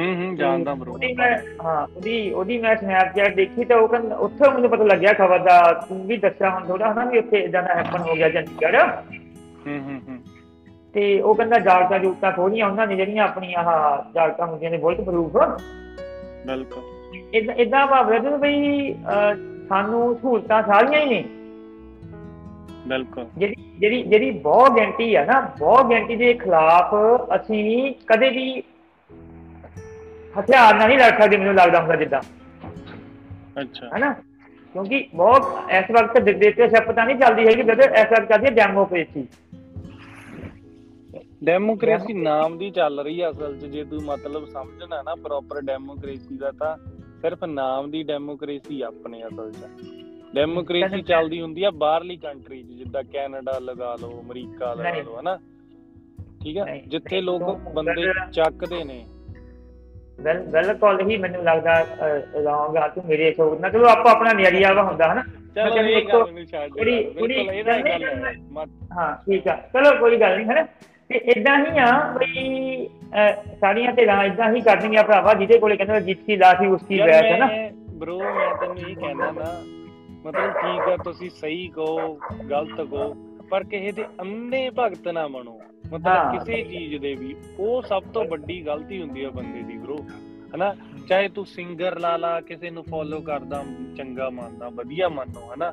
ਹੂੰ 0.00 0.26
ਹੂੰ 0.26 0.36
ਜਾਣਦਾ 0.36 0.74
ਬ్రో 0.74 0.92
ਉਹਦੀ 0.92 1.12
ਮੈਂ 1.12 1.38
ਹਾਂ 1.64 1.86
ਉਹਦੀ 1.96 2.32
ਉਹਦੀ 2.32 2.58
ਮੈਂ 2.58 2.76
ਸਨੈਪਚੈਟ 2.76 3.34
ਦੇਖੀ 3.34 3.64
ਤਾਂ 3.64 3.76
ਉਹ 3.76 3.88
ਕਹਿੰਦਾ 3.88 4.16
ਉੱਥੇ 4.16 4.50
ਮੈਨੂੰ 4.50 4.70
ਪਤਾ 4.70 4.84
ਲੱਗਿਆ 4.84 5.12
ਖਬਰ 5.12 5.38
ਦਾ 5.38 5.86
ਤੂੰ 5.88 6.06
ਵੀ 6.06 6.16
ਦੱਸਿਆ 6.16 6.50
ਹੁਣ 6.50 6.66
ਥੋੜਾ 6.66 6.92
ਹਨਾ 6.92 7.04
ਵੀ 7.04 7.18
ਉੱਥੇ 7.18 7.38
ਇਦਾਂ 7.38 7.62
ਦਾ 7.62 7.74
ਹੈਪਨ 7.74 8.00
ਹੋ 8.00 8.14
ਗਿਆ 8.14 8.28
ਚੰਡੀਗੜ੍ਹ। 8.28 8.78
ਹੂੰ 9.66 9.80
ਹੂੰ 9.80 10.00
ਹੂੰ। 10.08 10.18
ਤੇ 10.94 11.20
ਉਹ 11.20 11.34
ਕਹਿੰਦਾ 11.34 11.58
ਜਾਗਤਾ 11.58 11.98
ਜੁਗਤਾ 11.98 12.30
ਥੋੜੀਆਂ 12.30 12.70
ਉਹਨਾਂ 12.70 12.86
ਨੇ 12.86 12.96
ਜਿਹੜੀਆਂ 12.96 13.24
ਆਪਣੀਆਂ 13.24 13.58
ਆਹ 13.58 14.02
ਜਾਗਤਾ 14.14 14.46
ਹੁੰਦੀਆਂ 14.46 14.70
ਨੇ 14.70 14.78
ਬੁਲਟ 14.78 15.00
ਪ੍ਰੂਫ 15.00 15.32
ਬਿਲਕੁਲ। 16.46 16.82
ਇਦਾਂ 17.34 17.54
ਇਦਾਂ 17.54 17.86
ਭਾਵੇਂ 17.86 18.20
ਤੇ 18.20 18.36
ਬਈ 18.36 18.94
ਸਾਨੂੰ 19.68 20.14
ਸਹੂਲਤਾਂ 20.14 20.62
ਸਾਰੀਆਂ 20.62 21.00
ਹੀ 21.00 21.08
ਨੇ। 21.10 21.24
ਬਿਲਕੁਲ। 22.88 23.26
ਜਿਹੜੀ 23.38 23.54
ਜਿਹੜੀ 23.78 24.02
ਜਿਹੜੀ 24.02 24.30
ਬਹੁਤ 24.30 24.72
ਗਿਣਤੀ 24.72 25.14
ਆ 25.14 25.24
ਨਾ 25.24 25.40
ਬਹੁਤ 25.58 25.86
ਗਿਣਤੀ 25.86 26.16
ਦੇ 26.16 26.34
ਖਿਲਾਫ 26.34 26.94
ਅਸੀਂ 27.36 27.94
ਕਦੇ 28.06 28.30
ਵੀ 28.30 28.62
ਹਥਿਆਰ 30.38 30.74
ਨਾਲ 30.74 30.88
ਨਹੀਂ 30.88 30.98
ਲੜ 30.98 31.22
ਸਕਦੇ 31.22 31.36
ਮੈਨੂੰ 31.36 31.54
ਲੱਗਦਾ 31.54 31.80
ਹੁੰਦਾ 31.80 31.96
ਜਿੱਦਾਂ। 31.96 32.20
ਅੱਛਾ। 33.60 33.86
ਹੈਨਾ? 33.86 34.12
ਕਿਉਂਕਿ 34.72 35.08
ਬਹੁਤ 35.14 35.42
ਇਸ 35.70 35.84
ਵਕਤ 35.90 36.20
ਡਿਕਟੇਟਰਸ਼ਿਪ 36.20 36.90
ਤਾਂ 36.90 37.06
ਨਹੀਂ 37.06 37.16
ਚੱਲਦੀ 37.16 37.46
ਹੈਗੀ 37.46 37.62
ਬ੍ਰਦਰ 37.62 37.90
ਇਸ 37.90 38.06
ਵਕਤ 38.12 38.28
ਚੱਲਦੀ 38.28 38.46
ਹੈ 38.46 38.50
ਡੈਮੋਕ੍ਰੇਸੀ 38.50 39.26
ਡੈਮੋਕ੍ਰੇਸੀ 41.44 42.12
ਨਾਮ 42.12 42.58
ਦੀ 42.58 42.70
ਚੱਲ 42.70 43.00
ਰਹੀ 43.00 43.20
ਆ 43.20 43.30
ਅਸਲ 43.30 43.58
'ਚ 43.58 43.64
ਜੇ 43.64 43.84
ਤੂੰ 43.84 44.02
ਮਤਲਬ 44.02 44.44
ਸਮਝਣਾ 44.44 45.02
ਨਾ 45.02 45.14
ਪ੍ਰੋਪਰ 45.14 45.60
ਡੈਮੋਕ੍ਰੇਸੀ 45.60 46.36
ਦਾ 46.36 46.50
ਤਾਂ 46.50 46.76
ਸਿਰਫ 47.22 47.44
ਨਾਮ 47.44 47.90
ਦੀ 47.90 48.02
ਡੈਮੋਕ੍ਰੇਸੀ 48.02 48.80
ਆਪਣੇ 48.80 49.26
ਅਸਲ 49.26 49.52
'ਚ। 49.52 49.56
ਡੈਮੋਕ੍ਰੇਸੀ 50.34 51.02
ਚੱਲਦੀ 51.02 51.40
ਹੁੰਦੀ 51.40 51.64
ਆ 51.64 51.70
ਬਾਹਰਲੀ 51.70 52.16
ਕੰਟਰੀ 52.16 52.62
'ਚ 52.62 52.66
ਜਿੱਦਾਂ 52.66 53.02
ਕੈਨੇਡਾ 53.04 53.58
ਲਗਾ 53.58 53.96
ਲਓ 54.00 54.20
ਅਮਰੀਕਾ 54.20 54.74
ਲਗਾ। 54.74 54.90
ਲਓ 54.90 55.20
ਹਨਾ? 55.20 55.38
ਠੀਕ 56.42 56.58
ਆ? 56.58 56.66
ਜਿੱਥੇ 56.86 57.20
ਲੋਕ 57.20 57.42
ਬੰਦੇ 57.74 58.12
ਚੱਕਦੇ 58.32 58.84
ਨੇ। 58.84 59.06
ਬਿਲ 60.20 60.38
ਬਿਲਕੁਲ 60.38 61.00
ਹੀ 61.10 61.16
ਮੈਨੂੰ 61.16 61.42
ਲੱਗਦਾ 61.44 61.78
ਰੌਂਗ 62.44 62.76
ਆ 62.76 62.88
ਤੂੰ 62.88 63.04
ਮੇਰੇ 63.06 63.32
ਸੋਚ 63.32 63.60
ਨਾਲ 63.60 63.70
ਚਲੋ 63.70 63.88
ਆਪਾਂ 63.88 64.12
ਆਪਣਾ 64.12 64.32
ਨਜ਼ਰੀਆ 64.32 64.72
ਵਾ 64.72 64.82
ਹੁੰਦਾ 64.82 65.12
ਹਨਾ? 65.12 65.22
ਚਲੋ 65.54 65.76
ਇਹ 65.76 66.06
ਗੱਲ 66.06 66.32
ਨੂੰ 66.32 66.46
ਛੱਡ 66.46 66.72
ਨਹੀਂ, 66.80 67.64
ਗੱਲ 67.64 67.86
ਹੈ। 67.86 67.92
ਨਹੀਂ, 68.02 68.66
ਠੀਕ 69.26 69.48
ਆ। 69.48 69.54
ਚਲੋ 69.74 69.98
ਕੋਈ 70.00 70.16
ਗੱਲ 70.16 70.36
ਨਹੀਂ 70.36 70.46
ਹੈ 70.48 70.62
ਤੇ 71.10 71.16
ਇਦਾਂ 71.16 71.56
ਹੀ 71.58 71.78
ਆ 71.78 72.14
ਬਈ 72.18 72.88
ਸਾਰੀਆਂ 73.60 73.92
ਧਿਰਾਂ 73.92 74.24
ਇਦਾਂ 74.24 74.52
ਹੀ 74.54 74.60
ਕਰਨੀਆਂ 74.60 75.04
ਭਰਾਵਾ 75.04 75.34
ਜਿਹਦੇ 75.34 75.58
ਕੋਲੇ 75.58 75.76
ਕਹਿੰਦੇ 75.76 76.00
ਜਿੱਤੀ 76.00 76.36
ਲਾਸੀ 76.36 76.66
ਉਸਕੀ 76.66 76.96
ਯਾਰ 76.96 77.08
ਬੈਠ 77.10 77.24
ਹੈ 77.24 77.38
ਨਾ 77.38 77.46
ਬ్రో 77.98 78.18
ਮੈਂ 78.18 78.54
ਤੈਨੂੰ 78.60 78.90
ਇਹ 78.90 78.96
ਕਹਿਣਾ 78.96 79.30
ਨਾ 79.30 79.54
ਮਤਲਬ 80.24 80.52
ਠੀਕ 80.52 80.88
ਆ 80.88 80.96
ਤੁਸੀਂ 80.96 81.30
ਸਹੀ 81.30 81.68
ਕਹੋ 81.68 82.18
ਗਲਤ 82.50 82.80
ਕਹੋ 82.80 83.14
ਪਰ 83.50 83.64
ਕਿਸੇ 83.64 83.92
ਦੇ 83.92 84.04
ਅੰਨੇ 84.20 84.70
ਭਗਤ 84.78 85.08
ਨਾ 85.08 85.26
ਬਣੋ। 85.28 85.60
ਮਤਲਬ 85.92 86.38
ਕਿਸੇ 86.38 86.62
ਚੀਜ਼ 86.62 86.96
ਦੇ 86.96 87.14
ਵੀ 87.14 87.36
ਉਹ 87.58 87.82
ਸਭ 87.82 88.02
ਤੋਂ 88.02 88.24
ਵੱਡੀ 88.24 88.66
ਗਲਤੀ 88.66 89.02
ਹੁੰਦੀ 89.02 89.24
ਆ 89.24 89.30
ਬੰਦੇ 89.30 89.62
ਦੀ 89.62 89.78
ਬ్రో 89.78 90.02
ਹਨਾ? 90.54 90.76
ਚਾਹੇ 91.08 91.28
ਤੂੰ 91.28 91.46
ਸਿੰਗਰ 91.46 91.98
ਲਾ 91.98 92.16
ਲਾ 92.16 92.40
ਕਿਸੇ 92.40 92.70
ਨੂੰ 92.70 92.84
ਫੋਲੋ 92.84 93.20
ਕਰਦਾ 93.20 93.64
ਚੰਗਾ 93.96 94.30
ਮੰਨਦਾ 94.30 94.68
ਵਧੀਆ 94.68 95.08
ਮੰਨੋ 95.08 95.52
ਹਨਾ? 95.54 95.72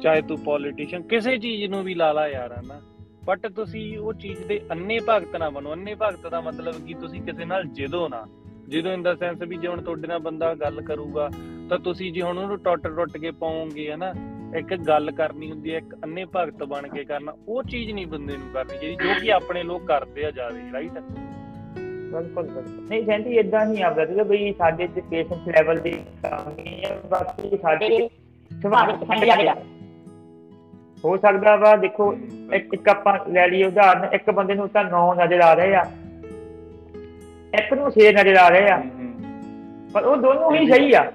ਚਾਹੇ 0.00 0.22
ਤੂੰ 0.22 0.38
ਪੋਲੀਟੀਸ਼ੀਅਨ 0.38 1.02
ਕਿਸੇ 1.02 1.36
ਚੀਜ਼ 1.36 1.70
ਨੂੰ 1.70 1.84
ਵੀ 1.84 1.94
ਲਾ 1.94 2.12
ਲਾ 2.12 2.28
ਯਾਰ 2.28 2.52
ਹਨਾ? 2.52 2.80
ਬਟ 3.24 3.46
ਤੁਸੀਂ 3.46 3.98
ਉਹ 3.98 4.12
ਚੀਜ਼ 4.12 4.46
ਦੇ 4.46 4.60
ਅੰਨੇ 4.70 4.98
ਭਗਤ 5.08 5.36
ਨਾ 5.36 5.50
ਬਣੋ। 5.50 5.72
ਅੰਨੇ 5.72 5.94
ਭਗਤ 5.94 6.26
ਦਾ 6.28 6.40
ਮਤਲਬ 6.40 6.86
ਕਿ 6.86 6.94
ਤੁਸੀਂ 6.94 7.22
ਕਿਸੇ 7.22 7.44
ਨਾਲ 7.44 7.64
ਜਿੱਦੋ 7.64 8.08
ਨਾ। 8.08 8.26
ਜਿੱਦੋਂ 8.68 8.92
ਇਨ 8.92 9.02
ਦਾ 9.02 9.14
ਸੈਂਸ 9.14 9.42
ਵੀ 9.42 9.56
ਜੇ 9.56 9.68
ਹੁਣ 9.68 9.82
ਤੁਹਾਡੇ 9.82 10.08
ਨਾਲ 10.08 10.18
ਬੰਦਾ 10.18 10.54
ਗੱਲ 10.54 10.80
ਕਰੂਗਾ 10.80 11.30
ਤਾਂ 11.70 11.78
ਤੁਸੀਂ 11.78 12.12
ਜੇ 12.12 12.22
ਹੁਣ 12.22 12.38
ਉਹਨੂੰ 12.38 12.58
ਟੁੱਟ 12.58 12.86
ਟੁੱਟ 12.86 13.18
ਕੇ 13.18 13.30
ਪਾਓਗੇ 13.30 13.92
ਹਨਾ? 13.92 14.14
ਇੱਕ 14.54 14.74
ਗੱਲ 14.74 15.10
ਕਰਨੀ 15.10 15.50
ਹੁੰਦੀ 15.50 15.72
ਹੈ 15.72 15.78
ਇੱਕ 15.78 15.94
ਅੰਨੇ 16.04 16.24
ਭਗਤ 16.36 16.62
ਬਣ 16.64 16.88
ਕੇ 16.88 17.04
ਕਰਨਾ 17.04 17.32
ਉਹ 17.48 17.62
ਚੀਜ਼ 17.62 17.90
ਨਹੀਂ 17.92 18.06
ਬੰਦੇ 18.06 18.36
ਨੂੰ 18.36 18.48
ਕਰਨੀ 18.54 18.78
ਚਾਹੀਦੀ 18.78 18.96
ਜੋ 19.04 19.14
ਕਿ 19.20 19.32
ਆਪਣੇ 19.32 19.62
ਲੋਕ 19.62 19.86
ਕਰਦੇ 19.86 20.24
ਆ 20.24 20.30
ਜ਼ਿਆਦਾ 20.30 20.58
ਰਾਈਟ 20.72 20.92
ਬਿਲਕੁਲ 20.92 22.42
ਬਿਲਕੁਲ। 22.42 22.86
ਨਹੀਂ 22.88 23.02
ਜੈਂਤੀ 23.02 23.36
ਇਦਾਂ 23.36 23.66
ਹੀ 23.66 23.82
ਆ 23.82 23.90
ਬਰਦਰ 23.90 24.24
ਬਈ 24.24 24.52
ਸਾਡੇ 24.52 24.86
ਤੇ 24.86 25.00
ਪੇਸ਼ੈਂਸ 25.00 25.48
ਲੈਵਲ 25.48 25.78
ਦੀ 25.80 25.90
ਕਮੀ 26.22 26.84
ਹੈ 26.84 27.00
ਬਾਕੀ 27.10 27.56
ਸਾਡੇ 27.56 28.08
ਠੰਡ 28.50 29.30
ਆ। 29.30 29.36
ਗਿਆ 29.36 29.54
ਹੋ 31.04 31.16
ਸਕਦਾ 31.16 31.56
ਵਾ 31.56 31.76
ਦੇਖੋ 31.76 32.12
ਇੱਕ 32.52 32.74
ਇੱਕ 32.74 32.88
ਆਪਾਂ 32.88 33.18
ਲੈ 33.28 33.46
ਲਈਏ 33.48 33.64
ਉਦਾਹਰਨ 33.64 34.08
ਇੱਕ 34.12 34.30
ਬੰਦੇ 34.30 34.54
ਨੂੰ 34.54 34.68
ਤਾਂ 34.68 34.84
9 34.84 35.02
ਨਜ਼ਰ 35.14 35.40
ਆ 35.40 35.54
ਰਹੇ 35.54 35.74
ਆ। 35.74 35.84
ਇੱਕ 37.58 37.74
ਨੂੰ 37.74 37.90
6 37.90 38.12
ਨਜ਼ਰ 38.12 38.36
ਆ 38.36 38.48
ਰਹੇ 38.48 38.70
ਆ। 38.70 38.82
ਪਰ 39.92 40.04
ਉਹ 40.04 40.16
ਦੋਨੋਂ 40.16 40.54
ਹੀ 40.54 40.66
ਸਹੀ 40.70 40.92
ਆ। 40.92 41.12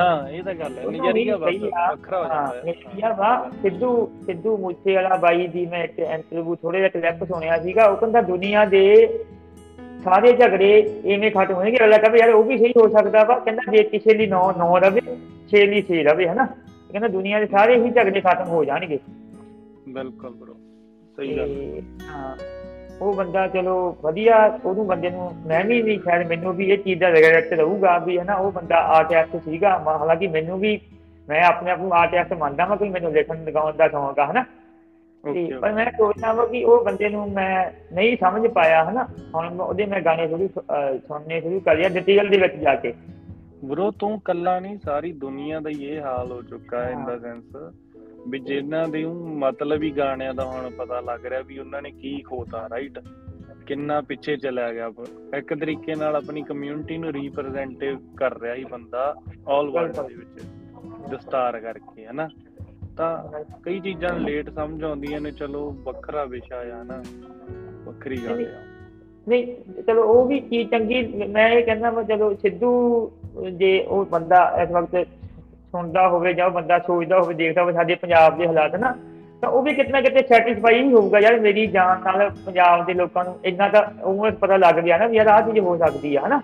ਹਾਂ 0.00 0.28
ਇਹ 0.28 0.42
ਤਾਂ 0.42 0.54
ਗੱਲ 0.54 0.78
ਹੈ। 0.78 0.84
ਨਜ਼ਰੀਆ। 0.84 1.36
ਵੱਖਰਾ 1.36 2.18
ਹੋ 2.18 2.24
ਜਾਂਦਾ 2.24 2.46
ਹੈ। 2.46 2.62
ਨਜ਼ਰੀਆ 2.66 3.12
ਵਾ। 3.12 3.50
ਸਿੱਧੂ 3.62 4.10
ਸਿੱਧੂ 4.26 4.56
ਮੂਸੇ 4.56 4.94
ਵਾਲਾ 4.94 5.16
ਬਾਈ 5.16 5.46
ਦੀ 5.46 5.66
ਮੈਂ 5.66 5.84
ਇੱਕ 5.84 5.98
ਇੰਟਰਵਿਊ 5.98 6.54
ਥੋੜੇ 6.54 6.78
ਜਿਹਾ 6.78 6.88
ਕਲਿੱਪ 6.88 7.24
ਸੁਣਿਆ 7.24 7.58
ਸੀਗਾ। 7.58 7.86
ਉਹ 7.86 7.96
ਕਹਿੰਦਾ 7.96 8.20
ਦੁਨੀਆ 8.20 8.64
ਦੇ 8.64 9.18
ਸਾਰੇ 10.04 10.32
ਝਗੜੇ 10.32 11.00
ਐਵੇਂ 11.14 11.30
ਖਤਮ 11.30 11.54
ਹੋਣਗੇ। 11.54 11.76
ਅਗਲਾ 11.76 11.98
ਕਹਿੰਦਾ 11.98 12.18
ਯਾਰ 12.18 12.30
ਉਹ 12.30 12.44
ਵੀ 12.44 12.58
ਸਹੀ 12.58 12.70
ਹੋ 12.70 12.88
ਸਕਦਾ 12.88 13.24
ਵਾ। 13.24 13.38
ਕਹਿੰਦਾ 13.38 13.72
ਜੇ 13.72 13.82
ਕਿਸੇ 13.82 14.14
ਲਈ 14.14 14.26
9 14.26 14.52
9 14.52 14.78
ਰਵੇ 14.78 15.00
6 15.48 15.66
ਲਈ 15.66 15.82
6 15.82 16.02
ਰਵੇ 16.02 16.28
ਹਨਾ? 16.28 16.46
ਕਹਿੰਦਾ 16.92 17.08
ਦੁਨੀਆ 17.08 17.40
ਦੇ 17.40 17.46
ਸਾਰੇ 17.46 17.84
ਹੀ 17.84 17.90
ਝਗੜੇ 17.90 18.20
ਖਤਮ 18.20 18.48
ਹੋ 18.48 18.64
ਜਾਣਗੇ। 18.64 18.98
ਬਿਲਕੁਲ 19.88 20.30
ਬ్రో 20.30 20.54
ਸਹੀ 21.16 21.36
ਗੱਲ। 21.36 21.82
ਹਾਂ। 22.10 22.61
ਉਹ 23.00 23.14
ਬੰਦਾ 23.14 23.48
ਚਲੋ 23.48 23.96
ਵਧੀਆ 24.02 24.58
ਉਹਨੂੰ 24.64 24.86
ਬੰਦੇ 24.86 25.10
ਨੂੰ 25.10 25.30
ਮੈਂ 25.46 25.64
ਵੀ 25.64 25.82
ਨਹੀਂ 25.82 26.00
ਸ਼ਾਇਦ 26.00 26.26
ਮੈਨੂੰ 26.26 26.54
ਵੀ 26.54 26.70
ਇਹ 26.70 26.78
ਚੀਜ਼ 26.78 27.00
ਦਾ 27.00 27.10
ਰਿਗਰੈਟ 27.10 27.52
ਰਹੂਗਾ 27.52 27.98
ਵੀ 27.98 28.18
ਹਨਾ 28.18 28.34
ਉਹ 28.34 28.52
ਬੰਦਾ 28.52 28.76
ਆਰਟਿਸਟ 28.76 29.44
ਸੀਗਾ। 29.44 29.78
ਹਾਲਾਂਕਿ 29.78 30.26
ਮੈਨੂੰ 30.26 30.60
ਵੀ 30.60 30.80
ਮੈਂ 31.28 31.42
ਆਪਣੇ 31.42 31.70
ਆਪ 31.70 31.78
ਨੂੰ 31.78 31.92
ਆਰਟਿਸਟ 31.92 32.32
ਮੰਨਦਾ 32.32 32.66
ਮੈਂ 32.66 32.76
ਕੋਈ 32.76 32.88
ਮੈਨੂੰ 32.88 33.12
ਲਿਖਣ 33.12 33.44
ਲਗਾਉਣ 33.44 33.72
ਦਾ 33.72 33.88
ਸ਼ੌਂਕ 33.88 34.18
ਆ 34.18 34.30
ਹਨਾ। 34.30 34.42
ਤੇ 35.24 35.30
ਓਕੇ 35.30 35.58
ਪਰ 35.58 35.72
ਮੈਂ 35.72 35.86
ਸੋਚਦਾ 35.86 36.32
ਵਾ 36.32 36.46
ਕਿ 36.46 36.64
ਉਹ 36.64 36.84
ਬੰਦੇ 36.84 37.08
ਨੂੰ 37.08 37.32
ਮੈਂ 37.32 37.70
ਨਹੀਂ 37.94 38.16
ਸਮਝ 38.20 38.46
ਪਾਇਆ 38.46 38.84
ਹਨਾ। 38.84 39.08
ਹੁਣ 39.34 39.54
ਮੈਂ 39.54 39.66
ਉਹਦੇ 39.66 39.86
ਮੈਂ 39.86 40.00
ਗਾਣੇ 40.00 40.28
ਸ਼ੁਰੂ 40.28 40.48
ਸੁਣਨੇ 41.08 41.40
ਸ਼ੁਰੂ 41.40 41.60
ਕਰਿਆ 41.60 41.88
ਡਿਟੇਲ 41.88 42.28
ਦੇ 42.28 42.38
ਵਿੱਚ 42.38 42.54
ਜਾ 42.54 42.74
ਕੇ। 42.74 42.94
ਬ్రో 43.64 43.90
ਤੂੰ 43.98 44.20
ਕੱਲਾ 44.24 44.60
ਨਹੀਂ 44.60 44.78
ਸਾਰੀ 44.84 45.12
ਦੁਨੀਆ 45.12 45.60
ਦਾ 45.60 45.70
ਹੀ 45.70 45.84
ਇਹ 45.84 46.00
ਹਾਲ 46.00 46.32
ਹੋ 46.32 46.42
ਚੁੱਕਾ 46.42 46.84
ਹੈ 46.84 46.90
ਇਨ 46.90 47.04
ਦਾ 47.04 47.18
ਸੈਂਸ 47.18 47.56
ਵੀ 48.28 48.38
ਜਿਨ੍ਹਾਂ 48.38 48.88
ਦੇ 48.88 49.04
ਊਂ 49.04 49.14
ਮਤਲਬ 49.14 49.82
ਹੀ 49.82 49.90
ਗਾਣਿਆਂ 49.90 50.34
ਦਾ 50.34 50.44
ਹੁਣ 50.44 50.70
ਪਤਾ 50.70 51.00
ਲੱਗ 51.00 51.26
ਰਿਹਾ 51.26 51.40
ਵੀ 51.40 51.58
ਉਹਨਾਂ 51.58 51.82
ਨੇ 51.82 51.90
ਕੀ 51.90 52.22
ਖੋਤਾ 52.22 52.68
ਰਾਈਟ 52.68 52.98
ਕਿੰਨਾ 53.66 54.00
ਪਿੱਛੇ 54.00 54.36
ਚਲਾ 54.36 54.72
ਗਿਆ 54.72 54.90
ਬ- 54.90 55.34
ਇੱਕ 55.36 55.54
ਤਰੀਕੇ 55.54 55.94
ਨਾਲ 55.94 56.16
ਆਪਣੀ 56.16 56.42
ਕਮਿਊਨਿਟੀ 56.42 56.98
ਨੂੰ 56.98 57.10
ਰਿਪਰੈਜ਼ੈਂਟਿਵ 57.10 58.14
ਕਰ 58.16 58.40
ਰਿਹਾ 58.40 58.54
ਹੀ 58.54 58.64
ਬੰਦਾ 58.64 59.14
ਆਲ 59.48 59.70
ਵਰਲਡ 59.70 60.00
ਦੇ 60.00 60.14
ਵਿੱਚ, 60.14 60.44
ਦਸਤਾਰ 61.10 61.60
ਕਰਕੇ, 61.60 62.06
ਹਨਾ? 62.06 62.28
ਤਾਂ 62.96 63.44
ਕਈ 63.62 63.80
ਚੀਜ਼ਾਂ 63.80 64.18
ਲੇਟ 64.18 64.50
ਸਮਝ 64.50 64.84
ਆਉਂਦੀਆਂ 64.84 65.20
ਨੇ, 65.20 65.30
ਚਲੋ 65.30 65.70
ਵੱਖਰਾ 65.70 66.24
ਵਿਸ਼ਾ 66.24 66.56
ਆ, 66.56 66.82
ਹਨਾ? 66.82 67.04
ਵੱਖਰੀ 67.84 68.16
ਗੱਲ 68.16 68.46
ਆ। 68.46 68.60
ਨਹੀਂ, 69.28 69.56
ਚਲੋ 69.82 70.02
ਉਹ 70.02 70.28
ਵੀ 70.28 70.40
ਚੀਜ਼ 70.40 70.70
ਚੰਗੀ, 70.70 71.26
ਮੈਂ 71.26 71.50
ਇਹ 71.50 71.64
ਕਹਿੰਦਾ 71.64 71.90
ਵਾ, 71.90 72.02
ਚਲੋ 72.02 72.34
ਸਿੱਧੂ 72.34 73.12
ਜੇ 73.52 73.84
ਉਹ 73.84 74.04
ਬੰਦਾ 74.04 74.56
ਇਸ 74.62 74.70
ਵਕਤ 74.70 75.08
ਸੁਣਦਾ 75.72 76.08
ਹੋਵੇ 76.08 76.32
ਜਾਂ 76.32 76.46
ਉਹ 76.46 76.50
ਬੰਦਾ 76.50 76.78
ਸੋਚਦਾ 76.78 77.18
ਹੋਵੇ 77.20 77.34
ਦੇਖਦਾ 77.34 77.62
ਹੋਵੇ 77.62 77.72
ਸਾਡੇ 77.72 77.94
ਪੰਜਾਬ 77.94 78.36
ਦੇ 78.38 78.46
ਹਾਲਾਤ 78.46 78.74
ਨਾ 78.76 78.94
ਤਾਂ 79.42 79.48
ਉਹ 79.50 79.62
ਵੀ 79.62 79.74
ਕਿਤੇ 79.74 79.92
ਨਾ 79.92 80.00
ਕਿਤੇ 80.00 80.22
ਸੈਟੀਸਫਾਈ 80.28 80.82
ਹੀ 80.82 80.92
ਹੋਊਗਾ 80.92 81.18
ਯਾਰ 81.18 81.38
ਮੇਰੀ 81.40 81.66
ਜਾਨ 81.66 82.02
ਨਾਲ 82.04 82.28
ਪੰਜਾਬ 82.46 82.84
ਦੇ 82.86 82.94
ਲੋਕਾਂ 82.94 83.24
ਨੂੰ 83.24 83.38
ਇੰਨਾ 83.44 83.68
ਤਾਂ 83.68 83.82
ਉਹ 84.02 84.30
ਪਤਾ 84.30 84.56
ਲੱਗ 84.56 84.74
ਗਿਆ 84.74 84.98
ਨਾ 84.98 85.06
ਵੀ 85.06 85.16
ਯਾਰ 85.16 85.26
ਆਹ 85.28 85.40
ਚੀਜ਼ 85.42 85.58
ਹੋ 85.58 85.76
ਸਕਦੀ 85.76 86.14
ਆ 86.16 86.26
ਹਨਾ? 86.26 86.40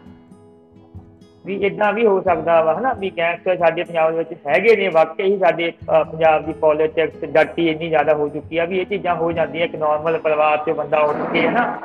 ਵੀ 1.46 1.54
ਇਦਾਂ 1.56 1.92
ਵੀ 1.92 2.06
ਹੋ 2.06 2.20
ਸਕਦਾ 2.20 2.60
ਵਾ 2.62 2.74
ਹਨਾ? 2.78 2.92
ਵੀ 2.92 3.10
ਗੈਂਗਸਟਰ 3.10 3.56
ਸਾਡੇ 3.56 3.84
ਪੰਜਾਬ 3.84 4.10
ਦੇ 4.10 4.18
ਵਿੱਚ 4.18 4.32
ਹੈਗੇ 4.46 4.74
ਨੇ 4.76 4.88
ਵਾਕਈ 4.88 5.24
ਹੀ 5.24 5.38
ਸਾਡੇ 5.38 5.68
ਅਹ, 5.70 6.02
ਪੰਜਾਬ 6.04 6.44
ਦੀ 6.46 6.52
ਪੋਲਿਟਿਕਸ 6.52 7.24
ਡਰਟੀ 7.24 7.68
ਇੰਨੀ 7.68 7.88
ਜ਼ਿਆਦਾ 7.88 8.14
ਹੋ 8.14 8.28
ਚੁੱਕੀ 8.28 8.58
ਆ 8.58 8.64
ਵੀ 8.64 8.78
ਇਹ 8.78 8.86
ਚੀਜ਼ਾਂ 8.86 9.14
ਹੋ 9.14 9.30
ਜਾਂਦੀਆਂ 9.32 9.64
ਇੱਕ 9.64 9.76
ਨਾਰਮਲ 9.76 10.18
ਪਰਿਵਾਰ 10.18 10.56
ਤੋਂ 10.56 10.74
ਬੰਦਾ 10.74 10.98
ਉੱਠ 11.02 11.16
ਕੇ 11.32 11.46
ਹਨਾ? 11.48 11.78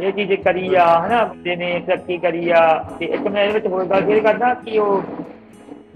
ਇਹ 0.00 0.12
ਚੀਜ਼ 0.12 0.32
ਕਰੀ 0.40 0.74
ਆ 0.74 0.86
ਹਨਾ? 1.06 1.24
ਬੰਦੇ 1.24 1.56
ਨੇ 1.56 1.78
ਤਰੱਕੀ 1.86 2.18
ਕਰੀ 2.18 2.48
ਆ 2.50 2.64
ਤੇ 2.98 3.04
ਇੱਕ 3.06 3.26
ਮੈਂ 3.28 3.42
ਇਹਦੇ 3.44 3.52
ਵਿੱਚ 3.54 3.66
ਹੋਰ 3.66 3.84
ਗੱਲ 3.84 4.10
ਇਹ 4.10 4.22
ਕਰਦਾ 4.22 4.54
ਕਿ 4.54 4.78
ਉਹ 4.78 5.02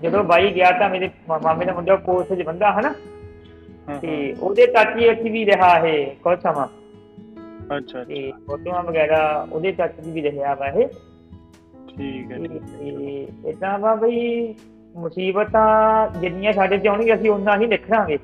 ਜਦੋਂ 0.03 0.25
ਬਾਈ 0.25 0.55
ਗਿਆ 0.55 0.71
ਤਾਂ 0.71 0.91
ਮੇਰੇ 0.91 1.11
ਮਾਮੇ 1.43 1.65
ਦਾ 1.65 1.73
ਮੁੰਡਾ 1.73 1.97
ਕੋਰਸ 1.97 2.39
'ਚ 2.39 2.43
ਬੰਦਾ 2.43 2.73
ਹਨਾ? 2.73 2.95
ਤੇ 4.03 4.35
ਉਹਦੇ 4.41 4.67
ਟੱਚ 4.67 4.97
ਵਿੱਚ 4.97 5.21
ਵੀ 5.21 5.47
ਰਿਹਾ 5.47 5.79
ਇਹ 5.79 6.07
ਕੁਝ 6.07 6.39
ਸਮਾਂ। 6.39 6.67
ਅੱਛਾ 7.77 7.77
ਅੱਛਾ। 7.79 8.05
ਤੇ 8.05 8.33
ਫੋਟੋਆਂ 8.47 8.83
ਵਗੈਰਾ 8.83 9.47
ਉਹਦੇ 9.53 9.73
ਟੱਚ 9.73 9.93
'ਚ 9.97 10.07
ਵੀ 10.07 10.23
ਰਿਹਾ 10.23 10.55
ਵਾ 10.55 10.67
ਇਹ। 10.67 10.89
ਠੀਕ 11.89 12.33
ਹੈ 12.33 12.39
ਠੀਕ 12.39 13.47
ਇਦਾਂ 13.47 13.79
ਵਾ 13.79 13.95
ਬਈ 13.95 14.55
ਮੁਸੀਬਤਾਂ 14.97 16.09
ਜਿੰਨੀਆਂ 16.21 16.53
ਸਾਡੇ 16.53 16.79
ਤੇ 16.79 16.89
ਆਉਣਗੀਆਂ 16.89 17.17
ਅਸੀਂ 17.17 17.31
ਉਹਨਾਂ 17.31 17.59
ਹੀ 17.59 17.67
ਨਿਖਰਾਂਗੇ 17.67 18.19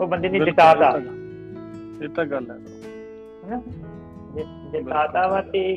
ਉਹ 0.00 0.06
ਬੰਦੇ 0.06 0.28
ਨੇ 0.28 0.38
ਜਿਤਾਤਾ। 0.38 1.00
ਇਹ 2.02 2.08
ਤਾਂ- 2.08 2.26
ਗੱਲ 2.26 2.50
ਹੈ। 2.50 2.56
ਹਨਾ? 3.46 3.62
ਜਿ- 4.34 4.70
ਜਿਤਾਤਾ 4.72 5.28
ਵਾ 5.28 5.42
ਤੇ 5.42 5.76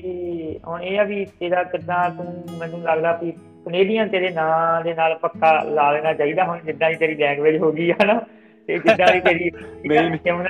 ਹੁਣ 0.68 0.82
ਇਹ 0.82 1.00
ਆ 1.00 1.04
ਵੀ 1.04 1.26
ਤੇਰਾ 1.26 1.64
ਕਿੱਦਾਂ 1.64 2.10
ਤੂੰ 2.10 2.46
ਮੈਨੂੰ 2.60 2.82
ਲੱਗਦਾ 2.82 3.20
ਵੀ 3.24 3.34
ਕੈਨੇਡੀਅਨ 3.68 4.08
ਤੇਰੇ 4.08 4.30
ਨਾਂ 4.30 4.84
ਦੇ 4.84 4.94
ਨਾਲ 4.94 5.16
ਪੱਕਾ 5.16 5.64
ਲਾ 5.64 5.92
ਲੈਣਾ 5.92 6.14
ਚਾਹੀਦਾ 6.14 6.44
ਹੁਣ 6.44 6.60
ਜਿੱਦਾਂ 6.66 6.90
ਦੀ 6.90 6.96
ਤੇਰੀ 6.96 7.16
ਲੈਂਗੁਏਜ 7.16 7.58
ਹੋ 7.58 7.72
ਗਈ 7.72 7.92
ਹੈ 7.92 8.06
ਨਾ 8.06 8.22
ਤੇ 8.68 8.78
ਜਿੱਦਾਂ 8.78 9.14
ਦੀ 9.14 9.20
ਤੇਰੀ 9.20 9.52
ਨਹੀਂ, 9.88 10.00
ਨਹੀਂ। 10.00 10.20
ਸਿਮਰਨ 10.20 10.50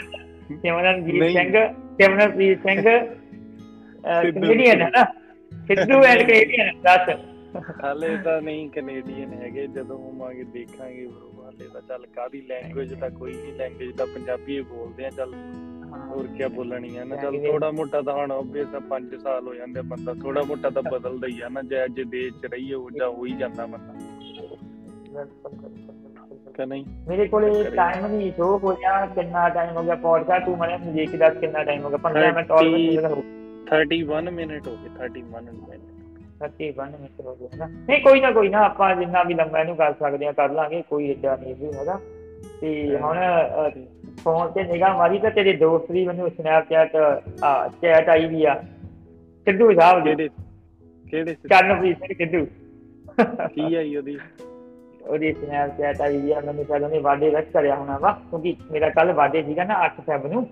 ਸਿਮਰਨਜੀਤ। 0.61 1.23
ਸਿੰਘ 1.23 1.73
ਸਿਮਰਨਜੀਤ 2.01 2.63
ਸਿੰਘ। 2.63 2.81
ਕੈਨੇਡੀਅਨ 2.81 4.81
ਹੈ 4.81 4.89
ਨਾ 4.89 5.05
ਸਿੱਧੂ 5.67 6.03
ਐਂਡ 6.03 6.21
ਕੈਨੇਡੀਅਨ 6.21 6.81
ਦੱਸ 6.81 7.09
ਹਾਲੇ 7.83 8.17
ਤਾਂ 8.17 8.41
ਨਹੀਂ 8.41 8.69
ਕੈਨੇਡੀਅਨ 8.69 9.33
ਹੈਗੇ 9.33 9.67
ਜਦੋਂ 9.67 9.97
ਹੋਵਾਂਗੇ 9.97 10.43
ਦੇਖਾਂਗੇ 10.43 11.05
ਬ్రో 11.05 11.43
ਹਾਲੇ 11.43 11.69
ਤਾਂ 11.73 11.81
ਚੱਲ 11.81 12.05
ਕਾਦੀ 12.05 12.41
ਲੈਂਗੁਏਜ 12.41 12.93
ਤਾਂ 12.93 13.09
ਕੋਈ 13.09 13.33
ਨਹੀਂ 13.33 13.53
ਲੈਂਗੁਏਜ 13.53 13.97
ਤਾਂ 13.97 14.07
ਪੰਜਾਬੀ 14.07 14.57
ਹੀ 14.57 14.61
ਬੋਲਦੇ 14.61 15.05
ਆ 15.05 15.09
ਚੱਲ 15.09 15.33
ਹੋਰ 15.91 16.27
ਕੀ 16.27 16.45
ਬੋਲਣੀ 16.55 16.97
ਆ 16.97 17.03
ਨਾ? 17.03 17.15
ਚੱਲ 17.15 17.37
ਥੋੜਾ 17.47 17.71
ਮੋਟਾ 17.71 18.01
ਤਾਂ 18.01 18.13
ਹੁਣ 18.13 18.31
obvious 18.31 18.71
ਤਾਂ 18.71 18.81
5 18.89 19.17
ਸਾਲ 19.19 19.47
ਹੋ 19.47 19.53
ਜਾਂਦੇ 19.55 19.79
ਆ, 19.79 19.83
ਬੰਦਾ 19.83 20.13
ਥੋੜਾ 20.13 20.41
ਮੋਟਾ 20.43 20.69
ਤਾਂ 20.69 20.81
ਬਦਲਦਾ 20.83 21.27
ਹੀ 21.27 21.41
ਆ 21.41 21.49
ਨਾ 21.49 21.61
ਜੇ 21.61 21.83
ਅੱਜ 21.85 22.01
ਦੇਸ਼ 22.01 22.33
ਚ 22.33 22.45
ਰਹੀਏ 22.45 22.73
ਉਹ 22.73 22.91
ਜਾਂ 22.91 23.09
ਹੋ 23.09 23.25
ਹੀ 23.25 23.33
ਜਾਂਦਾ 23.33 23.65
ਬੰਦਾ। 23.65 23.93
ਕਿ 26.57 26.65
ਨਹੀਂ? 26.65 26.85
ਮੇਰੇ 27.07 27.27
ਕੋਲੇ 27.27 27.63
ਟਾਈਮ 27.75 28.05
ਨਹੀਂ 28.07 28.31
ਸ਼ੋ 28.31 28.57
ਹੋ 28.57 28.71
ਗਿਆ 28.75 29.05
ਕਿੰਨਾ 29.05 29.49
ਟਾਈਮ 29.49 29.75
ਹੋ 29.77 29.83
ਗਿਆ 29.83 29.95
ਪੌਡਕਾਸਟ 29.95 30.45
ਤੂੰ 30.45 30.57
ਮੈਨੂੰ 30.57 30.93
ਦੇਖ 30.93 31.11
ਕੇ 31.11 31.17
ਦੱਸ 31.17 31.37
ਕਿੰਨਾ 31.37 31.63
ਟਾਈਮ 31.63 31.83
ਹੋ 31.83 31.89
ਗਿਆ 31.89 31.97
15 32.03 32.31
ਮਿੰਟ 32.33 32.51
ਆਲਮੋਸਟ 32.51 33.13
31 33.73 34.03
ਮਿੰਟ 34.31 34.67
ਹੋ 34.67 34.75
ਗਏ। 34.75 34.89
31 34.89 35.27
ਮਿੰਟ 35.27 35.87
31 36.43 36.97
ਮਿੰਟ 36.99 37.21
ਹੋ 37.21 37.35
ਗਏ 37.35 37.47
ਨਾ 37.57 37.65
ਨਹੀਂ 37.67 38.01
ਕੋਈ 38.01 38.19
ਨਾ 38.21 38.31
ਕੋਈ 38.31 38.49
ਨਾ 38.49 38.59
ਆਪਾਂ 38.65 38.95
ਜਿੰਨਾ 38.95 39.23
ਵੀ 39.23 39.33
ਲੰਮਾ 39.33 39.59
ਇਹਨੂੰ 39.59 39.75
ਕਰ 39.75 39.93
ਸਕਦੇ 39.93 40.27
ਆ 40.27 40.31
ਕਰ 40.31 40.51
ਲਾਂਗੇ 40.51 40.81
ਕੋਈ 40.89 41.09
ਏਡਾ 41.09 41.35
ਨਹੀਂ 41.35 41.55
ਵੀ 41.55 41.73
ਹੈਗਾ। 41.73 41.99
ਤੇ 42.61 42.97
ਹੁਣ 42.97 43.17
ਫੋਨ 44.23 44.51
ਤੇ 44.51 44.63
ਨਿਗਾਹ 44.63 44.97
ਮਾਰੀ 44.97 45.19
ਤਾਂ 45.19 45.31
ਤੇਰੇ 45.31 45.53
ਦੋਸਤ 45.53 45.91
ਦੀ 45.91 46.07
ਮੈਨੂੰ 46.07 46.29
ਸਨੈਪਚੈਟ 46.29 46.95
ਆ 47.43 47.67
ਚੈਟ 47.67 48.09
ਆਈ 48.09 48.25
ਵੀ 48.25 48.45
ਆ। 48.45 48.63
ਸਿੱਧੂ 49.45 49.73
ਸਾਹਿਬ 49.79 50.03
ਦੀ। 50.03 50.09
ਕਿਹੜੇ 50.09 50.29
ਕਿਹੜੇ? 51.11 51.33
ਚਰਨਪ੍ਰੀਤ 51.33 51.97
ਸਿੰਘ 51.97 52.13
ਸਿੱਧੂ। 52.13 52.45
ਕੀ 53.47 53.75
ਆਈ 53.75 53.95
ਉਹਦੀ? 53.95 54.17
ਉਹਦੀ 55.07 55.33
ਸਨੈਪਚੈਟ 55.33 56.01
ਆਈ 56.01 56.17
ਵੀ 56.17 56.31
ਆ 56.31 56.39
ਮੈਨੂੰ 56.39 56.65
ਸ਼ਾਇਦ 56.65 56.83
ਉਹਨੇ 56.83 56.99
ਵਾਡੇ 56.99 57.29
ਵਿੱਚ 57.29 57.47
ਕਰਿਆ 57.49 57.75
ਹੋਣਾ 57.75 57.97
ਵਾ 57.97 58.11
ਕਿਉਂਕਿ 58.11 58.55
ਮੇਰਾ 58.71 58.89
ਕੱਲ 58.89 59.13
ਵਾਡੇ 59.13 59.43
ਸੀਗਾ 59.43 59.63
ਨਾ 59.63 59.85
8 59.85 60.01
ਫੈਬ 60.01 60.27
ਨੂੰ। 60.27 60.49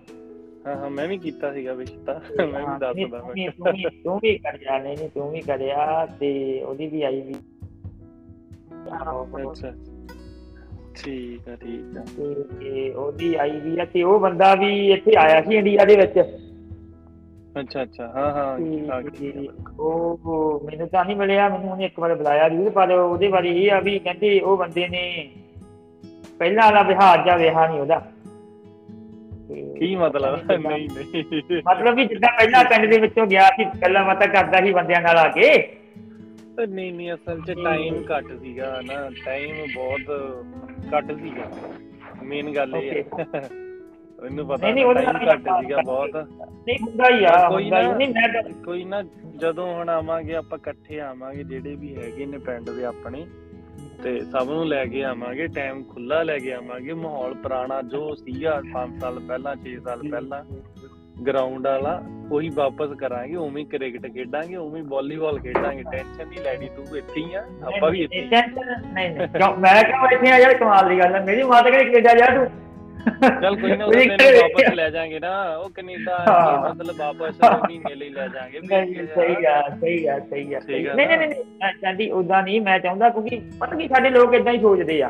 ਹਾਂ 0.67 0.75
ਹਾਂ 0.75 0.89
ਮੈਂ 0.89 1.07
ਵੀ 1.07 1.17
ਕੀਤਾ 1.17 1.53
ਸੀਗਾ 1.53 1.73
ਵਿਸ਼ 1.73 1.93
ਤਾਂ 2.05 2.47
ਮੈਂ 2.47 2.59
ਵੀ 2.59 2.79
ਦੱਸਦਾ 2.79 2.93
ਮੈਂ। 2.93 3.33
ਵੀ- 3.33 3.49
ਵੀ- 3.73 3.89
ਤੂੰ 4.03 4.19
ਵੀ 4.21 4.37
ਕਰਿਆ 4.37 4.79
ਨਹੀਂ 4.79 4.97
ਨਹੀਂ 4.97 5.09
ਤੂੰ 5.09 5.31
ਵੀ 5.31 5.41
ਕਰਿਆ 5.41 6.05
ਤੇ 6.05 6.61
ਉਹਦੀ 6.63 6.87
ਵੀ 6.87 7.01
ਆਈ 7.01 7.21
ਵੀ। 7.21 7.35
ਅੱਛਾ। 9.51 9.73
ਠੀਕ 11.03 11.49
ਆ 11.49 11.55
ਠੀਕ 11.55 11.97
ਆ। 11.97 12.05
ਤੇ 12.59 12.91
ਉਹਦੀ 12.91 13.35
ਆਈ 13.35 13.59
ਵੀ 13.59 13.79
ਆ 13.79 13.85
ਤੇ 13.85 14.03
ਉਹ 14.03 14.19
ਬੰਦਾ 14.19 14.55
ਵੀ 14.55 14.91
ਇੱਥੇ 14.91 15.11
ਆਇਆ 15.17 15.41
ਸੀ 15.41 15.55
ਇੰਡੀਆ 15.55 15.85
ਦੇ 15.85 15.95
ਵਿੱਚ। 15.95 16.19
ਅੱਛਾ 17.59 17.81
ਅੱਛਾ। 17.83 18.07
ਹਾਂ 18.15 18.31
ਹਾਂ। 18.31 18.59
ਉਹ 19.79 20.61
ਮੈਨੂੰ 20.65 20.87
ਤਾਂ 20.87 21.05
ਨਹੀਂ 21.05 21.15
ਮਿਲਿਆ 21.15 21.49
ਮੈਨੂੰ 21.49 21.71
ਉਹਨੇ 21.71 21.85
ਇੱਕ 21.85 21.99
ਵਾਰ 21.99 22.15
ਬੁਲਾਇਆ 22.15 22.49
ਜ਼ਰੂਰ 22.49 22.69
ਪਰ 22.69 22.91
ਉਹਦੇ 22.91 23.27
ਬਾਰੇ 23.27 23.49
ਇਹ 23.49 23.71
ਆ 23.71 23.79
ਵੀ 23.79 23.99
ਕਹਿੰਦੇ 23.99 24.39
ਉਹ 24.39 24.57
ਬੰਦੇ 24.57 24.87
ਨੇ 24.87 25.31
ਪਹਿਲਾਂ 26.39 26.63
ਵਾਲਾ 26.63 26.81
ਵਿਹਾਰ 26.81 27.25
ਜਾਂ 27.25 27.37
ਵਿਆਹ 27.37 27.69
ਨਹੀਂ 27.69 27.79
ਉਹਦਾ। 27.79 28.11
ਕੀ 29.79 29.95
ਮਤਲਬ? 29.95 30.51
ਨਹੀਂ 30.51 30.89
ਨਹੀਂ। 30.89 31.61
ਮਤਲਬ 31.69 31.95
ਵੀ 31.95 32.05
ਜਿੱਦਾਂ 32.05 32.31
ਪਹਿਲਾਂ 32.31 32.63
ਪਿੰਡ 32.63 32.93
ਦੇ 32.93 32.99
ਵਿੱਚੋਂ 32.99 33.27
ਗਿਆ 33.27 33.49
ਸੀ 33.49 33.65
ਗੱਲਾਂ 33.65 34.05
ਬਾਤਾਂ 34.05 34.27
ਕਰਦਾ 34.27 34.61
ਸੀ 34.61 34.73
ਬੰਦਿਆਂ 34.73 35.01
ਨਾਲ 35.01 35.17
ਆ 35.17 35.27
ਕੇ। 35.27 35.77
ਨਹੀਂ 36.59 36.93
ਨਹੀਂ 36.93 37.13
ਅਸਲ 37.13 37.41
'ਚ 37.41 37.51
ਟਾਈਮ 37.63 38.03
ਘੱਟ 38.11 38.25
ਸੀਗਾ 38.39 38.81
ਨਾ 38.85 39.09
ਟਾਈਮ 39.25 39.55
ਬਹੁਤ 39.75 40.09
ਘੱਟ 40.93 41.11
ਸੀਗਾ। 41.11 41.51
ਮੇਨ 42.23 42.53
ਗੱਲ 42.55 42.75
ਇਹ 42.75 42.91
ਹੈ। 42.91 43.49
ਮੈਨੂੰ 44.21 44.47
ਪਤਾ 44.47 44.71
ਨਹੀਂ, 44.71 44.85
ਟਾਈਮ 44.85 45.17
ਘੱਟ 45.29 45.49
ਸੀਗਾ 45.61 45.77
ਬਹੁਤ। 45.85 46.15
ਨਹੀਂ 46.15 46.77
ਹੁੰਦਾ 46.81 47.09
ਹੀ 47.09 47.23
ਆ 47.23 47.49
ਕੋਈ 47.49 47.69
ਨਾ- 47.69 47.97
ਨਹੀਂ 47.97 48.09
ਮੈਂ 48.09 48.43
ਕੋਈ 48.63 48.83
ਨਾ 48.83 49.01
ਜਦੋਂ 49.35 49.73
ਹੁਣ 49.73 49.89
ਆਵਾਂਗੇ 49.89 50.35
ਆਪਾਂ 50.35 50.57
ਇਕੱਠੇ 50.57 50.99
ਆਵਾਂਗੇ 50.99 51.43
ਜਿਹੜੇ 51.43 51.75
ਵੀ 51.75 51.95
ਹੈਗੇ 51.95 52.25
ਨੇ 52.25 52.37
ਪਿੰਡ 52.37 52.69
ਦੇ 52.69 52.85
ਆਪਣੇ 52.85 53.25
ਤੇ 54.03 54.19
ਸਭ 54.21 54.49
ਨੂੰ 54.49 54.65
ਲੈ 54.67 54.85
ਕੇ 54.85 55.03
ਆਵਾਂਗੇ 55.03 55.47
ਟਾਈਮ 55.47 55.83
ਖੁੱਲਾ 55.83 56.23
ਲੈ 56.23 56.37
ਕੇ 56.39 56.53
ਆਵਾਂਗੇ। 56.53 56.93
ਮਾਹੌਲ 56.93 57.33
ਪੁਰਾਣਾ 57.33 57.81
ਜੋ 57.81 58.15
ਸੀਗਾ 58.15 58.61
5 58.73 58.99
ਸਾਲ 58.99 59.19
ਪਹਿਲਾਂ 59.19 59.55
6 59.55 59.75
ਸਾਲ 59.83 60.01
ਪਹਿਲਾਂ 60.11 60.43
ਗਰਾਊਂਡ 61.23 61.67
ਵਾਲਾ 61.67 62.01
ਉਹੀ 62.31 62.49
ਵਾਪਸ 62.49 62.89
ਕਰਾਂਗੇ 62.97 63.35
ਉਵੇਂ 63.35 63.65
ਕ੍ਰਿਕਟ 63.65 64.13
ਖੇਡਾਂਗੇ 64.13 64.55
ਉਵੇਂ 64.55 64.83
ਵਾਲੀਬਾਲ 64.83 65.39
ਖੇਡਾਂਗੇ। 65.39 65.83
ਟੈਨਸ਼ਨ 65.91 66.27
ਨਹੀਂ 66.27 66.39
ਲੈਣੀ 66.39 66.69
ਤੂੰ 66.75 66.97
ਇੱਥੇ 66.97 67.21
ਹੀ 67.21 67.33
ਆ 67.33 67.43
ਆਪਾਂ 67.65 67.91
ਵੀ 67.91 68.03
ਇੱਥੇ। 68.03 68.21
ਨਹੀਂ 68.21 69.09
ਨਹੀਂ 69.09 69.27
ਕਿਉਂ? 69.27 69.57
ਮੈਂ 69.57 69.83
ਕਿਉਂ 69.83 70.07
ਇੱਥੇ 70.11 70.31
ਆ 70.31 70.37
ਯਾਰ 70.37 70.53
ਕਮਾਲ 70.53 70.89
ਦੀ 70.89 70.99
ਗੱਲ 70.99 71.15
ਹੈ 71.15 71.21
ਮੇਰੀ 71.21 71.43
ਮਾਤਾ 71.43 71.69
ਕਹਿੰਦੀ 71.69 71.91
ਕੈਨੇਡਾ 71.91 72.13
ਜਾ 72.13 72.25
ਤੂੰ। 72.35 72.45
ਚੱਲ 73.41 73.55
ਕੋਈ 73.61 73.71
ਨਾ 73.71 73.85
ਉਹ 73.85 73.89
ਉਹਦੀ 73.89 74.05
ਤੈਨੂੰ 74.09 74.27
ਘਰੇ- 74.29 74.41
ਵਾਪਸ 74.41 74.73
ਲੈ 74.73 74.89
ਜਾਾਂਗੇ 74.89 75.19
ਨਾ। 75.19 75.57
ਉਹ 75.57 75.69
ਕੈਨੇਡਾ। 75.69 76.25
ਮਤਲਬ 76.69 76.95
ਵਾਪਸ 76.99 77.35
ਮਹੀਨੇ 77.43 77.95
ਲਈ 77.95 78.09
ਲੈ 78.09 78.27
ਜਾਾਂਗੇ। 78.27 78.59
ਨਹੀਂ 78.59 78.95
ਸਹੀ 78.95 79.45
ਆ 79.45 79.69
ਸਹੀ 79.81 80.05
ਆ 80.07 80.19
ਸਹੀ 80.19 80.53
ਆ। 80.85 80.93
ਨਹੀਂ 80.93 81.07
ਨਹੀਂ। 81.07 81.17
ਨਹੀਂ 81.17 81.29
ਮੈਂ 81.29 81.73
ਚਾਹੁੰਦੀ 81.81 82.11
ਉਦਾਂ 82.11 82.43
ਨਹੀਂ 82.43 82.61
ਮੈਂ 82.61 82.79
ਚਾਹੁੰਦਾ 82.79 83.09
ਕਿਉਂਕਿ 83.09 83.41
ਪਤਾ 83.59 83.75
ਕੀ 83.75 83.87
ਸਾਡੇ 83.87 84.09
ਲੋਕ 84.09 84.33
ਇਦਾਂ 84.33 84.53
ਹੀ 84.53 84.59
ਸੋਚਦੇ 84.59 85.01
ਆ। 85.03 85.09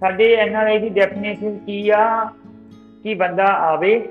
ਸਾਡੇ 0.00 0.34
ਐਨਆਰਆਈ 0.34 0.78
ਦੀ 0.78 0.88
ਡੈਫੀਨੇਸ਼ਨ 0.88 1.58
ਕੀ 1.58 1.88
ਆ? 1.88 2.24
ਕਿ 3.02 3.14
ਬੰਦਾ 3.14 3.44
ਆਵੇ 3.44 4.08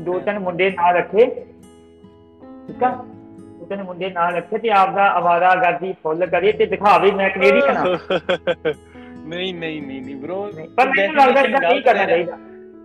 ਦੋ 0.00 0.18
ਤਿੰਨ 0.20 0.38
ਮੁੰਡੇ 0.38 0.70
ਨਾਲ 0.70 0.96
ਰੱਖੇ 0.96 1.26
ਠੀਕ 2.66 2.82
ਆ? 2.84 3.04
ਦੋ 3.60 3.66
ਤਿੰਨ 3.66 3.82
ਮੁੰਡੇ 3.82 4.10
ਨਾਲ 4.10 4.34
ਰੱਖੇ 4.34 4.58
ਤੇ 4.58 4.70
ਆਪਦਾ 4.70 5.08
ਆਵਾਰਾ 5.10 5.54
ਗਰਦੀ 5.54 5.92
ਫੁੱਲ 5.92 6.26
ਕਰੇ 6.26 6.52
ਤੇ 6.52 6.66
ਦਿਖਾਵੇ 6.66 7.10
ਮੈਂ 7.10 7.30
ਕੈਨੇਡੀਅਨ 7.30 7.76
ਆ। 7.76 7.84
ਨਹੀਂ 9.26 9.54
ਨਹੀਂ 9.54 9.82
ਨਹੀਂ 9.82 10.02
ਨਹੀਂ 10.02 10.16
ਬ్రో 10.16 10.36
ਪਰ 10.76 10.88
ਮੈਨੂੰ 10.88 11.16
ਲੱਗਦਾ 11.16 11.40
ਇਦਾਂ 11.40 11.60
ਨਹੀਂ 11.60 11.82
ਕਰਨਾ 11.82 12.04
ਚਾਹੀਦਾ। 12.06 12.36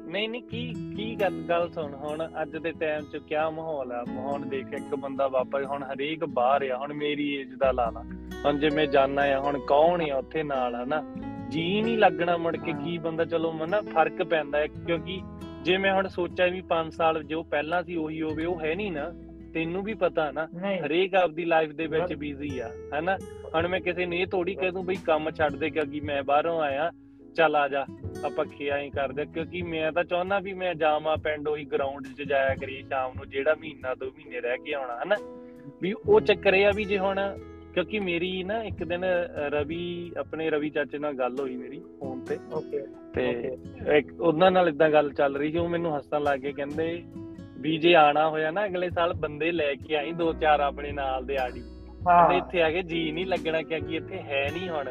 ਨਹੀਂ 0.08 0.30
ਨਹੀਂ 0.30 0.44
ਕੀ 0.44 0.74
ਕੀ 0.98 1.16
ਗੱਲ 1.22 1.44
ਗੱਲ 1.50 1.70
ਸੁਣ 1.72 1.94
ਹੁਣ 1.94 2.28
ਅੱਜ 2.42 2.58
ਦੇ 2.58 2.72
ਟਾਈਮ 2.72 3.02
'ਚ 3.02 3.18
ਕਿਆ 3.18 3.50
ਮਾਹੌਲ 3.50 3.92
ਆ? 3.92 4.04
ਹੁਣ 4.18 4.46
ਦੇਖ 4.46 4.74
ਇੱਕ 4.74 4.96
ਬੰਦਾ 4.96 5.28
ਵਾਪਸ 5.28 5.66
ਹੁਣ 5.66 5.84
ਹਰੇਕ 5.84 6.26
ਬਾਹਰ 6.26 6.70
ਆ 6.72 6.78
ਹੁਣ 6.78 6.94
ਮੇਰੀ 6.94 7.36
ਏਜ 7.36 7.54
ਦਾ 7.56 7.72
ਲਾ 7.72 7.90
ਲਾ। 7.90 8.04
ਹੁਣ 8.46 8.60
ਜੇ 8.60 8.70
ਮੈਂ 8.70 8.86
ਜਾਣਾ 8.86 9.22
ਆ 9.22 9.40
ਹੁਣ 9.40 9.60
ਕੌਣ 9.60 10.12
ਆ 10.12 10.16
ਉੱਥੇ 10.18 10.44
ਨਾਲ 10.44 10.76
ਹਨਾ? 10.76 11.04
ਜੀ 11.50 11.82
ਨਹੀਂ 11.82 11.98
ਲੱਗਣਾ 11.98 12.36
ਮੁੜ 12.38 12.56
ਕੇ 12.58 12.74
ਕੀ 12.76 12.98
ਬੰਦਾ 12.98 13.26
ਚਲੋ 13.26 13.52
ਮਨਾ 13.52 13.82
ਫ਼ਰਕ 13.84 14.24
ਪੈਂਦਾ 14.24 14.58
ਹੈ 14.60 14.68
ਕਿਉਂਕਿ 14.68 15.20
ਜੇ 15.64 15.78
ਮੈਂ 15.78 15.94
ਹੁਣ 15.94 16.08
ਸੋਚਿਆ 16.08 16.46
ਵੀ 16.48 16.62
5 16.72 16.90
ਸਾਲ 16.92 17.22
ਜੋ 17.24 17.42
ਪਹਿਲਾਂ 17.44 17.82
ਸੀ 17.84 17.96
ਉਹੀ 17.96 18.22
ਹੋਵੇ 18.22 18.46
ਉਹ 18.46 18.60
ਹੈ 18.62 18.74
ਨਹੀਂ 18.76 18.92
ਨਾ 18.92 19.10
ਤੈਨੂੰ 19.54 19.84
ਵੀ 19.84 19.94
ਪਤਾ 19.94 20.30
ਨਾ 20.32 20.46
ਹਰੇਕ 20.82 21.16
ਆਪਦੀ 21.16 21.46
ਲਾਈਫ 21.46 21.72
ਦੇ 21.72 21.86
ਵਿੱਚ 21.88 22.14
ਬਿਜ਼ੀ 22.14 22.58
ਆ 22.60 22.68
ਹੈਨਾ? 22.94 23.18
ਹੁਣ 23.56 23.68
ਮੈਂ 23.68 23.80
ਕਿਸੇ 23.82 24.06
ਨੂੰ 24.06 24.18
ਇਹ 24.18 24.26
ਥੋੜੀ 24.28 24.56
ਕਹਿ 24.56 24.72
ਦੂੰ 24.72 24.86
ਬਈ 24.86 24.96
ਕੰਮ 25.06 25.30
ਛੱਡ 25.32 25.56
ਦੇ 25.56 25.70
ਕਿਉਂਕਿ 25.70 26.00
ਮੈਂ 26.02 26.22
ਬਾਹਰੋਂ 26.24 26.60
ਆਇਆ 26.62 26.90
ਚੱਲ 27.36 27.56
ਆ 27.56 27.68
ਜਾ 27.68 27.86
ਆਪਾਂ 28.26 28.46
ਖਿਆ 28.48 28.78
ਹੀ 28.78 28.90
ਕਰਦੇ 28.90 29.26
ਕਿਉਂਕਿ 29.26 29.62
ਮੈਂ 29.64 29.92
ਤਾਂ 29.92 30.04
ਚਾਹੁੰਦਾ 30.04 30.40
ਵੀ 30.40 30.54
ਮੈਂ 30.54 30.74
ਜਾਵਾਂ 30.76 31.16
ਪਿੰਡ 31.18 31.48
ਉਹੀ 31.48 31.66
ਗਰਾਊਂਡ 31.66 32.08
'ਚ 32.08 32.22
ਜਾਇਆ 32.24 32.56
ਕਰੀ 32.56 32.82
ਸ਼ਾਮ 32.84 33.14
ਨੂੰ 33.16 33.30
ਜਿਹੜਾ 33.30 33.56
ਮਹੀਨਾ 33.56 33.94
ਦੋ 33.96 34.06
ਮਹੀਨੇ 34.08 34.40
ਰਹਿ 34.42 34.58
ਕੇ 34.58 34.74
ਆਉਣਾ 34.74 35.00
ਹਨਾ? 35.04 35.16
ਵੀ 35.82 35.94
ਉਹ 36.06 36.20
ਚੱਕਰ 36.22 36.54
ਇਹ 36.54 36.66
ਆ 36.66 36.72
ਵੀ 36.76 36.84
ਜੇ 36.86 36.98
ਹੁਣ 36.98 37.20
ਕਿਉਂਕਿ 37.76 38.00
ਮੇਰੀ 38.00 38.44
ਨਾ 38.44 38.64
ਇੱਕ 38.64 38.84
ਦਿਨ 38.84 39.04
ਰਵੀ 39.52 40.12
ਆਪਣੇ 40.18 40.50
ਰਵੀ 40.50 40.70
ਚਾਚੇ 40.70 40.98
ਨਾਲ 40.98 41.14
ਗੱਲ 41.14 41.36
ਹੋਈ 41.40 41.56
ਮੇਰੀ 41.56 41.82
ਫੋਨ 42.00 42.20
ਤੇ। 42.20 42.38
ਓਕੇ 42.54 42.84
ਤੇ 43.16 43.58
ਇੱਕ 43.98 44.22
ਉਹਨਾਂ 44.22 44.52
ਨਾਲ 44.52 44.70
ਇਦਾਂ 44.70 44.90
ਗੱਲ 44.90 45.14
ਚੱਲ 45.14 45.36
ਰਹੀ 45.38 45.52
ਸੀ 45.52 45.58
ਉਹ 45.58 45.70
ਮੈਨੂੰ 45.70 45.98
ਹੱਸਣ 45.98 46.22
ਲੱਗ 46.24 46.40
ਗਏ 46.40 46.52
ਕਹਿੰਦੇ 46.52 47.04
ਵੀ 47.60 47.78
ਜੇ 47.78 47.96
ਆਣਾ 47.96 48.30
ਹੋਇਆ 48.30 48.52
ਨਾ 48.52 48.66
ਅਗਲੇ 48.66 48.90
ਸਾਲ 48.90 49.14
ਬੰਦੇ 49.14 49.52
ਲੈ 49.52 49.74
ਕੇ 49.74 49.96
ਆਈ 49.96 50.12
ਦੋ 50.12 50.34
ਚਾਰ 50.34 50.60
ਆਪਣੇ 50.60 50.92
ਨਾਲ 50.92 51.26
ਦੇ 51.26 51.38
ਆੜੀ। 51.38 51.62
ਹਾਂ। 52.08 52.34
ਇੱਥੇ 52.34 52.62
ਆ 52.62 52.72
ਕੇ 52.72 52.82
ਜੀ 52.82 53.12
ਨਹੀਂ 53.12 53.26
ਲੱਗਣਾ 53.26 53.62
ਕਿਉਂਕਿ 53.62 53.96
ਇੱਥੇ 53.96 54.18
ਹੈ 54.18 54.50
ਨਹੀਂ 54.54 54.70
ਹੁਣ। 54.70 54.86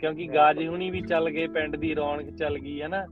ਕਿਉਂਕਿ 0.00 0.26
ਗਾਜ 0.26 0.66
ਹੁਣੀ 0.66 0.90
ਵੀ 0.90 1.00
ਚੱਲ 1.00 1.30
ਗਏ 1.30 1.46
ਪਿੰਡ 1.46 1.76
ਦੀ 1.76 1.94
ਰੌਣਕ 1.94 2.36
ਚੱਲ 2.36 2.58
ਗਈ 2.58 2.82
ਹੈ 2.82 2.88
ਨਾ। 2.88 3.06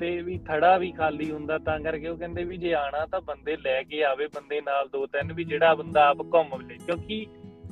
ਤੇ 0.00 0.22
ਵੀ 0.22 0.38
ਥੜਾ 0.38 0.78
ਵੀ 0.78 0.92
ਖਾਲੀ 0.92 1.30
ਹੁੰਦਾ 1.30 1.58
ਤਾਂ 1.58 1.80
ਕਰਕੇ 1.80 2.08
ਉਹ 2.08 2.16
ਕਹਿੰਦੇ 2.16 2.44
ਵੀ 2.44 2.56
ਜੇ 2.56 2.74
ਆਣਾ 2.74 3.06
ਤਾਂ 3.06 3.20
ਬੰਦੇ 3.20 3.56
ਲੈ 3.56 3.82
ਕੇ 3.82 4.04
ਆਵੇ 4.04 4.26
ਬੰਦੇ 4.26 4.60
ਨਾਲ 4.60 4.88
ਦੋ 4.88 5.06
ਤਿੰਨ 5.06 5.32
ਵੀ 5.32 5.44
ਜਿਹੜਾ 5.44 5.74
ਬੰਦਾ 5.74 6.08
ਆਪ 6.08 6.16
ਘੁੰਮ 6.20 6.60
ਲੇ। 6.68 6.74
ਕਿਉਂਕਿ 6.74 7.26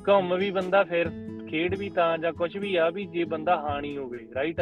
ਘੁੰਮ 0.07 0.35
ਵੀ 0.35 0.51
ਬੰਦਾ 0.51 0.83
ਫਿਰ 0.83 1.09
ਖੇਡ 1.49 1.75
ਵੀ 1.75 1.89
ਤਾਂ 1.89 2.17
ਜਾਂ 2.17 2.33
ਕੁਝ 2.33 2.57
ਵੀ 2.57 2.75
ਆ 2.75 2.89
ਵੀ 2.89 3.05
ਜੇ 3.05 3.23
ਬੰਦਾ 3.23 3.55
ਹਾਣੀ 3.55 3.97
ਹੋਵੇ 3.97 4.19
ਰਾਈਟ 4.35 4.61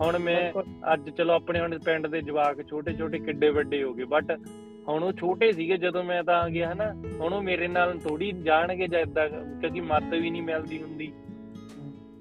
ਹੁਣ 0.00 0.18
ਮੈਂ 0.18 0.52
ਅੱਜ 0.92 1.10
ਚਲੋ 1.10 1.32
ਆਪਣੇ 1.32 1.60
ਹੁਣ 1.60 1.78
ਪਿੰਡ 1.78 2.06
ਦੇ 2.06 2.20
ਜਵਾਕ 2.20 2.62
ਛੋਟੇ 2.62 2.92
ਛੋਟੇ 2.92 3.18
ਕਿੱਡੇ 3.18 3.50
ਵੱਡੇ 3.50 3.82
ਹੋ 3.82 3.94
ਗਏ 3.94 4.04
ਬਟ 4.04 4.40
ਹੁਣ 4.88 5.02
ਉਹ 5.02 5.12
ਛੋਟੇ 5.12 5.52
ਸੀਗੇ 5.52 5.76
ਜਦੋਂ 5.76 6.04
ਮੈਂ 6.04 6.22
ਤਾਂ 6.24 6.34
ਆ 6.34 6.48
ਗਿਆ 6.48 6.72
ਹਨਾ? 6.72 6.92
ਹੁਣ 7.20 7.32
ਉਹ 7.32 7.42
ਮੇਰੇ 7.42 7.68
ਨਾਲ 7.68 7.98
ਥੋੜੀ 7.98 8.32
ਜਾਣਗੇ 8.32 8.88
ਜਾਂ 8.88 9.00
ਇਦਾਂ 9.00 9.28
ਕਿਉਂਕਿ 9.28 9.80
ਮੱਤ 9.80 10.04
ਵੀ 10.04 10.30
ਨਹੀਂ 10.30 10.42
ਮਿਲਦੀ 10.42 10.82
ਹੁੰਦੀ। 10.82 11.12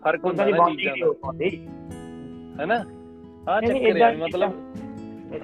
ਫ਼ਰਕ 0.04 0.26
ਹੁੰਦਾ 0.26 0.45
ਨਾ 0.45 0.69
ਚੀਜ਼ਾਂ 0.69 0.95
ਨਹੀਂ 0.98 1.52
ਦਾ। 1.58 2.63
ਹੈਨਾ? 2.63 2.86
ਆ 3.52 3.62
ਚੱਕਰ 3.62 4.02
ਹੈ 4.02 4.17
ਮਤਲਬ 4.17 4.52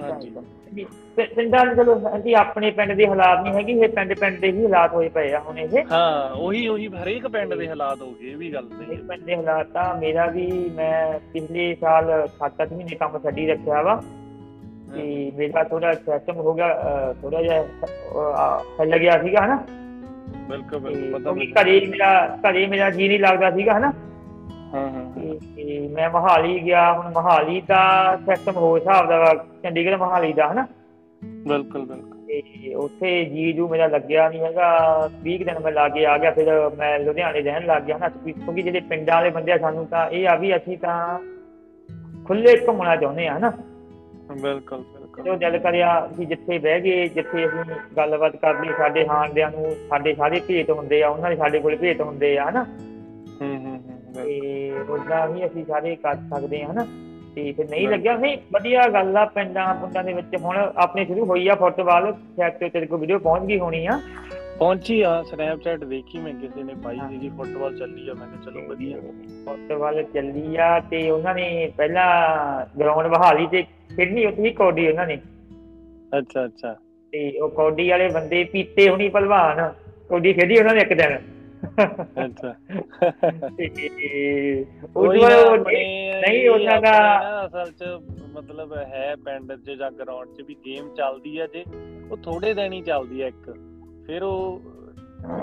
ਹਾਂਜੀ। 0.00 0.86
ਨਹੀਂ, 1.16 1.26
ਪਿੰਡਾਂ 1.36 1.64
ਦੇ 1.66 1.74
ਚਲੋ 1.74 1.94
ਅਸੀਂ 2.16 2.34
ਆਪਣੇ 2.36 2.70
ਪਿੰਡ 2.70 2.92
ਦੇ 2.92 3.06
ਹਾਲਾਤ 3.08 3.42
ਨਹੀਂ 3.42 3.54
ਹੈਗੇ 3.54 3.72
ਇਹ 3.74 3.88
ਪਿੰਡ 3.88 4.12
ਪਿੰਡ 4.20 4.38
ਦੇ 4.40 4.50
ਹੀ 4.52 4.64
ਹਾਲਾਤ 4.64 4.92
ਹੋਏ 4.94 5.08
ਪਏ 5.08 5.32
ਆ 5.32 5.38
ਹੁਣ 5.40 5.58
ਇਹ। 5.58 5.76
ਹਾਂ 5.92 6.30
ਉਹੀ 6.32 6.66
ਉਹੀ 6.68 6.86
ਹਰੇਕ 6.94 7.26
ਪਿੰਡ 7.28 7.54
ਦੇ 7.54 7.68
ਹਾਲਾਤ 7.68 8.02
ਹੋ 8.02 8.10
ਗਏ 8.12 8.30
ਇਹ 8.30 8.36
ਵੀ 8.36 8.52
ਗੱਲ 8.52 8.68
ਸਹੀ 8.70 8.96
ਹੈ। 8.96 9.00
ਪਿੰਡ 9.08 9.24
ਦੇ 9.24 9.36
ਹਾਲਾਤ 9.36 9.76
ਆ 9.76 9.92
ਮੇਰਾ 10.00 10.26
ਵੀ 10.26 10.46
ਮੈਂ 10.76 11.18
ਪਿਛਲੇ 11.32 11.74
ਸਾਲ 11.80 12.10
7-8 12.36 12.72
ਮਹੀਨੇ 12.72 12.96
ਕੰਮ 12.96 13.18
ਛੱਡੀ 13.18 13.46
ਰੱਖਿਆ 13.46 13.82
ਵਾ। 13.82 14.00
ਕਿ 14.94 15.32
ਮੇਰਾ 15.36 15.62
ਥੋੜਾ 15.64 15.92
ਸਿਸਟਮ 15.94 16.36
ਹੋ 16.36 16.52
ਗਿਆ 16.54 16.68
ਥੋੜਾ 17.22 17.42
ਜਿਹਾ 17.42 17.62
ਹਿੱਲ 18.80 18.98
ਗਿਆ 18.98 19.18
ਸੀਗਾ 19.22 19.44
ਹਨਾ। 19.44 19.56
ਬਿਲਕੁਲ 20.48 20.80
ਤੇ 20.80 20.88
ਬਿਲਕੁਲ 20.88 21.12
ਪਤਾ 21.12 21.32
ਕਿਉਂਕਿ 21.32 21.52
ਘਰੇ 21.52 21.80
ਮੇਰਾ 21.86 22.10
ਘਰੇ 22.46 22.66
ਮੇਰਾ 22.66 22.90
ਜੀ 22.90 23.08
ਨਹੀਂ 23.08 23.18
ਲੱਗਦਾ 23.20 23.50
ਸੀਗਾ 23.50 23.76
ਹਨਾ। 23.78 23.92
ਹਾਂ 24.74 24.86
ਹਾਂ 24.90 25.04
ਤੇ 25.14 25.38
ਤੇ 25.56 25.78
ਮੈਂ 25.88 26.08
ਮਹਾਲੀ 26.10 26.58
ਗਿਆ 26.64 26.92
ਹੁਣ 26.92 27.12
ਮਹਾਲੀ 27.16 27.60
ਦਾ 27.68 27.80
ਸਿਸਟਮ 28.26 28.56
ਹੋ 28.56 28.76
ਹਿਸਾਬ 28.76 29.08
ਦਾ 29.08 29.34
ਚੰਡੀਗੜ੍ਹ 29.62 29.96
ਮਹਾਲੀ 29.96 30.32
ਦਾ 30.32 30.52
ਹਨਾ। 30.52 30.66
ਬਿਲਕੁਲ 31.24 31.86
ਬਿਲਕੁਲ। 31.86 32.16
ਤੇ 32.26 32.74
ਉੱਥੇ 32.74 33.24
ਜੀ 33.24 33.52
ਜੂ 33.52 33.68
ਮੇਰਾ 33.68 33.86
ਲੱਗਿਆ 33.86 34.28
ਨਹੀਂ 34.28 34.40
ਹੈਗਾ। 34.40 35.10
20 35.22 35.38
ਕੁ 35.38 35.44
ਦਿਨ 35.44 35.58
ਮੈਂ 35.58 35.72
ਲਾ 35.72 35.88
ਕੇ 35.88 36.06
ਆ 36.06 36.18
ਗਿਆ 36.18 36.30
ਫਿਰ 36.30 36.70
ਮੈਂ 36.78 36.98
ਲੁਧਿਆਣੇ 36.98 37.40
ਰਹਿਣ 37.40 37.66
ਲੱਗ 37.66 37.82
ਗਿਆ 37.82 37.98
ਨਾ। 37.98 38.08
ਕਿਉਂਕਿ 38.08 38.62
ਜਿਹੜੇ 38.62 38.80
ਪਿੰਡਾਂ 38.80 39.14
ਵਾਲੇ 39.14 39.30
ਬੰਦੇ 39.30 39.52
ਆ 39.52 39.58
ਸਾਨੂੰ 39.58 39.86
ਤਾਂ 39.86 40.10
ਇਹ 40.10 40.28
ਆ 40.28 40.34
ਵੀ 40.36 40.56
ਅਸੀਂ 40.56 40.78
ਤਾਂ 40.78 41.18
ਖੁੱਲੇ 42.24 42.56
ਘੁੰਮਣਾ 42.68 42.96
ਚਾਹੁੰਦੇ 42.96 43.26
ਆ 43.26 43.38
ਹਨਾ 43.38 43.52
ਬਿਲਕੁਲ 44.42 44.78
ਬਿਲਕੁਲ। 44.78 45.24
ਜੋ 45.24 45.36
ਦਿਲ 45.36 45.58
ਕਰਿਆ 45.58 46.08
ਅਸੀਂ 46.12 46.26
ਜਿੱਥੇ 46.26 46.58
ਬਹਿ 46.58 46.80
ਗਏ 46.80 47.08
ਜਿੱਥੇ 47.08 47.46
ਅਸੀਂ 47.46 47.74
ਗੱਲਬਾਤ 47.96 48.36
ਕਰਨੀ 48.36 48.68
ਸਾਡੇ 48.78 49.06
ਹਾਣਦਿਆਂ 49.06 49.50
ਨੂੰ 49.50 49.76
ਸਾਡੇ 49.88 50.14
ਸਾਰੇ 50.14 50.40
ਭੇਤ 50.48 50.70
ਹੁੰਦੇ 50.70 51.02
ਆ 51.02 51.08
ਉਹਨਾਂ 51.08 51.30
ਦੇ 51.30 51.36
ਸਾਡੇ 51.36 51.58
ਕੋਲ 51.58 51.76
ਭੇਤ 51.76 52.00
ਹੁੰਦੇ 52.00 52.38
ਆ 52.38 52.50
ਹਨਾ। 52.50 52.64
ਹੂੰ 53.40 53.56
ਹੂੰ 53.56 53.82
ਹੂੰ। 53.86 54.24
ਤੇ 54.24 54.72
ਉਦਾਂ 54.88 55.34
ਹੀ 55.34 55.46
ਅਸੀਂ 55.46 55.64
ਸਾਰੇ 55.64 55.96
ਕਰ 55.96 56.14
ਸਕਦੇ 56.14 56.62
ਆ 56.62 56.70
ਹਨਾ। 56.70 56.86
ਤੇ 57.36 57.52
ਫਿਰ 57.52 57.68
ਨਹੀਂ। 57.70 57.88
ਲੱਗਿਆ 57.88 58.16
ਨਹੀਂ 58.16 58.38
ਵਧੀਆ 58.52 58.88
ਗੱਲ 58.88 59.16
ਆ 59.16 59.24
ਪਿੰਡਾਂ 59.24 59.74
ਪੁੰਡਾਂ 59.74 60.04
ਦੇ 60.04 60.12
ਵਿੱਚ 60.12 60.36
ਹੁਣ 60.36 60.56
ਆਪਣੇ 60.76 61.04
ਸ਼ੁਰੂ 61.04 61.24
ਹੋਈ 61.24 61.48
ਆ 61.48 61.54
ਫੁੱਟਬਾਲ 61.54 62.12
ਸ਼ਾਇਦ 62.12 62.52
ਤੇ 62.52 62.68
ਤੇਰੇ 62.68 62.86
ਕੋਲ 62.86 63.00
ਵੀਡੀਓ 63.00 63.18
ਪਹੁੰਚ 63.18 63.44
ਗਈ 63.44 63.58
ਹੋਣੀ 63.58 63.86
ਆ। 63.86 64.00
ਪਹੁੰਚੀ 64.58 65.02
ਆ 65.02 65.22
ਸਨੈਪਚੈਟ 65.22 65.84
ਦੇਖੀ 65.84 66.18
ਮੈਂ 66.18 66.34
ਕਿਸੇ 66.34 66.62
ਨੇ 66.62 66.74
ਪਾਈ 66.84 66.98
ਸੀਗੀ 67.10 67.28
ਫੁੱਟਬਾਲ 67.28 67.78
ਚੱਲੀ 67.78 68.08
ਆ 68.08 68.14
ਮੈਂ 68.14 68.26
ਕਿਹਾ 68.26 68.42
ਚਲੋ 68.44 68.68
ਵਧੀਆ। 68.68 68.96
ਫੁੱਟਬਾਲ 69.44 70.02
ਚੱਲੀ 70.02 70.56
ਆ 70.56 70.80
ਤੇ 70.80 71.10
ਉਹਨਾਂ 71.10 71.34
ਨੇ 71.34 71.72
ਪਹਿਲਾਂ 71.76 72.06
ਗਰਾਊਂਡ 72.80 73.06
ਬਹਾਲੀ 73.06 73.46
ਤੇ 73.46 73.62
ਖੇਡਣੀ 73.96 74.26
ਉੱਥੇ 74.26 74.42
ਹੀ 74.42 74.50
ਕੌਡੀ 74.50 74.88
ਉਹਨਾਂ 74.88 75.06
ਨੇ। 75.06 75.18
ਅੱਛਾ 76.18 76.44
ਅੱਛਾ। 76.44 76.76
ਤੇ 77.12 77.40
ਉਹ 77.40 77.48
ਕੌਡੀ 77.48 77.88
ਵਾਲੇ 77.88 78.08
ਬੰਦੇ 78.08 78.44
ਪੀਤੇ 78.44 78.88
ਹੁਣੀ 78.88 79.08
ਭਲਵਾਨ 79.08 79.72
ਕੌਡੀ 80.08 80.32
ਖੇਡੀ 80.32 80.58
ਉਹਨਾਂ 80.58 80.74
ਨੇ 80.74 80.80
ਇੱਕ 80.80 80.94
ਦਿਨ। 80.94 81.35
ਅੱਛਾ। 82.24 82.54
ਤੇ 83.56 84.66
ਉਹੀ 84.96 85.20
ਨਹੀਂ 86.20 86.48
ਉਹਨਾਂ 86.48 86.80
ਦਾ 86.82 86.92
ਅਸਲ 87.46 87.70
ਚ 87.70 87.84
ਮਤਲਬ 88.32 88.76
ਹੈ 88.76 89.16
ਪਿੰਡ 89.24 89.52
'ਚ 89.52 89.70
ਜਾਂ 89.70 89.90
ਗਰਾਊਂਡ 89.90 90.28
'ਚ 90.28 90.42
ਵੀ 90.42 90.56
ਗੇਮ 90.66 90.94
ਚੱਲਦੀ 90.94 91.38
ਆ 91.38 91.46
ਜੇ 91.46 91.64
ਉਹ 92.10 92.16
ਥੋੜੇ 92.16 92.54
ਦਿਨ 92.54 92.72
ਹੀ 92.72 92.80
ਚੱਲਦੀ 92.82 93.20
ਆ 93.20 93.26
ਇੱਕ। 93.26 93.50
ਫਿਰ 94.06 94.22
ਉਹ 94.22 94.60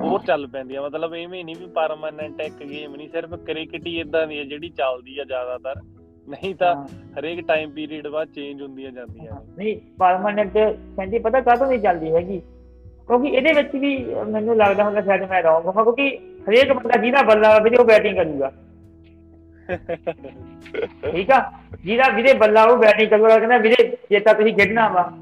ਹੋਰ 0.03 0.21
ਚੱਲ 0.21 0.47
ਪੈਂਦੀ 0.47 0.75
ਆ। 0.75 0.81
ਮਤਲਬ 0.81 1.13
ਐਵੇਂ 1.13 1.45
ਨਹੀਂ 1.45 1.55
ਵੀ 1.55 1.65
ਪਰਮਾਨੈਂਟ 1.65 2.41
ਇੱਕ 2.41 2.63
ਗੇਮ 2.63 2.95
ਨਹੀਂ 2.95 3.09
ਸਿਰਫ 3.09 3.33
ਕ੍ਰਿਕਟ 3.33 3.87
ਹੀ 3.87 3.99
ਇਦਾਂ 3.99 4.27
ਦੀ 4.27 4.39
ਆ 4.39 4.43
ਜਿਹੜੀ 4.43 4.69
ਚੱਲਦੀ 4.69 5.19
ਆ 5.19 5.23
ਜ਼ਿਆਦਾਤਰ। 5.23 5.81
ਨਹੀਂ 6.29 6.55
ਤਾਂ 6.55 6.75
ਹਾਂ। 6.75 6.87
ਹਰੇਕ 7.19 7.47
ਟਾਈਮ 7.47 7.71
ਪੀਰੀਅਡ 7.71 8.07
ਬਾਅਦ 8.07 8.27
ਚੇਂਜ 8.27 8.61
ਹੁੰਦੀਆਂ 8.61 8.91
ਜਾਂਦੀਆਂ 8.91 9.31
ਨਹੀਂ 9.57 9.77
ਪਰਮਾਨੈਂਟ 9.99 10.53
ਕਹਿੰਦੀ 10.53 11.19
ਪਤਾ 11.19 11.41
ਕਾਹਤੋਂ 11.41 11.67
ਨਹੀਂ 11.67 11.79
ਚੱਲਦੀ 11.79 12.11
ਹੈਗੀ? 12.11 12.41
ਕਿਉਂਕਿ 13.07 13.27
ਇਹਦੇ 13.29 13.53
ਵਿੱਚ 13.53 13.75
ਵੀ 13.75 14.05
ਮੈਨੂੰ 14.27 14.57
ਲੱਗਦਾ 14.57 14.83
ਹੁੰਦਾ 14.83 15.01
ਸ਼ਾਇਦ 15.01 15.23
ਮੈਂ 15.29 15.43
ਰੌਂਗ 15.43 15.65
ਹਾਂ 15.65 15.73
ਕਿਉਂਕਿ 15.73 16.17
ਹਰੇਕ 16.49 16.73
ਬੰਦਾ 16.73 17.01
ਜਿਹਦਾ 17.01 17.21
ਬੱਲਾ 17.21 17.59
ਵੀਰੇ 17.59 17.75
ਉਹ 17.75 17.85
ਬੈਟਿੰਗ 17.85 18.17
ਕਰੂਗਾ। 18.17 18.51
ਠੀਕ 21.11 21.31
ਆ? 21.31 21.51
ਜਿਹਦਾ 21.85 22.09
ਵੀਰੇ 22.09 22.33
ਬੱਲਾ 22.33 22.63
ਉਹ 22.63 22.77
ਬੈਟਿੰਗ 22.77 23.09
ਕਰੂਗਾ 23.09 23.37
ਕਹਿੰਦਾ 23.39 23.57
ਵੀਰੇ 23.57 23.97
ਜੇ 24.09 24.19
ਤਾਂ 24.19 24.33
ਤੁਸੀਂ 24.33 24.53
ਖੇਡਣਾ 24.53 24.87
ਵਾ। 24.89 25.13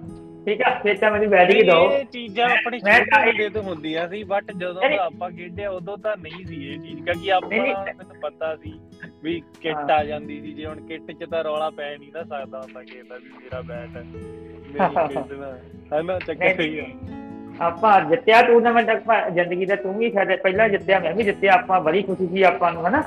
ਠੀਕ 0.45 0.61
ਆ? 0.61 0.79
ਫਿਰ 0.83 0.97
ਤਾਂ 0.97 1.11
ਮੈਨੂੰ 1.11 1.29
ਬੈਟਿੰਗ 1.29 1.61
ਦਿਓ। 1.61 1.91
ਇਹ 1.91 2.05
ਚੀਜ਼ਾਂ 2.05 2.49
ਆਪਣੇ 2.49 2.79
ਛੋਟੇ 2.79 3.05
ਤਾਂ- 3.05 3.27
ਹੁੰਦੇ 3.27 3.49
ਤੋਂ 3.49 3.63
ਹੁੰਦੀਆਂ 3.63 4.09
ਸੀ 4.09 4.23
ਬਟ 4.23 4.51
ਜਦੋਂ 4.51 4.81
ਆਪਾਂ 4.99 5.31
ਖੇਡਿਆ 5.31 5.69
ਉਦੋਂ 5.69 5.97
ਤਾਂ 5.97 6.17
ਨਹੀਂ 6.17 6.45
ਸੀ 6.45 6.73
ਇਹ 6.73 6.79
ਚੀਜ਼ 6.79 7.03
ਕਿਉਂਕਿ 7.03 7.31
ਆਪਾਂ। 7.31 7.49
ਮੈਨੂੰ 7.83 8.15
ਪਤਾ 8.21 8.55
ਸੀ 8.55 8.79
ਵੀ 9.23 9.43
ਕਿੱਟ। 9.61 9.91
ਆ 9.91 10.03
ਜਾਂਦੀ 10.03 10.41
ਸੀ। 10.41 10.53
ਜੇ 10.53 10.65
ਹੁਣ 10.65 10.81
ਕਿੱਟ 10.87 11.11
'ਚ 11.11 11.25
ਤਾਂ 11.31 11.43
ਰੌਲਾ 11.43 11.69
ਪੈ 11.69 11.97
ਨਹੀਂ 11.97 12.11
ਨਾ 12.13 12.23
ਸਕਦਾ 12.23 12.59
ਹੁੰਦਾ 12.61 12.83
ਕਿ 12.83 12.97
ਇਹਦਾ 12.97 13.15
ਵੀ 13.15 13.29
ਮੇਰਾ 13.43 13.61
ਬੈਟ 13.61 13.97
ਹੈ 13.97 14.03
ਮੇਰੀ 14.03 14.79
ਖੇਡਣਾ। 15.13 15.57
ਹਨਾ 15.99 16.19
ਚੱਕਰ 16.19 16.59
ਹੀ 16.59 16.79
ਆ। 16.79 16.83
ਆਪਾਂ 17.61 18.01
ਜਿੱਤਿਆ 18.01 18.41
ਟੂਰਨਾਮੈਂਟ 18.41 18.89
ਆਪਾਂ 18.89 19.29
ਜ਼ਿੰਦਗੀ 19.29 19.65
ਦਾ 19.65 19.75
ਤੂੰ 19.75 19.97
ਵੀ 19.97 20.11
ਸਾਡੇ 20.11 20.35
ਪਹਿਲਾਂ 20.35 20.69
ਜਿੱਤਿਆ 20.69 20.99
ਮੈਂ 20.99 21.13
ਵੀ 21.13 21.23
ਜਿੱਤਿਆ 21.23 21.53
ਆਪਾਂ 21.53 21.81
ਬੜੀ 21.81 22.01
ਖੁਸ਼ੀ 22.01 22.27
ਸੀ 22.27 22.43
ਆਪਾਂ 22.43 22.71
ਨੂੰ 22.71 22.87
ਹਨਾ? 22.87 23.03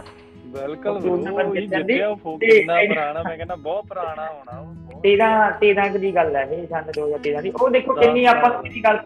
ਬਿਲਕੁਲ 0.46 0.90
ਉਹ 0.90 1.57
ਜਿੱਤਿਆ 1.57 2.09
ਉਹ 2.09 2.16
ਫੋਕ 2.16 2.40
ਤੇ 2.40 2.46
ਕਿੰਨਾ 2.46 2.80
ਇਹਨੇ- 2.80 2.96
ਪੁਰਾਣਾ 2.96 3.22
ਮੈਂ 3.22 3.36
ਕਹਿੰਦਾ 3.36 3.57
ਬਹੁਤ 3.57 3.86
ਪੁਰਾਣਾ 3.86 4.26
ਹੋਣਾ 4.26 4.59
ਉਹ 4.59 4.66
ਬਹੁਤ 4.66 5.02
13 5.02 5.50
13 5.50 5.88
ਕੁ 5.88 5.98
ਦੀ 5.98 6.14
ਗੱਲ 6.14 6.36
ਹੈ 6.36 6.42
ਇਹ 6.42 6.66
ਸੰਨ 6.66 6.84
2013 6.96 7.40
ਦੀ। 7.40 7.52
ਉਹ 7.61 7.70
ਦੇਖੋ 7.70 7.94
ਕਿੰਨੀ 7.94 8.24
ਆਪਾਂ 8.24 8.50
ਨੂੰ 8.50 8.62
ਕਿੰਨੀ 8.62 8.80
ਗੱਲ 8.80 8.98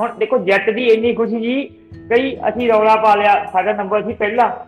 ਹੁਣ 0.00 0.18
ਦੇਖੋ 0.18 0.38
ਜੱਟ 0.38 0.70
ਦੀ 0.70 0.86
ਇੰਨੀ 0.86 1.14
ਖੁਸ਼ੀ 1.14 1.40
ਜੀ 1.40 1.64
ਕਈ 2.10 2.36
ਅਸੀਂ 2.36 2.68
ਰੌਲਾ 2.68 2.96
ਪਾ 2.96 3.14
ਲਿਆ 3.14 3.44
ਸਾਡਾ 3.52 3.72
ਨੰਬਰ 3.72 4.02
ਸੀ 4.02 4.12
ਪਹਿਲਾ। 4.12 4.66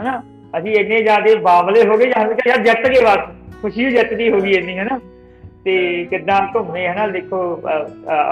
ਹਨਾ? 0.00 0.22
ਅਸੀਂ 0.58 0.74
ਇੰਨੇ 0.74 1.02
ਜ਼ਿਆਦੇ 1.02 1.34
ਬਾਵਲੇ 1.34 1.86
ਹੋ 1.86 1.96
ਗਏ 1.98 2.06
ਜਾਂ 2.06 2.28
ਕਿ 2.28 2.50
ਯਾਰ 2.50 2.58
ਜਿੱਤ 2.58 2.88
ਗਏ 2.88 3.04
ਬਸ 3.04 3.18
ਖੁਸ਼ੀ 3.62 3.90
ਜਿੱਤ 3.90 4.14
ਦੀ 4.14 4.32
ਹੋ 4.32 4.40
ਗਈ 4.40 4.52
ਇੰਨੀ 4.52 4.78
ਹਨਾ? 4.78 5.00
ਤੇ 5.64 6.04
ਕਿੱਦਾਂ 6.10 6.40
ਘੁੰਮੇ 6.54 6.86
ਹਨਾ? 6.88 7.06
ਦੇਖੋ 7.06 7.38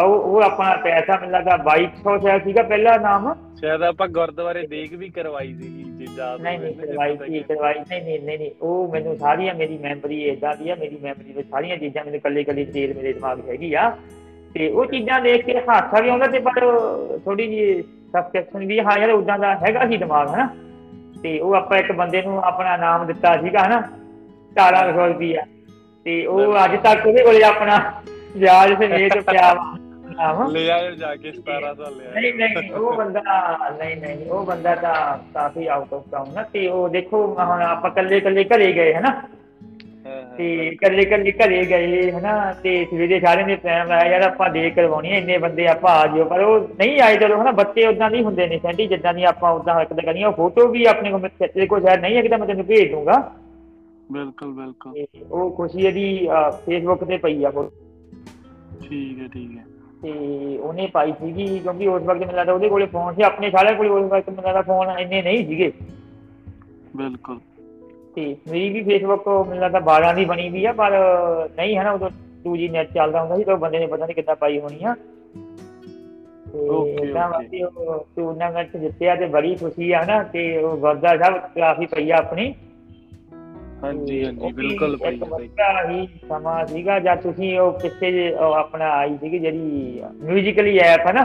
ਉਹ 0.04 0.40
ਆਪਣਾ 0.42 0.76
ਪੈਸਾ 0.76 1.18
ਮਿਲਦਾ 1.20 1.56
2200 1.64 2.16
ਸ਼ਾਇਦ 2.18 2.42
ਸੀਗਾ 2.44 2.62
ਪਹਿਲਾ 2.62 2.96
ਨਾਮ। 2.96 3.32
ਸ਼ਾਇਦ 3.60 3.82
ਆਪਾਂ 3.82 4.08
ਗੁਰਦੁਆਰੇ 4.08 4.66
ਦੇਖ 4.66 4.92
ਵੀ 4.94 5.08
ਕਰਵਾਈ 5.08 5.52
ਸੀ 5.54 5.68
ਜੇ 5.98 6.06
ਯਾਦ 6.18 6.40
ਨਹੀਂ 6.40 6.58
ਨਹੀਂ 6.58 6.74
ਕਰਵਾਈ 6.74 7.16
ਸੀ 7.16 7.40
ਕਰਵਾਈ 7.48 7.74
ਨਹੀਂ 7.74 8.02
ਨਹੀਂ 8.02 8.20
ਨਹੀਂ 8.20 8.38
ਨਹੀਂ 8.38 8.50
ਉਹ 8.62 8.92
ਮੈਨੂੰ 8.92 9.16
ਸਾਰੀਆਂ 9.16 9.54
ਮੇਰੀ 9.54 9.78
ਮੈਮਰੀ 9.78 10.22
ਇਦਾਂ 10.24 10.54
ਦੀ 10.56 10.70
ਆ 10.70 10.74
ਮੇਰੀ 10.74 10.98
ਮੈਮਰੀ 11.02 11.32
ਵਿੱਚ 11.32 11.48
ਸਾਰੀਆਂ 11.50 11.76
ਚੀਜ਼ਾਂ 11.76 12.04
ਮੈਨੂੰ 12.04 12.20
ਕੱਲੇ 12.20 12.44
ਕੱਲੇ 12.44 12.64
ਡਿਟੇਲ 12.64 12.94
ਮੇਰੇ 12.96 13.12
ਦਿਮਾਗ 13.12 13.40
'ਚ 13.40 13.48
ਹੈਗੀ 13.48 13.74
ਆ। 13.74 13.90
ਤੇ 14.54 14.68
ਉਹ 14.70 14.86
ਚੀਜ਼ਾਂ 14.86 15.20
ਦੇਖ 15.20 15.44
ਕੇ 15.46 15.58
ਹਾਸਾ 15.68 16.00
ਵੀ 16.00 16.08
ਆਉਂਦਾ 16.08 16.26
ਤੇ 16.26 16.38
ਪਰ 16.38 16.60
ਥੋੜੀ 17.24 17.46
ਜਿਹੀ 17.48 17.82
ਸਬਸਕ੍ਰਿਪਸ਼ਨ 17.82 18.66
ਵੀ 18.66 18.80
ਹਾਂ 18.80 18.98
ਯਾਰ 18.98 19.10
ਉਦਾਂ 19.10 19.38
ਦਾ 19.38 19.54
ਹੈਗਾ 19.56 19.86
ਸੀ 19.86 19.96
ਦਿਮਾਗ 19.96 20.28
ਹਨਾ? 20.34 20.48
ਤੇ 21.22 21.38
ਉਹ 21.40 21.54
ਆਪਾਂ 21.54 21.78
ਇੱਕ 21.78 21.92
ਬੰਦੇ 21.92 22.22
ਨੂੰ 22.22 22.40
ਆਪਣਾ 22.42 22.76
ਨਾਮ 22.76 23.06
ਦਿੱਤਾ 23.06 23.36
ਸੀਗਾ 23.42 23.64
ਹਨਾ? 23.66 23.82
1400 24.56 25.06
ਰੁਪਈਆ। 25.08 25.42
ਤੇ 26.08 26.24
ਉਹ 26.26 26.54
ਅੱਜ 26.64 26.76
ਤੱਕ 26.76 27.06
ਉਹਦੇ 27.06 27.22
ਕੋਲੇ 27.24 27.42
ਆਪਣਾ 27.42 27.76
ਵਿਆਜ 28.36 28.72
ਸਮੇਤ 28.74 29.16
ਪਿਆ 29.26 29.52
ਵਾ। 29.54 30.46
ਲੈ 30.48 30.68
ਆਇਓ 30.70 30.90
ਜਾ 30.90 31.14
ਕੇ 31.16 31.32
1700 31.32 31.88
ਲੈ 31.88 32.20
ਨਹੀਂ 32.20 32.32
ਆਇਓ। 32.32 32.60
ਨਹੀਂ 32.60 32.70
ਉਹ 32.72 32.92
ਬੰਦਾ 32.92 33.20
ਨਹੀਂ 33.80 33.96
ਨਹੀਂ 33.96 34.30
ਉਹ 34.30 34.44
ਬੰਦਾ 34.46 34.74
ਤਾਂ 34.74 34.94
ਕਾਫੀ 35.34 35.66
ਆਊਟ 35.66 35.92
ਆਫ 35.94 36.02
ਟਾਊਨ 36.10 36.32
ਨਾ 36.34 36.42
ਤੇ 36.42 36.66
ਉਹ 36.68 36.88
ਦੇਖੋ 36.88 37.20
ਹੁਣ 37.40 37.62
ਆਪਾਂ 37.62 37.90
ਕੱਲੇ 37.90 38.20
ਕੱਲੇ 38.20 38.44
ਘਰੇ 38.44 38.72
ਗਏ 38.72 38.94
ਹਾਂ, 38.94 39.02
ਹਾਂ, 39.02 40.22
ਤੇ 40.38 40.76
ਕੱਲੇ 40.80 41.04
ਕੱਲੇ 41.04 41.32
ਘਰੇ 41.32 41.64
ਗਏ 41.64 42.10
ਹਨਾ 42.10 42.54
ਤੇ 42.62 42.84
ਸਵੇਰੇ 42.90 43.20
ਸਾਰਿਆਂ 43.20 43.46
ਨੇ 43.46 43.56
ਟਾਈਮ 43.56 43.90
ਆਇਆ 43.90 44.10
ਯਾਰ 44.10 44.22
ਆਪਾਂ 44.22 44.48
ਦੇਖ 44.50 44.74
ਕਰਵਾਉਣੀ 44.74 45.12
ਹੈ 45.12 45.18
ਇੰਨੇ 45.18 45.38
ਬੰਦੇ 45.38 45.66
ਆਪਾਂ 45.68 45.94
ਆ 45.94 46.06
ਜਿਓ। 46.06 46.24
ਪਰ 46.24 46.40
ਉਹ 46.40 46.68
ਨਹੀਂ 46.78 47.00
ਆਏ 47.00 47.16
ਚਲੋ 47.16 47.40
ਹਨਾ 47.42 47.50
ਬੱਚੇ 47.52 47.86
ਉਦਾਂ 47.86 48.10
ਨਹੀਂ 48.10 48.24
ਹੁੰਦੇ 48.24 48.46
ਨੇ 48.46 48.58
ਸੈਂਟੀ 48.58 48.86
ਜਿੱਦਾਂ 48.86 49.14
ਦੀ 49.14 49.24
ਆਪਾਂ 49.24 49.52
ਉਦਾਂ 49.52 49.74
ਹਰਕਤ 49.80 50.00
ਕਰਨੀ 50.00 50.24
ਉਹ 50.24 50.32
ਫੋਟੋ 50.32 50.66
ਵੀ 50.68 50.84
ਆਪਣੇ 50.86 51.10
ਕੋਲ 51.10 51.28
ਤੇਰੇ 51.38 51.66
ਕੋਲ 51.66 51.80
ਸ਼ਾਇਦ 51.80 52.00
ਨਹੀਂ 52.00 52.16
ਹੈ 52.16 52.22
ਕਿ 52.22 52.28
ਤਾਂ 52.28 52.38
ਮੈਂ 52.38 52.46
ਤੈਨੂੰ 52.46 52.64
ਭੇਜ 52.64 52.90
ਦੂੰਗਾ। 52.90 53.22
ਬਿਲਕੁਲ 54.12 54.52
ਬਿਲਕੁਲ। 54.52 54.92
ਤੇ 54.92 55.06
ਉਹ 55.32 55.56
ਖੁਸ਼ੀ 55.56 55.86
ਇਹਦੀ 55.86 56.28
ਫੇਸਬੁੱਕ 56.66 57.04
ਤੇ 57.04 57.16
ਪਈ 57.16 57.44
ਆ। 57.44 57.50
ਠੀਕ 58.88 59.20
ਹੈ 59.20 59.28
ਠੀਕ 59.32 59.58
ਹੈ। 59.58 59.64
ਤੇ 60.02 60.12
ਉਹਨੇ 60.56 60.86
ਪਾਈ 60.86 61.12
ਸੀਗੀ 61.12 61.58
ਕਿਉਂਕਿ 61.58 61.86
ਉਸ 61.86 62.02
ਵਕਤ 62.02 62.20
ਮੈਨੂੰ 62.20 62.34
ਲੱਗਦਾ 62.34 62.52
ਉਹਦੇ 62.52 62.68
ਕੋਲੇ 62.68 62.86
ਫੋਨ 62.86 63.14
ਸੀ 63.14 63.22
ਆਪਣੇ 63.22 63.50
ਸਾਰਿਆਂ 63.50 63.74
ਕੋਲੇ 63.74 63.88
ਉਸ 63.88 64.12
ਵਕਤ 64.12 64.30
ਮੈਨੂੰ 64.30 64.44
ਲੱਗਦਾ 64.44 64.62
ਫੋਨ 64.62 64.98
ਇੰਨੇ 64.98 65.22
ਨਹੀਂ 65.22 65.46
ਸੀਗੇ। 65.46 65.72
ਬਿਲਕੁਲ। 66.96 67.38
ਤੇ 68.14 68.36
ਮੇਰੀ 68.50 68.70
ਵੀ 68.70 68.82
ਫੇਸਬੁੱਕ 68.82 69.28
ਮੈਨੂੰ 69.28 69.58
ਲੱਗਦਾ 69.58 69.80
12 69.80 70.14
ਦੀ 70.14 70.24
ਬਣੀ 70.24 70.48
ਵੀ 70.48 70.64
ਆ 70.64 70.72
ਪਰ 70.72 70.90
ਨਹੀਂ 71.56 71.76
ਹੈ 71.76 71.84
ਨਾ 71.84 71.92
ਉਦੋਂ 71.92 72.10
2G 72.46 72.70
ਨੈਟ 72.70 72.92
ਚੱਲਦਾ 72.92 73.20
ਹੁੰਦਾ 73.20 73.36
ਸੀ 73.36 73.44
ਤਾਂ 73.44 73.56
ਬੰਦੇ 73.56 73.78
ਨੇ 73.78 73.86
ਪਤਾ 73.86 74.06
ਨਹੀਂ 74.06 74.14
ਕਿੱਦਾਂ 74.14 74.36
ਪਾਈ 74.36 74.60
ਹੋਣੀ 74.60 74.84
ਆ. 74.84 74.94
ਵਾਸਤੇ 77.30 77.64
ਉਹ 77.64 78.06
ਟੂਰਨਾਮੈਂਟ 78.16 78.76
ਜਿੱਤਿਆ 78.76 79.16
ਤੇ 79.16 79.26
ਬੜੀ 79.26 79.54
ਖੁਸ਼ੀ 79.54 79.92
ਆ 79.92 80.04
ਨਾ 80.04 80.22
ਤੇ 80.22 80.58
ਉਹ 80.58 80.76
ਗੁਰਦਾ 80.76 81.16
ਸਾਹਿਬ 81.16 81.38
ਕਾਫੀ 81.38 81.86
ਪਈ 81.86 82.10
ਆ 82.10 82.16
ਆਪਣੀ। 82.16 82.54
ਹਾਂਜੀ 83.84 84.24
ਹਾਂਜੀ 84.24 84.52
ਬਿਲਕੁਲ 84.52 84.96
ਭਾਈ 84.96 85.18
ਸਹੀ 85.18 86.06
ਸਮਾਂ 86.28 86.66
ਸੀਗਾ 86.66 86.98
ਜਦ 86.98 87.20
ਤੁਸੀਂ 87.20 87.58
ਉਹ 87.60 87.72
ਪਿੱਛੇ 87.72 88.12
ਜੇ 88.12 88.34
ਆਪਣਾ 88.34 88.90
ਆਈ 88.90 89.16
ਸੀਗੀ 89.16 89.38
ਜਿਹੜੀ 89.38 90.02
ਮਿਊਜ਼ੀਕਲੀ 90.20 90.78
ਐਪ 90.78 91.06
ਹੈ 91.06 91.12
ਨਾ? 91.12 91.22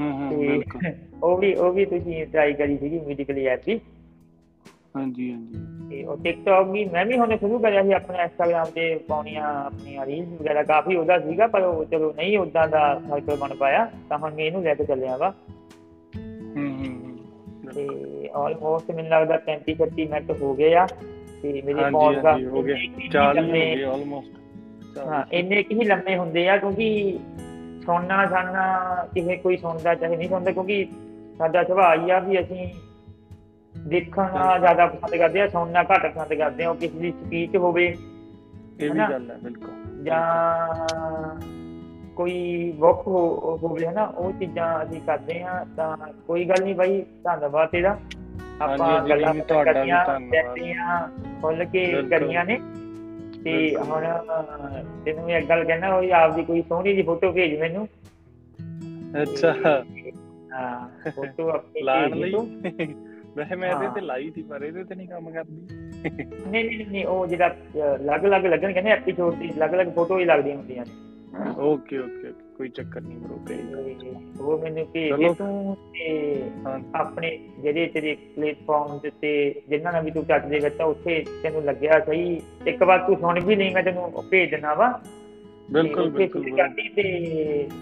ਹਾਂ 0.00 0.12
ਹਾਂ 0.12 0.32
ਬਿਲਕੁਲ। 0.32 0.80
ਉਹ 1.22 1.38
ਵੀ 1.38 1.54
ਉਹ 1.54 1.72
ਵੀ 1.72 1.84
ਤੁਸੀਂ 1.84 2.26
ਟਰਾਈ 2.26 2.52
ਕਰੀ 2.52 2.78
ਸੀਗੀ 2.78 2.98
ਮਿਊਜ਼ੀਕਲੀ 2.98 3.46
ਐਪ 3.46 3.60
ਵੀ 3.66 3.80
ਹਾਂਜੀ 4.96 5.32
ਹਾਂਜੀ। 5.32 5.88
ਤੇ 5.90 6.04
ਉਹ 6.04 6.16
ਟਿਕਟੌਕ 6.16 6.68
ਵੀ 6.68 6.84
ਮੈਂ 6.84 7.06
ਵੀ 7.06 7.18
ਹੁਣੇ 7.18 7.36
ਸ਼ੁਰੂ 7.36 7.58
ਕਰਿਆ 7.58 7.82
ਸੀ 7.82 7.92
ਆਪਣਾ 7.92 8.22
ਇੰਸਟਾਗ੍ਰam 8.22 8.70
ਤੇ 8.70 8.94
ਪਾਉਣੀਆਂ 9.08 9.44
ਆਪਣੀਆਂ 9.44 10.06
ਰੀਲਸ 10.06 10.40
ਵਗੈਰਾ 10.40 10.62
ਕਾਫੀ 10.62 10.96
ਉਹਦਾ 10.96 11.18
ਸੀਗਾ 11.18 11.46
ਪਰ 11.46 11.62
ਉਹ 11.62 11.84
ਚਲੋ 11.84 12.12
ਨਹੀਂ 12.16 12.38
ਉਦਾਂ 12.38 12.68
ਦਾ 12.68 13.00
ਸਰਕਲ 13.08 13.36
ਬਣ 13.36 13.54
ਪਾਇਆ। 13.54 13.90
ਤਾਂ 14.08 14.18
ਹੁਣ 14.18 14.34
ਮੈਂ 14.34 14.44
ਇਹਨੂੰ 14.44 14.62
ਲੈ 14.62 14.74
ਕੇ 14.74 14.84
ਚੱਲਿਆ 14.84 15.16
ਵਾ। 15.16 15.34
ਹੂੰ 16.56 16.68
ਹੂੰ 16.68 16.86
ਹੂੰ। 16.86 17.18
ਤੇ 17.74 17.86
ਆਲਮੋਸਟ 18.34 18.90
ਮੈਨੂੰ 18.90 19.10
ਲੱਗਦਾ 19.10 19.38
35 19.46 19.74
36 19.78 20.08
ਮਿੰਟ 20.10 20.30
ਹੋ 20.42 20.54
ਗਏ 20.54 20.74
ਆ। 20.74 20.86
ਤੇ 21.42 21.62
ਮੇਰੇ 21.66 21.80
podcast 21.84 22.26
ਹਾਂਜੀ 22.26 22.46
ਹੋ 22.46 22.62
ਹੀ 22.66 23.08
40 23.08 23.38
ਹੋ 23.38 23.52
ਗਏ 23.52 23.82
ਆਲਮੋਸਟ 23.84 24.98
ਹਾਂ 25.08 25.22
ਇੰਨੇ 25.32 25.62
ਕੁ 25.62 25.74
ਹੀ 25.74 25.84
ਲੰਮੇ 25.84 26.16
ਹੁੰਦੇ 26.16 26.48
ਆ 26.48 26.56
ਕਿਉਂਕਿ 26.56 27.18
ਸੁਣਨਾ 27.86 28.24
ਸਾਨਾ 28.26 28.64
ਕਿਸੇ 29.14 29.36
ਕੋਈ 29.36 29.56
ਸੁਣਦਾ 29.56 29.94
ਚਾਹੇ 29.94 30.16
ਨਹੀਂ 30.16 30.28
ਸੁਣਦਾ 30.28 30.50
ਕਿਉਂਕਿ 30.52 30.84
ਸਾਡਾ 31.38 31.62
ਸੁਭਾਅ 31.64 31.96
ਹੀ 31.98 32.10
ਆ 32.10 32.18
ਵੀ 32.18 32.40
ਅਸੀਂ 32.40 32.68
ਦੇਖਣਾ 33.74 34.56
ਜ਼ਿਆਦਾ 34.58 34.86
ਪਸੰਦ 34.86 35.16
ਕਰਦੇ 35.16 35.40
ਆ 35.40 35.46
ਸੁਣਨਾ 35.48 35.82
ਘੱਟ 35.82 36.06
ਪਸੰਦ 36.06 36.34
ਕਰਦੇ 36.34 36.64
ਆ 36.64 36.70
ਉਹ 36.70 36.74
ਕਿਸੇ 36.74 36.98
ਦੀ 36.98 37.10
ਸਪੀਚ 37.12 37.56
ਹੋਵੇ 37.56 37.86
ਇਹ 38.80 38.90
ਵੀ? 38.90 38.98
ਗੱਲ 39.00 39.30
ਹੈ 39.30 39.36
ਬਿਲਕੁਲ। 39.42 40.04
ਜਾਂ 40.04 41.38
ਕੋਈ 42.16 42.72
ਬੁੱਕ 42.72 43.06
ਹੋਵੇ 43.62 43.86
ਹਨਾ 43.86 44.04
ਉਹ 44.04 44.32
ਚੀਜ਼ਾਂ 44.32 44.66
ਅਸੀਂ 44.84 45.00
ਕਰਦੇ 45.00 45.40
ਆ 45.42 45.64
ਤਾਂ 45.76 45.96
ਕੋਈ 46.26 46.44
ਗੱਲ 46.44 46.62
ਨਹੀਂ 46.64 46.74
ਬਾਈ 46.74 47.00
ਧੰਨਵਾਦ 47.24 47.68
ਤੇਰਾ। 47.68 47.96
ਆਪਾਂ 48.60 48.78
ਹਾਂਜੀ, 48.78 49.10
ਗੱਲਾਂ 49.10 49.34
ਜੀ, 49.34 49.40
ਤੁਹਾਡਾ 49.40 49.82
ਵੀ 49.84 49.90
ਧੰਨਵਾਦ। 50.06 50.58
ਖੁੱਲ 51.40 51.64
ਕੇ। 51.64 52.02
ਕਰੀਆਂ 52.10 52.44
ਨੇ 52.44 52.58
ਤੇ। 53.44 53.74
ਹੁਣ 53.76 54.06
ਤੈਨੂੰ 55.04 55.24
ਮੈਂ 55.24 55.38
ਇੱਕ 55.38 55.48
ਗੱਲ 55.48 55.64
ਕਹਿਣਾ 55.64 55.90
ਹੋਈ 55.92 56.10
ਆਪਦੀ 56.10 56.44
ਕੋਈ 56.44 56.62
ਸੋਹਣੀ 56.62 56.92
ਜਿਹੀ 56.92 57.02
ਫੋਟੋ 57.02 57.32
ਭੇਜ 57.32 57.58
ਮੈਨੂੰ 57.60 57.88
ਅੱਛਾ 59.22 59.52
ਹਾਂ 60.52 61.10
ਫੋਟੋ 61.10 61.48
ਆਪਣੀ 61.48 61.82
ਲਾਣ 61.82 62.14
ਲਈ। 62.14 62.32
ਵੈਸੇ 63.36 63.56
ਮੈਂ 63.56 63.70
ਇਹਦੇ। 63.70 63.88
ਤੇ 63.94 64.00
ਲਾਈ 64.00 64.30
ਸੀ 64.30 64.42
ਪਰ 64.42 64.62
ਇਹਦੇ 64.62 64.84
ਤੇ 64.84 64.94
ਨਹੀਂ 64.94 65.08
ਕੰਮ 65.08 65.30
ਕਰਦੀ 65.30 65.66
ਨਹੀਂ 66.50 66.64
ਨਹੀਂ 66.64 66.86
ਨਹੀਂ 66.86 67.04
ਉਹ 67.06 67.26
ਜਿਹੜਾ 67.26 67.48
ਅਲੱਗ-ਅਲੱਗ 67.94 68.46
ਲੱਗਣ 68.46 68.72
ਕਹਿੰਦੇ 68.72 68.90
ਐਪੀਸੋਡ 68.90 69.34
ਦੀ 69.34 69.50
ਅਲੱਗ-ਅਲੱਗ 69.50 69.88
ਫੋਟੋ 69.94 70.18
ਹੀ 70.18 70.24
ਲੱਗਦੀਆਂ 70.24 70.56
ਹੁੰਦੀਆਂ 70.56 70.84
ਨੇ 70.86 70.92
ਓਕੇ 71.58 71.98
ਓਕੇ 71.98 72.32
ਕੋਈ 72.58 72.68
ਚੱਕਰ 72.68 73.00
ਨਹੀਂ 73.00 73.18
ਬ్రో 73.18 73.38
ਤੇ 73.48 73.58
ਉਹ 74.40 74.58
ਮੈਨੂੰ 74.58 74.86
ਭੇਜ। 74.86 75.36
ਤੂੰ 75.38 75.76
ਤੇ 75.92 76.42
ਆਪਣੇ 76.94 77.38
ਜਿਹੜੇ 77.58 77.86
ਤੇਰੇ 77.86 78.16
ਪਲੇਟਫਾਰਮ 78.36 78.98
ਤੇ 79.20 79.62
ਜਿਨ੍ਹਾਂ 79.68 79.92
ਨਾਲ 79.92 80.04
ਵੀ 80.04 80.10
ਤੂੰ 80.10 80.24
ਚੱਜ 80.24 80.46
ਦੇ 80.46 80.58
ਵਿੱਚ 80.58 80.80
ਆ 80.80 80.84
ਉੱਥੇ 80.84 81.24
ਤੈਨੂੰ 81.42 81.64
ਲੱਗਿਆ 81.64 82.00
ਸਹੀ। 82.00 82.42
ਇੱਕ 82.66 82.82
ਵਾਰ 82.82 82.98
ਤੂੰ 82.98 83.16
ਸੁਣ 83.16 83.40
ਵੀ 83.40 83.56
ਨਹੀਂ 83.56 83.72
ਮੈਂ 83.72 83.82
ਤੈਨੂੰ 83.82 84.12
ਭੇਜ 84.30 84.50
ਦਿੰਦਾ 84.50 84.74
ਵਾ। 84.74 85.00
ਬਿਲਕੁਲ 85.70 86.10
ਬਿਲਕੁਲ। 86.10 86.56
ਕਰਦੀ 86.56 86.88
ਤੇ 86.88 87.02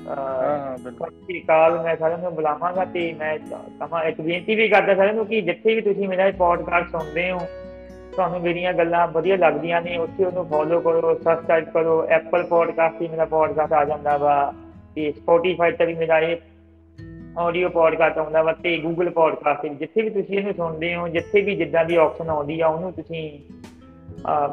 ਹਾਂ 0.06 0.78
ਬਿਲਕੁਲ। 0.78 1.10
ਅਕਾਲ 1.38 1.82
ਮੈਂ 1.82 1.96
ਸਾਰਿਆਂ 1.96 2.18
ਨੂੰ 2.18 2.34
ਬੁਲਾਵਾਂਗਾ 2.34 2.84
ਤੇ 2.84 3.14
ਮੈਂ 3.18 3.38
ਕਮਾ 3.80 4.02
ਇੱਕ 4.02 4.20
ਬੇਨਤੀ 4.20 4.54
ਵੀ 4.54 4.68
ਕਰਦਾ 4.68 4.94
ਸਾਰਿਆਂ 4.94 5.14
ਨੂੰ 5.14 5.26
ਕਿ 5.26 5.40
ਜਿੱਥੇ 5.40 5.74
ਵੀ 5.74 5.80
ਤੁਸੀਂ 5.80 6.08
ਮੇਰਾ 6.08 6.30
ਪੋਡਕਾਸਟ 6.30 6.90
ਸੁਣਦੇ 6.90 7.30
ਹੋ 7.30 7.38
ਤੁਹਾਨੂੰ 8.12 8.40
ਮੇਰੀਆਂ 8.40 8.72
ਗੱਲਾਂ 8.72 9.08
ਵਧੀਆ 9.08 9.36
ਲੱਗਦੀਆਂ 9.36 9.82
ਨੇ 9.82 9.96
ਉੱਥੇ 9.98 10.24
ਉਹਨੂੰ 10.24 10.46
ਫੋਲੋ 10.48 10.80
ਕਰੋ 10.80 11.14
ਸਬਸਕ੍ਰਾਈਬ 11.14 11.64
ਕਰੋ 11.64 12.06
ਐਪਲ 12.06 12.42
ਪੋਡਕਾਸਟ 12.42 12.98
ਤੇ 12.98 13.08
ਮੇਰਾ 13.08 13.24
ਪੋਡਕਾਸਟ 13.24 13.72
ਆ 13.72 13.84
ਜਾਂਦਾ 13.84 14.16
ਵਾ। 14.16 14.54
ਤੇ 14.96 15.10
ਸਪੋਟੀਫਾਈ 15.12 15.72
ਤੇ 15.72 15.86
ਵੀ 15.86 15.94
ਮੇਰਾ 15.94 16.18
ਇਹ 16.20 16.36
ਆਡੀਓ 17.38 17.68
ਪੋਡਕਾਸਟ 17.68 18.18
ਆਉਂਦਾ 18.18 18.42
ਵਾ 18.42 18.52
ਤੇ 18.52 18.76
ਗੂਗਲ 18.78 19.10
ਪੋਡਕਾਸਟ 19.10 19.62
ਤੇ। 19.62 19.68
ਜਿੱਥੇ 19.68 20.02
ਵੀ 20.02 20.10
ਤੁਸੀਂ 20.10 20.38
ਇਹਨੂੰ 20.38 20.54
ਸੁਣਦੇ 20.54 20.94
ਹੋ 20.94 21.08
ਜਿੱਥੇ 21.08 21.40
ਵੀ 21.40 21.56
ਜਿੱਦਾਂ 21.56 21.84
ਦੀ 21.84 21.96
ਆਪਸ਼ਨ 21.96 22.30
ਆਉਂਦੀ 22.30 22.60
ਆ 22.60 22.68
ਉਹਨੂੰ 22.68 22.92
ਤੁਸੀਂ 22.92 23.24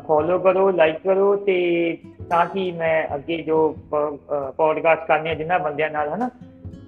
ਫੋਲੋ 0.07 0.39
ਕਰੋ 0.39 0.69
ਲਾਈਕ 0.71 0.97
ਕਰੋ 1.03 1.35
ਤੇ 1.45 1.55
ਤਾਂ 2.29 2.45
ਕਿ 2.45 2.71
ਮੈਂ 2.71 2.95
ਅੱਗੇ 3.15 3.37
ਜੋ 3.43 3.75
ਪੋਡਕਾਸਟ 4.57 5.07
ਕਰਨੇ 5.07 5.29
ਆ 5.29 5.33
ਜਿਨ੍ਹਾਂ 5.33 5.59
ਬੰਦਿਆਂ 5.59 5.89
ਨਾਲ 5.89 6.09
ਹਨਾ? 6.09 6.29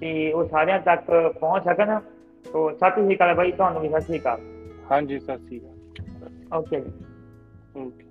ਤੇ 0.00 0.32
ਉਹ 0.32 0.44
ਸਾਰਿਆਂ 0.44 0.78
ਤੱਕ 0.80 1.10
ਪਹੁੰਚ 1.40 1.64
ਸਕਣ। 1.64 1.98
ਸੋ 2.52 2.70
ਸਤਿ 2.70 2.90
ਸ਼੍ਰੀ 2.90 3.16
ਅਕਾਲ 3.16 3.34
ਬਾਈ 3.34 3.52
ਤੁਹਾਨੂੰ 3.52 3.82
ਵੀ 3.82 3.88
ਸਤਿ 3.88 4.00
ਸ਼੍ਰੀ 4.00 4.18
ਅਕਾਲ। 4.18 4.40
ਹਾਂਜੀ 4.90 5.18
ਸਤਿ 5.20 5.38
ਸ਼੍ਰੀ 5.38 5.60
ਅਕਾਲ। 5.60 6.58
ਓਕੇ 6.58 6.80
ਜੀ 6.80 6.92
ਓਕੇ 7.76 8.04